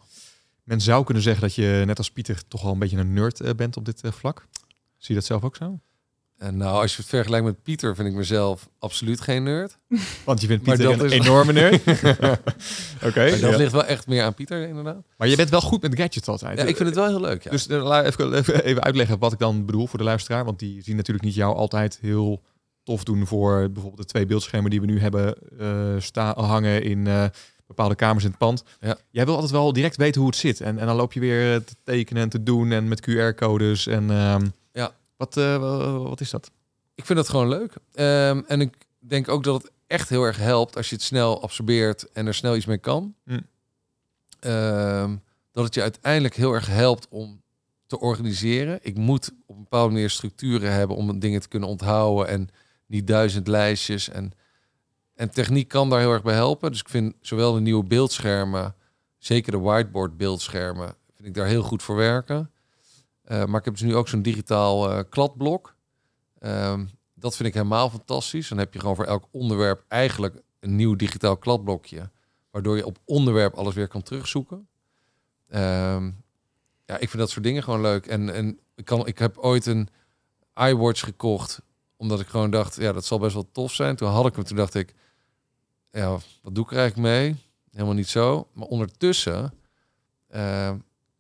Men 0.64 0.82
zou 0.82 1.04
kunnen 1.04 1.24
zeggen 1.24 1.42
dat 1.42 1.56
je 1.56 1.84
net 1.86 1.98
als 1.98 2.12
Pieter 2.12 2.48
toch 2.48 2.62
wel 2.62 2.72
een 2.72 2.80
beetje 2.80 2.98
een 2.98 3.14
nerd 3.14 3.42
eh, 3.42 3.54
bent 3.54 3.78
op 3.78 3.86
dit 3.86 4.04
eh, 4.04 4.12
vlak. 4.12 4.48
Zie 4.98 5.08
je 5.08 5.14
dat 5.14 5.26
zelf 5.26 5.44
ook 5.44 5.56
zo? 5.56 5.80
En 6.38 6.58
nou, 6.58 6.82
als 6.82 6.92
je 6.92 6.98
het 7.02 7.10
vergelijkt 7.10 7.46
met 7.46 7.64
Pieter, 7.64 7.96
vind 7.96 8.08
ik 8.08 8.14
mezelf 8.14 8.70
absoluut 8.80 9.22
geen 9.22 9.44
nerd. 9.44 9.78
Want 10.26 10.42
je 10.42 10.48
vindt 10.48 10.64
Pieter 10.64 10.90
een 10.90 11.06
is- 11.06 11.12
enorme 11.12 11.54
nerd. 11.54 11.82
Oké. 13.08 13.30
Dat 13.30 13.40
ja. 13.40 13.58
ligt 13.58 13.72
wel 13.72 13.86
echt 13.86 14.08
meer 14.08 14.24
aan 14.24 14.34
Pieter, 14.34 14.68
inderdaad. 14.68 15.04
Maar 15.18 15.28
je 15.28 15.36
bent 15.36 15.50
wel 15.50 15.62
goed 15.62 15.82
met 15.82 15.96
gadgets 15.96 16.28
altijd. 16.28 16.58
Ja, 16.60 16.66
ik 16.66 16.76
vind 16.76 16.90
het 16.90 16.98
wel 16.98 17.08
heel 17.08 17.22
leuk, 17.22 17.44
ja. 17.44 17.52
Dus 17.52 17.68
eh, 17.68 17.84
laat 17.84 18.06
even, 18.06 18.34
even, 18.64 18.84
uitleggen 18.84 19.20
wat 19.20 19.34
ik 19.34 19.40
dan 19.40 19.66
bedoel 19.66 19.88
voor 19.88 20.00
de 20.00 20.06
luisteraar. 20.06 20.46
Want 20.46 20.60
die 20.60 20.82
zien 20.82 20.96
natuurlijk 20.96 21.26
niet 21.26 21.36
jou 21.36 21.56
altijd 21.56 21.98
heel 22.02 22.42
tof 22.84 23.04
doen 23.04 23.28
voor 23.28 23.70
bijvoorbeeld 23.72 24.02
de 24.02 24.08
twee 24.14 24.26
beeldschermen 24.26 24.72
die 24.72 24.80
we 24.82 24.86
nu 24.86 25.00
hebben 25.00 25.36
eh 25.60 25.68
staan 25.98 26.44
hangen 26.46 26.84
in 26.84 27.08
eh, 27.08 27.26
bepaalde 27.68 27.96
kamers 27.96 28.24
in 28.24 28.30
het 28.30 28.40
pand. 28.40 28.64
Ja. 28.80 28.98
Jij 29.12 29.26
wil 29.26 29.34
altijd 29.34 29.52
wel 29.52 29.74
direct 29.74 29.98
weten 29.98 30.22
hoe 30.22 30.30
het 30.30 30.40
zit. 30.40 30.62
En, 30.62 30.80
en 30.80 30.86
dan 30.86 30.96
loop 30.96 31.14
je 31.14 31.20
weer 31.20 31.64
te 31.64 31.76
tekenen 31.84 32.24
en 32.24 32.30
te 32.30 32.44
doen 32.44 32.72
en 32.72 32.88
met 32.88 33.02
QR-codes. 33.10 33.88
En 33.88 34.10
ehm, 34.12 34.46
Ja. 34.72 34.92
Wat, 35.18 35.38
eh, 35.38 35.58
wa- 35.58 35.98
wat 35.98 36.22
is 36.22 36.30
dat? 36.30 36.52
Ik 36.96 37.06
vind 37.06 37.18
dat 37.18 37.30
gewoon 37.30 37.48
leuk. 37.48 37.74
Ehm, 37.94 38.42
en 38.48 38.62
ik 38.62 38.76
denk 39.00 39.28
ook 39.30 39.44
dat 39.44 39.62
het 39.64 39.72
echt 39.88 40.10
heel 40.10 40.24
erg 40.24 40.38
helpt 40.38 40.76
als 40.76 40.90
je 40.90 40.96
het 40.96 41.04
snel 41.04 41.42
absorbeert 41.42 42.12
en 42.12 42.28
er 42.28 42.34
snel 42.34 42.56
iets 42.56 42.66
mee 42.66 42.78
kan. 42.78 43.16
Hm. 43.26 43.40
Ehm, 44.40 45.16
dat 45.52 45.64
het 45.64 45.74
je 45.76 45.82
uiteindelijk 45.82 46.36
heel 46.36 46.54
erg 46.54 46.68
helpt 46.68 47.08
om 47.10 47.42
te 47.88 48.00
organiseren. 48.00 48.80
Ik 48.82 48.98
moet 48.98 49.32
op 49.46 49.56
een 49.56 49.64
bepaalde 49.64 49.94
manier 49.94 50.10
structuren 50.10 50.72
hebben 50.72 50.96
om 50.98 51.20
dingen 51.20 51.42
te 51.42 51.48
kunnen 51.48 51.70
onthouden 51.70 52.28
en 52.28 52.50
niet 52.86 53.08
duizend 53.08 53.48
lijstjes. 53.48 54.10
En, 54.10 54.32
en 55.16 55.30
techniek 55.32 55.68
kan 55.68 55.90
daar 55.90 56.00
heel 56.00 56.12
erg 56.12 56.24
bij 56.24 56.34
helpen. 56.34 56.72
Dus 56.72 56.80
ik 56.80 56.90
vind 56.90 57.16
zowel 57.22 57.54
de 57.54 57.60
nieuwe 57.60 57.84
beeldschermen, 57.84 58.76
zeker 59.18 59.52
de 59.52 59.60
whiteboard 59.60 60.18
beeldschermen, 60.18 60.96
vind 61.16 61.28
ik 61.28 61.34
daar 61.34 61.48
heel 61.48 61.64
goed 61.64 61.84
voor 61.84 61.96
werken. 61.96 62.52
Eh, 63.24 63.46
maar 63.46 63.60
ik 63.60 63.66
heb 63.66 63.74
dus 63.74 63.84
nu 63.84 63.96
ook 63.96 64.08
zo'n 64.08 64.22
digitaal 64.22 64.92
eh, 64.92 65.04
kladblok. 65.10 65.76
Ehm, 66.40 66.86
dat 67.14 67.36
vind 67.36 67.48
ik 67.48 67.54
helemaal 67.54 67.90
fantastisch. 67.90 68.48
Dan 68.48 68.58
heb 68.58 68.74
je 68.74 68.80
gewoon 68.80 68.96
voor 68.96 69.06
elk 69.06 69.28
onderwerp 69.32 69.84
eigenlijk 69.88 70.42
een 70.60 70.76
nieuw 70.76 70.96
digitaal 70.96 71.38
kladblokje. 71.38 72.10
Waardoor 72.52 72.78
je 72.78 72.86
op 72.86 72.98
onderwerp 73.06 73.54
alles 73.54 73.74
weer 73.74 73.88
kan 73.88 74.02
terugzoeken. 74.02 74.68
Ehm, 75.48 76.12
ja, 76.86 76.98
ik 76.98 77.10
vind 77.10 77.18
dat 77.18 77.30
soort 77.30 77.46
dingen 77.46 77.64
gewoon 77.64 77.82
leuk. 77.82 78.06
En, 78.06 78.34
en 78.34 78.60
ik, 78.76 78.86
kan, 78.86 79.08
ik 79.08 79.20
heb 79.20 79.38
ooit 79.38 79.66
een 79.66 79.90
iWatch 80.56 81.04
gekocht. 81.04 81.62
Omdat 81.96 82.20
ik 82.20 82.28
gewoon 82.28 82.52
dacht, 82.52 82.76
ja, 82.76 82.92
dat 82.92 83.06
zal 83.06 83.20
best 83.20 83.34
wel 83.34 83.52
tof 83.52 83.74
zijn. 83.74 83.96
Toen 83.96 84.10
had 84.10 84.26
ik 84.26 84.36
hem, 84.36 84.44
toen 84.44 84.58
dacht 84.58 84.74
ik, 84.74 84.94
ja, 85.92 86.10
wat 86.42 86.56
doe 86.56 86.64
ik 86.64 86.72
er 86.72 86.78
eigenlijk 86.78 87.10
mee? 87.10 87.36
Helemaal 87.72 87.94
niet 87.94 88.10
zo. 88.10 88.48
Maar 88.54 88.68
ondertussen 88.68 89.54
eh, 90.28 90.72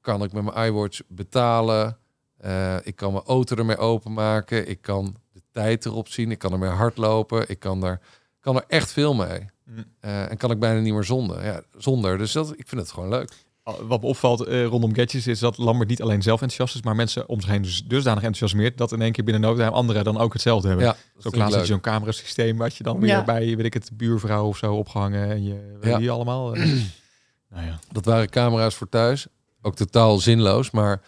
kan 0.03 0.23
ik 0.23 0.33
met 0.33 0.43
mijn 0.43 0.67
iWatch 0.67 1.01
betalen. 1.07 1.97
Eh, 2.37 2.75
ik 2.83 2.95
kan 2.95 3.11
mijn 3.11 3.25
auto 3.25 3.55
ermee 3.55 3.77
openmaken. 3.77 4.69
Ik 4.69 4.81
kan 4.81 5.15
de 5.31 5.41
tijd 5.51 5.85
erop 5.85 6.07
zien. 6.07 6.31
Ik 6.31 6.39
kan 6.39 6.51
ermee 6.51 6.69
hardlopen. 6.69 7.45
Ik 7.49 7.59
kan 7.59 7.83
er, 7.83 7.99
kan 8.39 8.55
er 8.55 8.63
echt 8.67 8.91
veel 8.91 9.13
mee. 9.13 9.49
Mm. 9.65 9.83
Eh, 9.99 10.31
en 10.31 10.37
kan 10.37 10.51
ik 10.51 10.59
bijna 10.59 10.79
niet 10.79 10.93
meer 10.93 11.03
zonder. 11.03 11.45
Ja, 11.45 11.61
zonder. 11.77 12.17
Dus 12.17 12.31
dat, 12.31 12.53
ik 12.55 12.67
vind 12.67 12.81
het 12.81 12.91
gewoon 12.91 13.09
leuk. 13.09 13.31
Wat 13.63 14.01
me 14.01 14.07
opvalt 14.07 14.41
eh, 14.41 14.65
rondom 14.65 14.95
gadgets 14.95 15.27
is 15.27 15.39
dat 15.39 15.57
Lambert 15.57 15.89
niet 15.89 16.01
alleen 16.01 16.21
zelf 16.21 16.41
enthousiast 16.41 16.75
is, 16.75 16.81
maar 16.81 16.95
mensen 16.95 17.29
om 17.29 17.41
zich 17.41 17.49
heen 17.49 17.61
dus 17.61 17.83
dusdanig 17.85 18.23
enthousiasmeert 18.23 18.77
dat 18.77 18.91
in 18.91 19.01
één 19.01 19.11
keer 19.11 19.23
binnen 19.23 19.41
no 19.41 19.55
time 19.55 19.69
anderen 19.69 20.03
dan 20.03 20.17
ook 20.17 20.33
hetzelfde 20.33 20.67
hebben. 20.67 20.85
Ja, 20.85 20.95
Zo 21.17 21.29
je 21.59 21.65
zo'n 21.65 21.79
camerasysteem 21.79 22.57
wat 22.57 22.75
je 22.75 22.83
dan 22.83 22.99
weer 22.99 23.09
Ja. 23.09 23.23
bij, 23.23 23.55
weet 23.55 23.65
ik 23.65 23.73
het, 23.73 23.89
buurvrouw 23.93 24.47
of 24.47 24.57
zo 24.57 24.75
opgehangen 24.75 25.29
en 25.29 25.43
je 25.43 25.77
weet 25.79 25.91
Ja. 25.91 25.97
je 25.97 26.09
allemaal. 26.09 26.53
nou 27.53 27.65
ja. 27.65 27.79
Dat 27.91 28.05
waren 28.05 28.29
camera's 28.29 28.75
voor 28.75 28.89
thuis. 28.89 29.27
Ook 29.65 29.75
totaal 29.75 30.17
zinloos. 30.19 30.71
Maar 30.71 31.01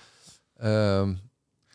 ehm, 0.58 1.10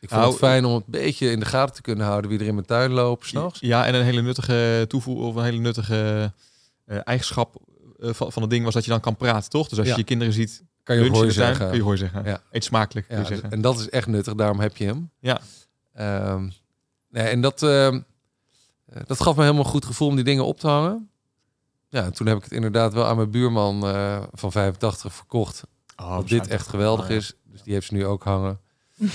ik 0.01 0.09
vond 0.09 0.21
Nou, 0.21 0.27
het 0.31 0.38
fijn 0.38 0.64
om 0.64 0.75
het 0.75 0.85
een 0.85 0.90
beetje 0.90 1.31
in 1.31 1.40
de 1.40 1.47
gaten 1.47 1.75
te 1.75 1.83
kunnen 1.83 2.07
houden 2.07 2.31
wie 2.31 2.38
er 2.40 2.47
in 2.47 2.55
mijn 2.55 2.66
tuin 2.66 2.90
loopt 2.90 3.27
s'nachts. 3.27 3.61
Ja, 3.61 3.87
en 3.87 3.95
een 3.95 4.05
hele 4.05 4.23
nuttige 4.23 4.85
toevoeging 4.88 5.27
of 5.29 5.35
een 5.35 5.45
hele 5.45 5.59
nuttige 5.59 6.33
eh, 6.87 6.99
eigenschap 7.05 7.57
eh, 7.99 8.11
van, 8.12 8.33
van 8.33 8.43
het 8.43 8.51
ding 8.51 8.64
was 8.64 8.75
dat 8.75 8.85
je 8.85 8.90
dan 8.90 9.01
kan 9.01 9.16
praten, 9.16 9.51
toch? 9.51 9.69
Dus 9.69 9.79
als 9.79 9.87
Ja. 9.87 9.93
je 9.93 9.99
je 9.99 10.07
kinderen 10.07 10.33
ziet 10.35 10.62
Kan 10.83 10.97
je 10.97 11.09
hoor 11.11 11.21
tuin, 11.21 11.33
zeggen. 11.33 11.66
kun 11.69 11.77
je 11.77 11.83
hoor 11.83 11.97
zeggen. 11.97 12.25
Ja. 12.25 12.43
Eet 12.51 12.64
smakelijk, 12.64 13.07
kun 13.07 13.16
Ja, 13.16 13.23
je 13.23 13.29
zeggen. 13.29 13.51
en 13.51 13.61
dat 13.61 13.79
is 13.79 13.88
echt 13.88 14.07
nuttig, 14.07 14.35
daarom 14.35 14.61
heb 14.61 14.77
je 14.77 14.85
hem. 14.85 15.11
Ja. 15.19 15.40
Ehm, 15.95 16.49
nee, 17.11 17.25
en 17.29 17.40
dat, 17.40 17.62
ehm, 17.62 18.01
eh, 18.87 19.03
dat 19.07 19.21
gaf 19.23 19.37
me 19.37 19.43
helemaal 19.43 19.64
een 19.64 19.71
goed 19.71 19.85
gevoel 19.85 20.09
om 20.09 20.14
die 20.14 20.25
dingen 20.25 20.45
op 20.47 20.59
te 20.61 20.69
hangen. 20.69 21.11
Ja, 21.88 22.05
en 22.05 22.12
toen 22.12 22.27
heb 22.27 22.37
ik 22.37 22.43
het 22.45 22.53
inderdaad 22.53 22.93
wel 22.93 23.07
aan 23.07 23.16
mijn 23.16 23.31
buurman 23.31 23.81
van 24.33 24.53
85 24.53 25.12
verkocht. 25.14 25.62
Oh, 26.00 26.16
dat 26.16 26.28
dit 26.28 26.48
echt 26.48 26.68
geweldig 26.68 27.04
Oh, 27.04 27.10
ja. 27.10 27.16
is. 27.16 27.34
Dus 27.44 27.62
die 27.62 27.72
heeft 27.72 27.86
ze 27.86 27.94
nu 27.94 28.06
ook 28.06 28.22
hangen. 28.24 28.60
en 28.98 29.08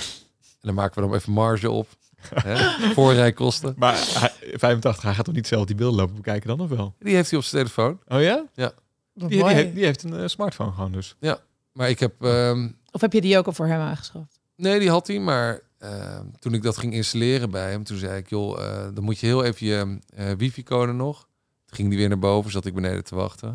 dan 0.60 0.74
maken 0.74 1.02
we 1.02 1.08
dan 1.08 1.16
even 1.18 1.32
marge 1.32 1.70
op. 1.70 1.88
Hè? 2.34 2.56
Voorrijkosten. 2.92 3.74
Maar 3.78 3.94
hij, 3.94 4.32
85, 4.58 5.02
hij 5.02 5.14
gaat 5.14 5.24
toch 5.24 5.34
niet 5.34 5.46
zelf 5.46 5.64
die 5.64 5.74
beelden 5.76 5.98
lopen 6.00 6.14
bekijken 6.14 6.48
dan 6.48 6.60
of 6.60 6.68
wel? 6.68 6.94
Die 6.98 7.14
heeft 7.14 7.30
hij 7.30 7.38
op 7.38 7.44
zijn 7.44 7.62
telefoon. 7.64 8.00
Oh 8.08 8.22
ja? 8.22 8.44
Wat 8.54 8.74
Die, 9.12 9.28
die, 9.28 9.44
heeft, 9.44 9.74
die 9.74 9.84
heeft 9.84 10.02
een 10.02 10.14
eh, 10.16 10.26
smartphone 10.26 10.72
gewoon 10.72 10.92
dus. 10.92 11.16
Maar 11.72 11.88
ik 11.88 12.00
heb... 12.00 12.22
ehm, 12.24 12.68
Of 12.90 13.00
heb 13.00 13.12
je 13.12 13.20
die 13.20 13.38
ook 13.38 13.46
al 13.46 13.52
voor 13.52 13.66
hem 13.66 13.80
aangeschaft? 13.80 14.40
Nee, 14.56 14.78
die 14.78 14.90
had 14.90 15.06
hij, 15.06 15.18
maar 15.18 15.60
eh, 15.78 16.20
toen 16.38 16.54
ik 16.54 16.62
dat 16.62 16.76
ging 16.76 16.92
installeren 16.92 17.50
bij 17.50 17.70
hem, 17.70 17.84
toen 17.84 17.96
zei 17.98 18.18
ik, 18.18 18.28
joh, 18.28 18.60
eh, 18.64 18.94
dan 18.94 19.04
moet 19.04 19.18
je 19.18 19.26
heel 19.26 19.44
even 19.44 19.66
je 19.66 19.98
eh, 20.14 20.30
wifi-code 20.32 20.92
nog. 20.92 21.18
Toen 21.66 21.76
ging 21.76 21.88
die 21.88 21.98
weer 21.98 22.08
naar 22.08 22.18
boven, 22.18 22.50
zat 22.50 22.64
ik 22.66 22.74
beneden 22.74 23.04
te 23.04 23.14
wachten. 23.14 23.48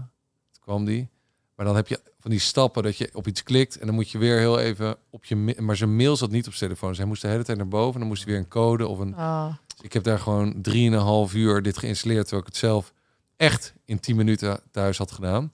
Toen 0.52 0.62
kwam 0.64 0.86
die. 0.86 1.10
Maar 1.56 1.66
dan 1.66 1.76
heb 1.76 1.88
je 1.88 2.00
van 2.20 2.32
die 2.32 2.40
stappen 2.40 2.84
dat 2.84 2.98
je 2.98 3.10
op 3.14 3.28
iets 3.28 3.44
klikt 3.44 3.80
en 3.80 3.86
dan 3.86 3.96
moet 3.96 4.10
je 4.10 4.18
weer 4.18 4.38
heel 4.38 4.60
even 4.60 4.96
op 5.10 5.26
je... 5.26 5.36
ma- 5.36 5.54
Maar 5.58 5.76
zijn 5.76 5.96
mail 5.96 6.16
zat 6.16 6.32
niet 6.32 6.48
op 6.48 6.54
zijn 6.54 6.70
telefoon, 6.70 6.90
dus 6.90 6.98
hij 6.98 7.08
moest 7.08 7.22
de 7.22 7.28
hele 7.28 7.44
tijd 7.44 7.58
naar 7.58 7.68
boven. 7.68 7.94
En 7.94 8.00
dan 8.00 8.08
moest 8.08 8.24
hij 8.24 8.32
weer 8.34 8.42
een 8.42 8.48
code 8.48 8.88
of 8.88 9.00
een... 9.00 9.14
Oh. 9.16 9.48
Dus 9.76 9.82
ik 9.86 9.94
heb 9.94 10.04
daar 10.04 10.20
gewoon 10.20 10.62
drieënhalf 10.62 11.34
uur 11.34 11.62
dit 11.62 11.78
geïnstalleerd, 11.78 12.22
terwijl 12.22 12.42
ik 12.42 12.48
het 12.48 12.58
zelf 12.58 12.94
echt 13.38 13.74
in 13.86 14.00
10 14.00 14.16
minuten 14.16 14.60
thuis 14.72 14.98
had 14.98 15.12
gedaan. 15.12 15.52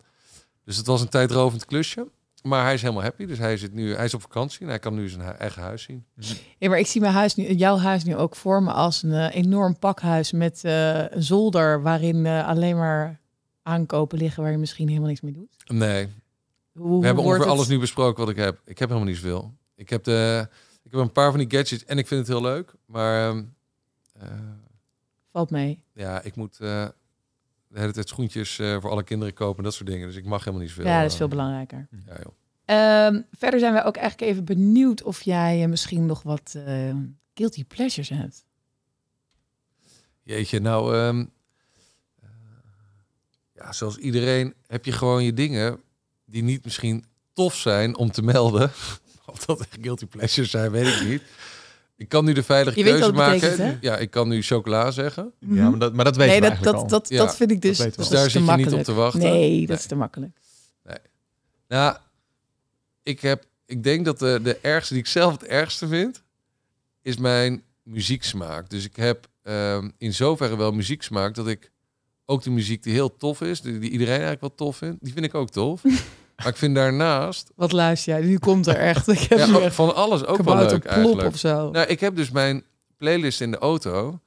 Dus 0.63 0.77
het 0.77 0.86
was 0.86 1.01
een 1.01 1.10
tijdrovend 1.10 1.65
klusje. 1.65 2.07
Maar 2.43 2.63
hij 2.63 2.73
is 2.73 2.81
helemaal 2.81 3.03
happy, 3.03 3.25
dus 3.25 3.38
hij, 3.38 3.57
zit 3.57 3.73
nu, 3.73 3.95
hij 3.95 4.05
is 4.05 4.13
op 4.13 4.21
vakantie 4.21 4.62
en 4.62 4.67
hij 4.67 4.79
kan 4.79 4.93
nu 4.95 5.10
zijn 5.10 5.21
hu- 5.21 5.27
eigen 5.31 5.62
huis 5.62 5.83
zien. 5.83 6.05
Ja, 6.57 6.69
maar 6.69 6.79
ik 6.79 6.88
zie 6.88 7.01
mijn 7.01 7.13
huis 7.13 7.36
nu, 7.36 7.51
jouw 7.53 7.77
huis 7.77 8.03
nu 8.03 8.15
ook 8.15 8.36
voor 8.36 8.63
me 8.63 8.71
als 8.71 9.03
een 9.03 9.12
eh, 9.13 9.36
enorm 9.36 9.79
pakhuis 9.79 10.31
met 10.31 10.63
eh, 10.63 11.10
een 11.12 11.23
zolder 11.23 11.81
waarin 11.81 12.25
eh, 12.25 12.47
alleen 12.47 12.77
maar 12.77 13.19
aankopen 13.67 14.17
liggen 14.17 14.43
waar 14.43 14.51
je 14.51 14.58
misschien 14.58 14.88
helemaal 14.88 15.08
niks 15.10 15.21
mee 15.21 15.32
doet. 15.34 15.56
Nee, 15.67 16.08
Hoe, 16.71 16.99
we 16.99 17.06
hebben 17.06 17.23
ongeveer 17.23 17.41
het- 17.43 17.49
alles 17.53 17.67
nu 17.67 17.80
besproken 17.80 18.19
wat 18.25 18.30
ik 18.30 18.36
heb. 18.43 18.62
Ik 18.65 18.80
heb 18.80 18.89
helemaal 18.89 19.10
niet 19.10 19.17
zoveel. 19.19 19.53
Ik 19.75 19.89
heb, 19.89 20.03
de, 20.03 20.47
ik 20.84 20.91
heb 20.91 20.99
een 21.01 21.12
paar 21.12 21.30
van 21.32 21.39
die 21.39 21.51
gadgets 21.58 21.86
en 21.86 21.97
ik 21.97 22.08
vind 22.08 22.19
het 22.19 22.30
heel 22.30 22.41
leuk. 22.41 22.73
Maar 22.86 23.30
eh, 24.13 24.30
Valt 25.32 25.49
mee. 25.49 25.84
ja, 25.93 26.21
ik 26.21 26.36
moet 26.36 26.60
eh, 26.60 26.88
de 27.67 27.80
hele 27.80 27.91
tijd 27.91 28.08
schoentjes 28.08 28.60
eh, 28.60 28.77
voor 28.82 28.89
alle 28.89 29.03
kinderen 29.03 29.34
kopen 29.34 29.58
en 29.58 29.63
dat 29.63 29.73
soort 29.73 29.89
dingen. 29.89 30.08
Dus 30.08 30.15
ik 30.17 30.25
mag 30.25 30.39
helemaal 30.39 30.62
niet 30.62 30.69
zoveel. 30.69 30.86
ja, 30.91 31.01
dat 31.01 31.12
is 31.12 31.17
veel 31.17 31.27
belangrijker. 31.27 31.88
Ja, 32.06 32.15
joh. 32.23 32.34
Ehm, 32.65 33.21
verder 33.32 33.60
zijn 33.60 33.73
wij 33.73 33.84
ook 33.86 33.95
eigenlijk 33.95 34.32
even 34.32 34.45
benieuwd 34.45 35.03
of 35.03 35.21
jij 35.21 35.67
misschien 35.67 36.06
nog 36.06 36.23
wat 36.23 36.56
guilty 37.34 37.65
pleasures 37.65 38.10
hebt. 38.10 38.45
Jeetje, 40.23 40.60
nou, 40.60 40.95
ehm, 40.95 41.19
eh, 41.19 41.25
ja, 43.58 43.72
zoals 43.72 43.98
iedereen 43.98 44.54
heb 44.67 44.86
je 44.86 44.91
gewoon 44.91 45.24
je 45.24 45.34
dingen 45.34 45.80
die 46.26 46.43
niet 46.43 46.63
misschien 46.63 47.06
tof 47.34 47.56
zijn 47.56 47.98
om 47.98 48.12
te 48.12 48.22
melden. 48.22 48.72
Of 49.26 49.46
dat 49.46 49.60
echt 49.60 49.78
guilty 49.82 50.06
pleasures 50.06 50.50
zijn, 50.50 50.72
weet 50.72 50.88
ik 50.88 51.08
niet. 51.08 51.22
Ik 51.96 52.10
kan 52.10 52.26
nu 52.26 52.34
de 52.34 52.43
veilige 52.43 52.78
Je 52.80 52.84
weet 52.84 52.93
keuze 52.93 53.12
wat 53.12 53.22
het 53.26 53.41
maken. 53.41 53.50
betekent, 53.58 53.84
Ja, 53.84 53.98
ik 53.98 54.12
kan 54.12 54.28
nu 54.28 54.41
chocola 54.41 54.91
zeggen. 54.91 55.34
Ja, 55.39 55.70
maar 55.70 55.80
dat, 55.80 55.93
maar 55.93 56.06
dat 56.06 56.15
weten 56.15 56.32
nee, 56.32 56.41
we 56.41 56.48
dat, 56.48 56.56
eigenlijk 56.56 56.63
dat, 56.63 56.91
al. 56.91 57.00
dat, 57.00 57.10
Ja, 57.10 57.17
dat 57.17 57.36
vind 57.36 57.52
ik 57.52 57.62
dus, 57.62 57.78
dat 57.78 57.96
Dus 57.96 58.08
daar 58.08 58.30
zit 58.30 58.46
je 58.46 58.56
niet 58.56 58.74
op 58.74 58.84
te 58.84 58.93
wachten? 58.93 59.20
Nee, 59.20 59.60
dat 59.60 59.67
Nee. 59.67 59.78
is 59.78 59.86
te 59.86 59.96
makkelijk. 59.96 60.38
Nou, 61.67 61.98
ik, 63.04 63.20
heb, 63.20 63.46
ik 63.65 63.84
denk 63.84 64.06
dat 64.06 64.20
de, 64.20 64.39
de 64.43 64.58
ergste 64.58 64.93
die 64.93 65.04
ik 65.04 65.10
zelf 65.10 65.32
het 65.34 65.43
ergste 65.43 65.88
vind, 65.88 66.24
is 67.02 67.17
mijn 67.17 67.63
muzieksmaak. 67.84 68.70
Dus 68.70 68.86
ik 68.86 68.96
heb 68.96 69.28
ehm, 69.43 69.89
in 69.98 70.13
zoverre 70.13 70.58
wel 70.58 70.72
muzieksmaak 70.72 71.36
dat 71.36 71.48
ik 71.48 71.72
ook 72.29 72.43
de 72.43 72.49
muziek 72.49 72.83
die 72.83 72.93
heel 72.93 73.17
tof 73.17 73.41
is, 73.41 73.61
die, 73.61 73.79
die 73.79 73.89
iedereen 73.89 74.13
eigenlijk 74.13 74.41
wel 74.41 74.55
tof 74.55 74.77
vindt, 74.77 75.03
die 75.03 75.13
vind 75.13 75.25
ik 75.25 75.35
ook 75.35 75.49
tof. 75.49 75.83
maar 76.37 76.47
ik 76.47 76.55
vind 76.55 76.75
daarnaast 76.75 77.51
Wat 77.55 77.71
luister 77.71 78.13
jij? 78.13 78.27
Nu 78.27 78.37
komt 78.37 78.67
er 78.67 78.75
echt. 78.75 79.07
Ik 79.07 79.19
heb 79.19 79.37
ja, 79.37 79.71
van 79.71 79.95
alles 79.95 80.25
ook 80.25 80.41
wel 80.41 80.55
leuk 80.55 80.81
plop 80.81 80.91
eigenlijk. 80.91 81.27
of 81.27 81.37
zo. 81.37 81.71
Nou, 81.71 81.87
ik 81.87 81.99
heb 81.99 82.15
dus 82.15 82.31
mijn 82.31 82.63
playlist 82.97 83.41
in 83.41 83.51
de 83.51 83.57
auto. 83.57 84.19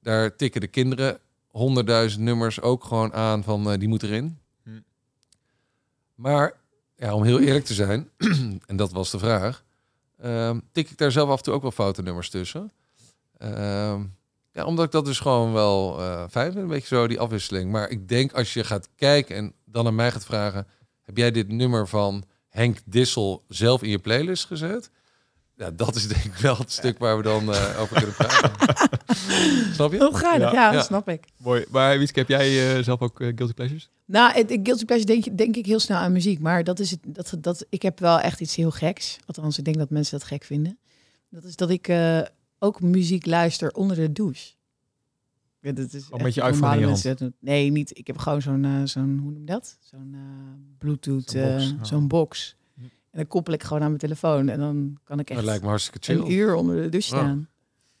Daar 0.00 0.36
tikken 0.36 0.60
de 0.60 0.66
kinderen 0.66 1.18
honderdduizend 1.48 2.22
nummers 2.22 2.60
ook 2.60 2.84
gewoon 2.84 3.12
aan 3.12 3.42
van 3.42 3.70
eh, 3.70 3.78
die 3.78 3.88
moet 3.88 4.02
erin. 4.02 4.38
Hm. 4.62 4.70
Maar 6.14 6.54
ja, 6.96 7.14
om 7.14 7.22
heel 7.22 7.40
eerlijk 7.40 7.64
te 7.64 7.74
zijn, 7.74 8.10
en 8.66 8.76
dat 8.76 8.92
was 8.92 9.10
de 9.10 9.18
vraag, 9.18 9.64
ehm, 10.18 10.58
tik 10.72 10.90
ik 10.90 10.98
daar 10.98 11.12
zelf 11.12 11.28
af 11.28 11.36
en 11.36 11.42
toe 11.42 11.54
ook 11.54 11.62
wel 11.62 11.70
foute 11.70 12.02
nummers 12.02 12.30
tussen. 12.30 12.72
Ehm, 13.38 14.02
ja, 14.54 14.64
omdat 14.64 14.84
ik 14.84 14.90
dat 14.90 15.04
dus 15.04 15.18
gewoon 15.20 15.52
wel 15.52 16.00
eh, 16.00 16.24
fijn 16.30 16.52
vind, 16.52 16.62
een 16.64 16.70
beetje 16.70 16.94
zo 16.96 17.06
die 17.06 17.20
afwisseling. 17.20 17.70
Maar 17.70 17.88
ik 17.90 18.08
denk 18.08 18.32
als 18.32 18.52
je 18.52 18.64
gaat 18.64 18.88
kijken 18.96 19.36
en 19.36 19.52
dan 19.64 19.86
aan 19.86 19.94
mij 19.94 20.10
gaat 20.10 20.24
vragen... 20.24 20.66
heb 21.02 21.16
jij 21.16 21.30
dit 21.30 21.48
nummer 21.48 21.88
van 21.88 22.24
Henk 22.48 22.78
Dissel 22.84 23.44
zelf 23.48 23.82
in 23.82 23.90
je 23.90 23.98
playlist 23.98 24.44
gezet? 24.44 24.90
Ja, 25.56 25.70
dat 25.70 25.94
is 25.94 26.08
denk 26.08 26.24
ik 26.24 26.34
wel 26.34 26.56
het 26.56 26.72
stuk 26.72 26.98
waar 26.98 27.16
we 27.16 27.22
dan 27.22 27.54
eh, 27.54 27.80
over 27.80 27.96
kunnen 27.96 28.14
praten. 28.14 28.50
Snap 29.74 29.90
je? 29.92 29.96
Heel 29.96 30.12
geinig, 30.12 30.52
Ja. 30.52 30.60
ja, 30.60 30.70
dat 30.70 30.80
Ja. 30.80 30.86
snap 30.86 31.08
ik. 31.08 31.24
Mooi. 31.36 31.64
Maar 31.70 31.98
Wietske, 31.98 32.18
heb 32.18 32.28
jij 32.28 32.76
eh, 32.76 32.82
zelf 32.84 33.00
ook 33.00 33.16
guilty 33.16 33.52
pleasures? 33.54 33.90
Nou, 34.04 34.32
het, 34.32 34.50
het 34.50 34.60
guilty 34.62 34.84
pleasure 34.84 35.06
denk, 35.20 35.38
denk 35.38 35.56
ik 35.56 35.66
heel 35.66 35.78
snel 35.80 35.98
aan 35.98 36.12
muziek. 36.12 36.40
Maar 36.40 36.64
dat 36.64 36.78
is 36.78 36.90
het, 36.90 37.00
dat, 37.04 37.34
dat, 37.40 37.66
ik 37.68 37.82
heb 37.82 37.98
wel 38.00 38.20
echt 38.20 38.40
iets 38.40 38.56
heel 38.56 38.70
geks. 38.70 39.16
Althans, 39.26 39.58
ik 39.58 39.64
denk 39.64 39.76
dat 39.78 39.90
mensen 39.90 40.18
dat 40.18 40.28
gek 40.28 40.44
vinden. 40.44 40.78
Dat 41.30 41.44
is 41.44 41.56
dat 41.56 41.70
ik 41.70 41.88
eh, 41.88 42.20
ook 42.64 42.80
muziek 42.80 43.26
luister 43.26 43.70
onder 43.72 43.96
de 43.96 44.12
douche. 44.12 44.52
Ja, 45.60 45.72
dat 45.72 45.92
is 45.92 46.08
echt 46.10 46.22
met 46.22 46.34
je 46.34 46.42
iPhone 46.42 46.80
in 46.80 46.88
je 46.96 47.14
dat. 47.14 47.32
Nee, 47.40 47.70
niet. 47.70 47.98
Ik 47.98 48.06
heb 48.06 48.18
gewoon 48.18 48.42
zo'n, 48.42 48.64
eh, 48.64 48.80
zo'n 48.84 49.18
hoe 49.22 49.30
noem 49.30 49.40
je 49.40 49.46
dat? 49.46 49.76
Zo'n 49.80 50.10
eh, 50.14 50.20
Bluetooth, 50.78 51.30
Zo'n 51.30 51.42
box, 51.42 51.72
eh, 51.72 51.82
zo'n 51.82 52.08
box. 52.08 52.56
En 53.10 53.20
dan 53.20 53.26
koppel 53.26 53.52
ik 53.52 53.62
gewoon 53.62 53.82
aan 53.82 53.88
mijn 53.88 54.00
telefoon. 54.00 54.48
En 54.48 54.58
dan 54.58 54.98
kan 55.04 55.18
ik 55.18 55.26
Dat 55.26 55.36
echt 55.36 55.46
lijkt 55.46 55.62
me 55.62 55.68
hartstikke 55.68 55.98
chill. 56.02 56.16
een 56.20 56.30
uur 56.32 56.54
onder 56.54 56.82
de 56.82 56.88
douche 56.88 57.14
Ja. 57.16 57.20
staan. 57.22 57.48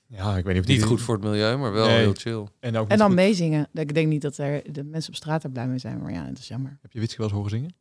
Ja, 0.06 0.36
ik 0.36 0.44
weet 0.44 0.54
niet 0.54 0.62
of 0.62 0.68
Niet 0.68 0.78
die- 0.78 0.86
goed 0.86 1.00
voor 1.00 1.14
het 1.14 1.24
milieu, 1.24 1.56
maar 1.56 1.72
wel 1.72 1.86
Nee. 1.86 1.96
heel 1.98 2.14
chill. 2.14 2.32
En, 2.60 2.76
ook 2.76 2.82
En 2.84 2.88
niet 2.88 2.98
dan 2.98 3.06
goed- 3.06 3.14
meezingen. 3.16 3.68
Dat- 3.72 3.82
Ik 3.82 3.94
denk 3.94 4.08
niet 4.08 4.22
dat 4.22 4.38
er 4.38 4.72
de 4.72 4.84
mensen 4.84 5.10
op 5.10 5.16
straat 5.16 5.44
er 5.44 5.50
blij 5.50 5.66
mee 5.68 5.78
zijn. 5.78 5.98
Maar 6.02 6.12
ja, 6.12 6.26
dat 6.28 6.38
is 6.38 6.48
jammer. 6.48 6.78
Heb 6.82 6.92
je 6.92 6.98
Wietske 6.98 7.16
wel 7.18 7.26
eens 7.26 7.36
horen 7.36 7.50
zingen? 7.50 7.74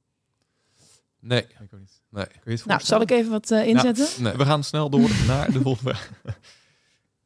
Nee, 1.19 1.41
Ik 1.41 1.57
ook 1.73 1.79
niet. 1.79 2.01
Nee. 2.09 2.25
Kun 2.25 2.51
je 2.51 2.51
het 2.51 2.65
Nou, 2.65 2.81
zal 2.83 3.01
ik 3.01 3.11
even 3.11 3.31
wat 3.31 3.51
inzetten? 3.51 4.23
nee. 4.23 4.33
We 4.33 4.45
gaan 4.45 4.63
snel 4.63 4.89
door 4.89 5.09
naar 5.27 5.51
de 5.51 5.61
volgende. 5.61 5.95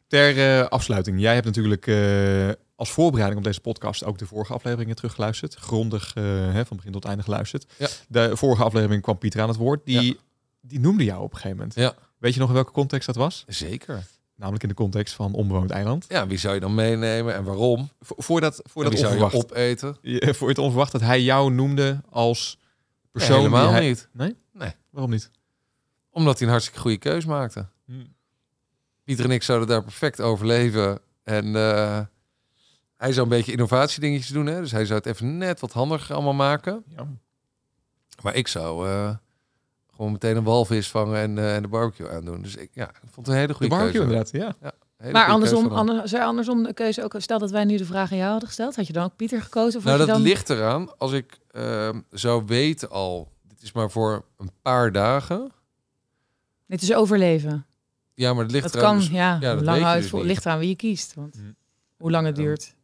Ter 0.07 0.59
eh, 0.59 0.67
afsluiting. 0.67 1.19
Jij 1.19 1.33
hebt 1.33 1.45
natuurlijk 1.45 1.87
eh, 1.87 2.49
als 2.75 2.89
voorbereiding 2.91 3.39
op 3.39 3.45
deze 3.45 3.61
podcast 3.61 4.03
ook 4.03 4.17
de 4.17 4.25
vorige 4.25 4.53
afleveringen 4.53 4.95
teruggeluisterd. 4.95 5.55
Grondig 5.55 6.11
eh, 6.15 6.23
hè, 6.53 6.65
van 6.65 6.77
begin 6.77 6.91
tot 6.91 7.05
einde 7.05 7.23
geluisterd. 7.23 7.65
Ja. 7.77 7.87
De 8.07 8.37
vorige 8.37 8.63
aflevering 8.63 9.01
kwam 9.01 9.17
Pieter 9.17 9.41
aan 9.41 9.47
het 9.47 9.57
woord. 9.57 9.85
Die, 9.85 10.01
Ja. 10.01 10.13
die 10.61 10.79
noemde 10.79 11.03
jou 11.03 11.21
op 11.21 11.29
een 11.31 11.35
gegeven 11.35 11.57
moment. 11.57 11.75
Ja. 11.75 11.93
Weet 12.17 12.33
je 12.33 12.39
nog 12.39 12.47
in 12.49 12.55
welke 12.55 12.71
context 12.71 13.05
dat 13.07 13.15
was? 13.15 13.43
Zeker. 13.47 14.03
Namelijk 14.35 14.63
in 14.63 14.69
de 14.69 14.75
context 14.75 15.13
van 15.13 15.33
onbewoond 15.33 15.69
eiland. 15.71 16.05
Ja, 16.07 16.27
wie 16.27 16.37
zou 16.37 16.53
je 16.53 16.59
dan 16.59 16.75
meenemen 16.75 17.33
en 17.35 17.43
waarom? 17.43 17.89
Vo- 17.99 18.15
Voordat, 18.17 18.61
voordat 18.63 18.93
wie 18.93 19.01
zou 19.01 19.15
je 19.15 19.23
onverwacht, 19.23 19.51
opeten? 19.51 19.97
je, 20.13 20.33
voor 20.33 20.47
het 20.49 20.57
onverwacht 20.57 20.91
dat 20.91 21.01
hij 21.01 21.21
jou 21.21 21.51
noemde 21.51 22.01
als 22.09 22.59
persoon. 23.11 23.37
Helemaal 23.37 23.63
die 23.67 23.71
hij- 23.75 23.87
niet. 23.87 24.07
Nee? 24.11 24.35
Nee. 24.53 24.71
Waarom 24.89 25.11
niet? 25.11 25.31
Omdat 26.11 26.33
hij 26.37 26.43
een 26.43 26.49
hartstikke 26.53 26.81
goede 26.81 26.97
keus 26.97 27.25
maakte. 27.25 27.65
Pieter 29.07 29.25
en 29.25 29.31
ik 29.31 29.43
zouden 29.43 29.67
daar 29.67 29.83
perfect 29.83 30.21
overleven. 30.21 30.99
En 31.23 31.55
eh, 31.55 31.99
hij 32.97 33.13
zou 33.13 33.21
een 33.21 33.37
beetje 33.37 33.51
innovatiedingetjes 33.51 34.31
doen. 34.31 34.45
Hè? 34.45 34.59
Dus 34.61 34.71
hij 34.71 34.85
zou 34.85 34.99
het 34.99 35.07
even 35.07 35.37
net 35.37 35.59
wat 35.59 35.71
handiger 35.71 36.15
allemaal 36.15 36.33
maken. 36.33 36.83
Ja. 36.95 37.07
Maar 38.21 38.35
ik 38.35 38.47
zou 38.47 38.87
eh, 38.87 39.15
gewoon 39.95 40.11
meteen 40.11 40.37
een 40.37 40.43
walvis 40.43 40.89
vangen 40.89 41.17
en, 41.17 41.37
eh, 41.37 41.55
en 41.55 41.61
de 41.61 41.67
barbecue 41.67 42.09
aandoen. 42.09 42.41
Dus 42.41 42.55
ik, 42.55 42.69
ja, 42.73 42.89
ik 42.89 43.09
vond 43.11 43.15
het 43.15 43.27
een 43.27 43.33
hele 43.33 43.47
De 43.47 43.53
goede 43.53 43.75
barbecue 43.75 44.05
keuze. 44.05 44.31
inderdaad, 44.31 44.55
ja. 44.61 44.71
Hele 44.97 45.11
Maar 45.11 45.27
andersom, 45.27 45.63
zou 46.07 46.23
andersom 46.23 46.63
de 46.63 46.73
keuze 46.73 47.03
ook... 47.03 47.15
Stel 47.17 47.39
dat 47.39 47.51
wij 47.51 47.65
nu 47.65 47.77
de 47.77 47.85
vraag 47.85 48.11
aan 48.11 48.17
jou 48.17 48.29
hadden 48.29 48.47
gesteld. 48.47 48.75
Had 48.75 48.87
je 48.87 48.93
dan 48.93 49.03
ook 49.03 49.15
Pieter 49.15 49.41
gekozen? 49.41 49.79
Of 49.79 49.85
Nou, 49.85 49.97
dat 49.97 50.07
dan... 50.07 50.21
ligt 50.21 50.49
eraan. 50.49 50.97
Als 50.97 51.11
ik 51.11 51.39
ehm, 51.51 52.01
zou 52.09 52.43
weten 52.45 52.89
al, 52.89 53.31
dit 53.47 53.61
is 53.61 53.71
maar 53.71 53.91
voor 53.91 54.25
een 54.37 54.51
paar 54.61 54.91
dagen. 54.91 55.51
Dit 56.65 56.81
is 56.81 56.93
overleven. 56.93 57.66
Ja, 58.17 58.33
maar 58.33 58.43
het 58.43 58.51
ligt 58.51 58.63
Dat 58.63 58.75
eraan. 58.75 58.85
kan, 58.89 58.97
dus- 58.97 59.07
ja. 59.09 59.31
dat 59.39 59.43
hoe 59.49 59.55
weet 59.55 59.65
lang 59.65 59.77
je 59.79 59.85
uit 59.85 60.11
dus 60.11 60.21
ligt 60.23 60.45
aan 60.45 60.59
wie 60.59 60.69
je 60.69 60.75
kiest. 60.75 61.13
Want 61.13 61.35
Hm. 61.35 61.41
hoe 61.97 62.11
lang 62.11 62.25
het 62.25 62.37
Ja. 62.37 62.43
duurt. 62.43 62.75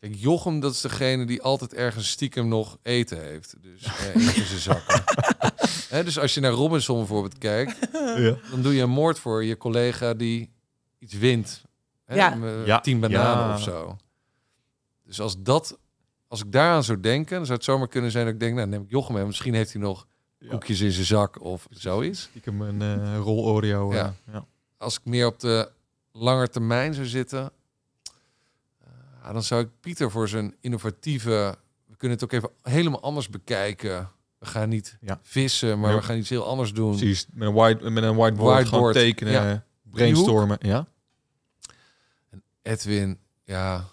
Kijk, 0.00 0.14
Jochem, 0.16 0.60
dat 0.60 0.72
is 0.72 0.80
degene 0.80 1.24
die 1.26 1.42
altijd 1.42 1.74
ergens 1.74 2.08
stiekem 2.10 2.48
nog 2.48 2.78
eten 2.82 3.20
heeft. 3.22 3.54
Dus 3.62 3.82
eh, 3.84 4.14
in 4.14 4.20
zijn 4.46 4.58
zakken. 4.60 5.02
Hè, 5.88 6.04
dus 6.04 6.18
als 6.18 6.34
je 6.34 6.40
naar 6.40 6.50
Robinson 6.52 6.96
bijvoorbeeld 6.98 7.38
kijkt, 7.38 7.78
ja. 7.92 8.36
dan 8.50 8.62
doe 8.62 8.74
je 8.74 8.82
een 8.82 8.90
moord 8.90 9.18
voor 9.18 9.44
je 9.44 9.56
collega 9.56 10.14
die 10.14 10.50
iets 10.98 11.14
wint. 11.14 11.62
Hè, 12.04 12.14
Ja. 12.14 12.34
met 12.34 12.66
Ja, 12.66 12.80
Tien 12.80 13.00
bananen 13.00 13.46
ja. 13.48 13.54
of 13.54 13.62
zo. 13.62 13.96
Dus 15.04 15.20
als 15.20 15.42
dat, 15.42 15.78
als 16.28 16.40
ik 16.44 16.52
daaraan 16.52 16.84
zou 16.84 17.00
denken, 17.00 17.36
dan 17.36 17.44
zou 17.46 17.56
het 17.58 17.66
zomaar 17.66 17.88
kunnen 17.88 18.10
zijn 18.10 18.24
dat 18.24 18.34
ik 18.34 18.40
denk, 18.40 18.54
nou 18.54 18.68
neem 18.68 18.82
ik 18.82 18.90
Jochem 18.90 19.14
mee. 19.14 19.24
Misschien 19.24 19.54
heeft 19.54 19.72
hij 19.72 19.82
nog 19.82 20.06
Ja. 20.08 20.13
Koekjes 20.48 20.80
in 20.80 20.92
zijn 20.92 21.06
zak 21.06 21.40
of 21.42 21.66
zoiets. 21.70 22.20
Stiekem 22.22 22.60
een 22.60 22.82
eh, 22.82 23.16
rol 23.18 23.44
Oreo. 23.44 23.92
eh, 23.92 24.08
Ja. 24.32 24.44
Als 24.78 24.94
ik 24.98 25.04
meer 25.04 25.26
op 25.26 25.40
de 25.40 25.70
lange 26.12 26.48
termijn 26.48 26.94
zou 26.94 27.06
zitten, 27.06 27.50
eh, 29.22 29.32
dan 29.32 29.42
zou 29.42 29.62
ik 29.62 29.68
Pieter 29.80 30.10
voor 30.10 30.28
zijn 30.28 30.54
innovatieve. 30.60 31.56
We 31.86 31.96
kunnen 31.96 32.16
het 32.18 32.24
ook 32.26 32.32
even 32.32 32.50
helemaal 32.62 33.00
anders 33.02 33.28
bekijken. 33.28 34.10
We 34.38 34.46
gaan 34.46 34.68
niet 34.68 34.96
Ja. 35.00 35.18
vissen, 35.22 35.80
maar 35.80 35.90
Ja. 35.90 35.96
we 35.96 36.02
gaan 36.02 36.16
iets 36.16 36.28
heel 36.28 36.46
anders 36.46 36.72
doen. 36.72 36.96
Precies, 36.96 37.26
met 37.32 37.48
een, 37.48 37.54
white, 37.54 37.90
met 37.90 38.04
een 38.04 38.16
whiteboard, 38.16 38.54
Whiteboard, 38.62 38.94
tekenen, 38.94 39.32
ja. 39.32 39.64
brainstormen. 39.82 40.56
Ja? 40.60 40.86
Edwin, 42.62 43.18
ja. 43.44 43.84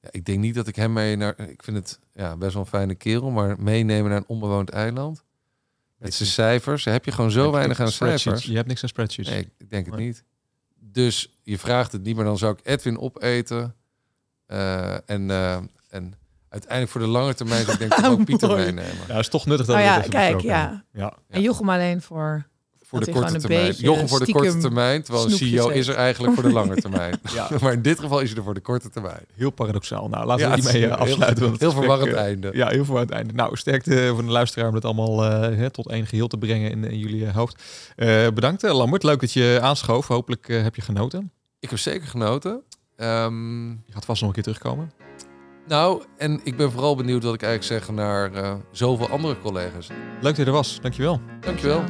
ja. 0.00 0.08
Ik 0.10 0.24
denk 0.24 0.38
niet 0.38 0.54
dat 0.54 0.66
ik 0.66 0.76
hem 0.76 0.92
mee 0.92 1.16
naar. 1.16 1.38
Ik 1.40 1.62
vind 1.62 1.76
het 1.76 1.98
ja, 2.14 2.36
best 2.36 2.52
wel 2.52 2.62
een 2.62 2.68
fijne 2.68 2.94
kerel, 2.94 3.30
maar 3.30 3.60
meenemen 3.60 4.10
naar 4.10 4.18
een 4.18 4.26
onbewoond 4.28 4.70
eiland. 4.70 5.24
Met 5.98 6.14
zijn 6.14 6.28
cijfers. 6.28 6.84
Heb 6.84 7.04
je 7.04 7.12
gewoon 7.12 7.30
zo 7.30 7.42
Heb 7.42 7.52
weinig 7.52 7.80
aan 7.80 7.90
spreadsheets? 7.90 8.22
cijfers? 8.22 8.44
Je 8.46 8.56
hebt 8.56 8.68
niks 8.68 8.82
aan 8.82 8.88
spreadsheets. 8.88 9.28
Nee, 9.28 9.50
ik- 9.58 9.70
denk 9.70 9.86
het 9.86 9.94
Nee. 9.96 10.06
niet. 10.06 10.24
Dus 10.80 11.38
je 11.42 11.58
vraagt 11.58 11.92
het 11.92 12.02
niet, 12.02 12.16
maar 12.16 12.24
dan 12.24 12.38
zou 12.38 12.52
ik 12.52 12.66
Edwin 12.66 12.98
opeten. 12.98 13.74
Eh, 14.46 14.92
en, 15.10 15.30
eh, 15.30 15.56
en 15.88 16.14
uiteindelijk 16.48 16.90
voor 16.92 17.00
de 17.00 17.06
lange 17.06 17.34
termijn 17.34 17.60
zou 17.64 17.72
ik 17.72 17.78
denk 17.78 17.94
ik 18.04 18.04
ook 18.10 18.24
Pieter 18.24 18.56
meenemen. 18.56 19.06
Ja, 19.08 19.18
is 19.18 19.28
toch 19.28 19.46
nuttig 19.46 19.66
dat 19.66 19.74
Oh 19.76 19.80
we 19.82 19.86
ja, 19.88 20.00
kijk, 20.00 20.40
ja. 20.40 20.84
ja. 20.92 21.16
En 21.28 21.42
Jochem 21.42 21.68
alleen 21.70 22.02
voor... 22.02 22.46
Voor 22.88 22.98
Dat 22.98 23.08
de 23.08 23.14
korte 23.14 23.38
termijn. 23.38 23.72
Jochem 23.76 24.08
voor 24.08 24.24
de 24.24 24.32
korte 24.32 24.58
termijn, 24.58 25.02
terwijl 25.02 25.24
een 25.24 25.30
CEO 25.30 25.68
is 25.68 25.86
er 25.86 25.94
eigenlijk 25.94 26.34
voor 26.34 26.42
de 26.42 26.52
lange 26.52 26.74
termijn. 26.86 27.20
Ja. 27.34 27.48
maar 27.62 27.72
in 27.72 27.82
dit 27.82 27.98
geval 28.00 28.20
is 28.20 28.28
hij 28.28 28.38
er 28.38 28.44
voor 28.44 28.54
de 28.54 28.60
korte 28.60 28.90
termijn. 28.90 29.20
Heel 29.34 29.50
paradoxaal. 29.50 30.08
Nou, 30.08 30.26
laten 30.26 30.44
Ja, 30.48 30.50
we 30.54 30.56
die 30.60 30.64
het 30.64 30.72
mee 30.72 30.82
is 30.82 30.88
eh, 30.90 30.96
heel- 30.96 31.06
afsluiten. 31.06 31.42
Heel 31.44 31.52
gesprek, 31.52 31.72
verwarrend 31.72 32.12
eh, 32.12 32.20
einde. 32.22 32.50
Ja, 32.52 32.68
heel 32.68 32.84
verwarrend 32.84 33.12
einde. 33.12 33.32
Nou, 33.32 33.56
sterkte 33.56 34.10
voor 34.14 34.24
de 34.24 34.30
luisteraar 34.30 34.68
om 34.68 34.74
het 34.74 34.84
allemaal 34.84 35.24
eh, 35.24 35.56
hè, 35.56 35.70
tot 35.70 35.88
één 35.90 36.06
geheel 36.06 36.26
te 36.28 36.36
brengen 36.38 36.70
in, 36.70 36.84
in 36.84 36.98
jullie 36.98 37.30
hoofd. 37.30 37.62
Eh, 37.96 38.26
bedankt, 38.34 38.64
eh, 38.64 38.74
Lambert. 38.76 39.02
Leuk 39.02 39.20
dat 39.20 39.32
je 39.32 39.58
aanschoof. 39.62 40.06
Hopelijk 40.06 40.48
eh, 40.48 40.62
heb 40.62 40.74
je 40.76 40.82
genoten. 40.82 41.30
Ik 41.60 41.70
heb 41.70 41.78
zeker 41.78 42.08
genoten. 42.08 42.62
Ehm, 42.96 43.68
Je 43.70 43.92
gaat 43.92 44.04
vast 44.04 44.20
nog 44.20 44.28
een 44.28 44.34
keer 44.34 44.44
terugkomen. 44.54 44.92
nou, 45.68 46.02
en 46.18 46.40
ik 46.44 46.56
ben 46.56 46.70
vooral 46.72 46.96
benieuwd 46.96 47.22
wat 47.22 47.34
ik 47.34 47.42
eigenlijk 47.42 47.84
zeg 47.84 47.94
naar 47.94 48.32
eh, 48.32 48.54
zoveel 48.70 49.08
andere 49.08 49.38
collega's. 49.40 49.86
Leuk 50.20 50.22
dat 50.22 50.36
je 50.36 50.44
er 50.44 50.52
was. 50.52 50.78
Dankjewel. 50.82 51.20
Dankjewel. 51.40 51.84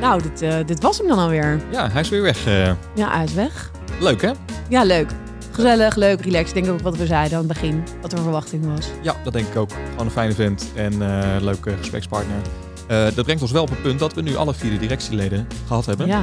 Nou, 0.00 0.22
dit, 0.22 0.42
eh, 0.42 0.54
dit 0.66 0.82
was 0.82 0.98
hem 0.98 1.08
dan 1.08 1.18
alweer. 1.18 1.60
Ja, 1.70 1.90
hij 1.90 2.00
is 2.00 2.08
weer 2.08 2.22
weg. 2.22 2.46
eh. 2.46 2.72
Ja, 2.94 3.10
hij 3.14 3.24
is 3.24 3.34
weg. 3.34 3.70
leuk, 4.00 4.22
hè? 4.22 4.30
Ja, 4.68 4.84
leuk. 4.84 5.10
Gezellig, 5.52 5.94
leuk, 5.96 6.20
relaxed. 6.20 6.56
Ik 6.56 6.62
denk 6.64 6.74
ook 6.76 6.80
wat 6.82 6.96
we 6.96 7.06
zeiden 7.06 7.38
aan 7.38 7.44
het 7.44 7.52
begin. 7.52 7.82
Wat 8.02 8.12
er 8.12 8.18
verwachting 8.18 8.74
was. 8.74 8.86
Ja, 9.02 9.14
dat 9.24 9.32
denk 9.32 9.46
ik 9.48 9.56
ook. 9.56 9.70
Gewoon 9.90 10.04
een 10.06 10.10
fijne 10.10 10.32
vent 10.34 10.66
en 10.74 10.92
eh 10.92 11.40
leuke 11.40 11.72
gesprekspartner. 11.78 12.36
Eh, 12.88 13.04
dat 13.14 13.24
brengt 13.24 13.42
ons 13.42 13.50
wel 13.50 13.62
op 13.62 13.68
het 13.70 13.82
punt 13.82 13.98
dat 13.98 14.14
we 14.14 14.22
nu 14.22 14.36
alle 14.36 14.54
vier 14.54 14.70
de 14.70 14.78
directieleden 14.78 15.46
gehad 15.66 15.86
hebben. 15.86 16.06
Ja, 16.06 16.22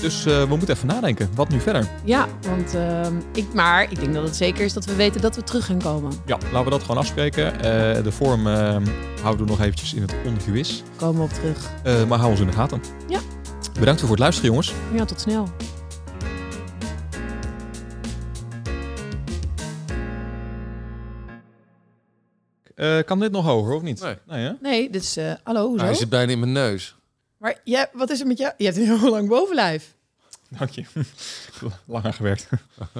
Dus 0.00 0.26
eh, 0.26 0.38
we 0.40 0.46
moeten 0.46 0.68
even 0.74 0.86
nadenken. 0.88 1.28
Wat 1.34 1.48
nu 1.48 1.60
verder? 1.60 1.88
ja 2.04 2.26
want 2.48 2.74
ehm, 2.74 3.14
ik, 3.34 3.54
maar 3.54 3.82
ik 3.90 4.00
denk 4.00 4.14
dat 4.14 4.22
het 4.22 4.36
zeker 4.36 4.64
is 4.64 4.72
dat 4.72 4.84
we 4.84 4.94
weten 4.94 5.20
dat 5.20 5.36
we 5.36 5.42
terug 5.42 5.66
gaan 5.66 5.78
komen. 5.82 6.12
Ja, 6.26 6.38
laten 6.42 6.64
we 6.64 6.70
dat 6.70 6.80
gewoon 6.80 6.96
afspreken. 6.98 7.54
Eh, 7.54 8.02
de 8.04 8.12
vorm 8.12 8.46
eh, 8.46 8.76
houden 9.22 9.44
we 9.44 9.50
nog 9.50 9.60
eventjes 9.60 9.94
in 9.94 10.02
het 10.02 10.14
ongewis. 10.26 10.82
Komen 10.96 11.16
we 11.16 11.22
op 11.22 11.32
terug. 11.32 11.70
Eh, 11.82 12.04
maar 12.08 12.18
hou 12.18 12.30
ons 12.30 12.40
in 12.40 12.46
de 12.46 12.52
gaten. 12.52 12.80
Ja. 13.08 13.18
Bedankt 13.78 14.00
voor 14.00 14.10
het 14.10 14.18
luisteren, 14.18 14.50
jongens. 14.50 14.72
Ja, 14.94 15.04
tot 15.04 15.20
snel. 15.20 15.48
Eh, 22.82 23.04
kan 23.04 23.20
dit 23.20 23.32
nog 23.32 23.44
hoger, 23.44 23.74
of 23.74 23.82
niet? 23.82 24.00
Nee. 24.00 24.16
Nee, 24.26 24.44
hè? 24.44 24.52
Nee, 24.60 24.90
dit 24.90 25.02
is... 25.02 25.16
eh, 25.16 25.34
hallo, 25.42 25.66
hoezo? 25.68 25.84
hij 25.84 25.94
zit 25.94 26.08
bijna 26.08 26.32
in 26.32 26.38
mijn 26.38 26.52
neus. 26.52 26.96
Maar 27.36 27.60
jij, 27.64 27.88
wat 27.92 28.10
is 28.10 28.20
er 28.20 28.26
met 28.26 28.38
jou? 28.38 28.52
Je 28.56 28.64
hebt 28.64 28.76
een 28.76 28.98
heel 28.98 29.10
lang 29.10 29.28
bovenlijf. 29.28 29.94
Dank 30.48 30.70
je. 30.70 30.84
Lang 31.86 32.04
aan 32.04 32.12
gewerkt. 32.14 32.48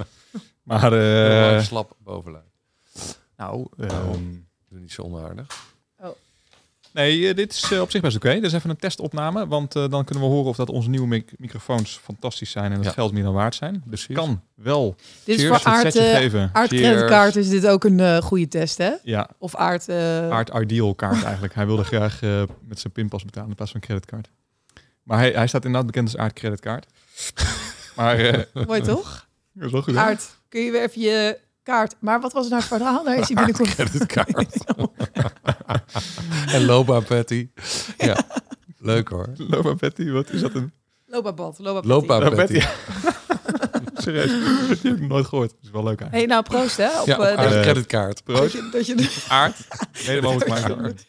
maar, 0.62 0.92
eh 0.92 1.62
slap 1.62 1.96
bovenlijf. 1.98 2.44
nou... 3.36 3.66
ehm, 3.78 4.20
Doe 4.68 4.80
niet 4.80 4.92
zo 4.92 5.02
onaardig. 5.02 5.71
Nee, 6.92 7.28
eh, 7.28 7.34
dit 7.34 7.52
is 7.52 7.70
eh, 7.72 7.80
op 7.80 7.90
zich 7.90 8.00
best 8.00 8.16
oké. 8.16 8.32
Dit 8.32 8.42
is 8.44 8.52
even 8.52 8.70
een 8.70 8.76
testopname, 8.76 9.46
want 9.46 9.76
eh, 9.76 9.88
dan 9.88 10.04
kunnen 10.04 10.24
we 10.24 10.30
horen 10.30 10.48
of 10.50 10.56
dat 10.56 10.68
onze 10.68 10.88
nieuwe 10.90 11.06
mic- 11.06 11.32
microfoons 11.38 12.00
fantastisch 12.02 12.50
zijn 12.50 12.70
en 12.72 12.76
het 12.76 12.84
Ja. 12.84 12.90
geld 12.92 13.12
meer 13.12 13.22
dan 13.22 13.32
waard 13.34 13.54
zijn. 13.54 13.72
Dus 13.72 14.04
Precies. 14.04 14.24
kan 14.24 14.42
wel. 14.54 14.96
Dit 15.24 15.38
is 15.40 15.46
voor 15.46 15.60
Aard, 15.62 15.98
geven. 15.98 16.50
Aard. 16.52 16.68
Creditcard 16.68 17.36
is 17.36 17.48
dit 17.48 17.66
ook 17.66 17.84
een 17.84 18.00
eh, 18.00 18.16
goede 18.18 18.48
test, 18.48 18.78
hè? 18.78 18.92
Ja, 19.02 19.28
Of 19.38 19.56
Aard... 19.56 19.88
eh, 19.88 20.30
Aard 20.30 20.50
Ideal 20.54 20.94
kaart 20.94 21.22
eigenlijk. 21.22 21.54
Hij 21.54 21.66
wilde 21.66 21.84
graag 21.84 22.22
eh, 22.22 22.42
met 22.68 22.80
zijn 22.80 22.92
pinpas 22.92 23.24
betalen 23.24 23.48
in 23.48 23.54
plaats 23.56 23.70
van 23.72 23.80
creditcard. 23.80 24.30
Maar 25.02 25.18
hij, 25.18 25.30
hij 25.30 25.46
staat 25.46 25.64
inderdaad 25.64 25.86
bekend 25.86 26.12
als 26.12 26.16
Aard 26.16 26.32
Creditcard. 26.32 26.86
maar 27.96 28.18
eh, 28.18 28.64
Mooi 28.66 28.80
toch? 28.80 29.26
dat 29.54 29.66
is 29.66 29.72
wel 29.72 29.82
goed. 29.82 29.96
Aard, 29.96 30.36
kun 30.48 30.60
je 30.60 30.70
weer 30.70 30.82
even 30.82 31.00
je 31.00 31.38
kaart... 31.62 31.94
Maar 31.98 32.20
wat 32.20 32.32
was 32.32 32.42
het 32.44 32.52
nou 32.52 32.64
verhaal? 32.64 33.04
Daar 33.04 33.18
is 33.18 33.28
hij 33.28 33.36
binnenkort... 33.36 33.74
Creditcard. 33.74 34.64
en 36.54 36.64
lopa 36.64 37.00
patty. 37.00 37.48
Ja, 37.98 38.16
leuk 38.78 39.08
hoor. 39.08 39.28
Lopa 39.36 39.74
Betty, 39.74 40.10
wat 40.10 40.30
is 40.30 40.40
dat 40.40 40.54
een... 40.54 40.72
Loopbad. 41.06 41.58
Lopa 41.58 41.88
Lopa 41.88 42.18
patty. 42.18 42.52
Betty. 42.52 42.66
Serieus, 44.02 44.30
die 44.80 44.90
heb 44.90 45.00
ik 45.00 45.08
nooit 45.08 45.26
gehoord. 45.26 45.50
Dat 45.50 45.58
is 45.62 45.70
wel 45.70 45.84
leuk 45.84 46.00
eigenlijk. 46.00 46.12
hey, 46.12 46.26
nou 46.26 46.42
proost 46.42 46.76
hè. 46.76 47.00
Op, 47.00 47.06
Ja, 47.06 47.18
eh, 47.18 47.36
Aard 47.36 47.36
dat, 47.36 47.52
Eh, 47.52 47.60
creditcard. 47.62 48.22
dat 48.24 48.52
je, 48.52 48.68
dat 48.72 48.86
je 48.86 49.24
Aard, 49.28 49.56
gemaakt 50.42 50.66
door 50.66 50.82
Aard. 50.82 51.06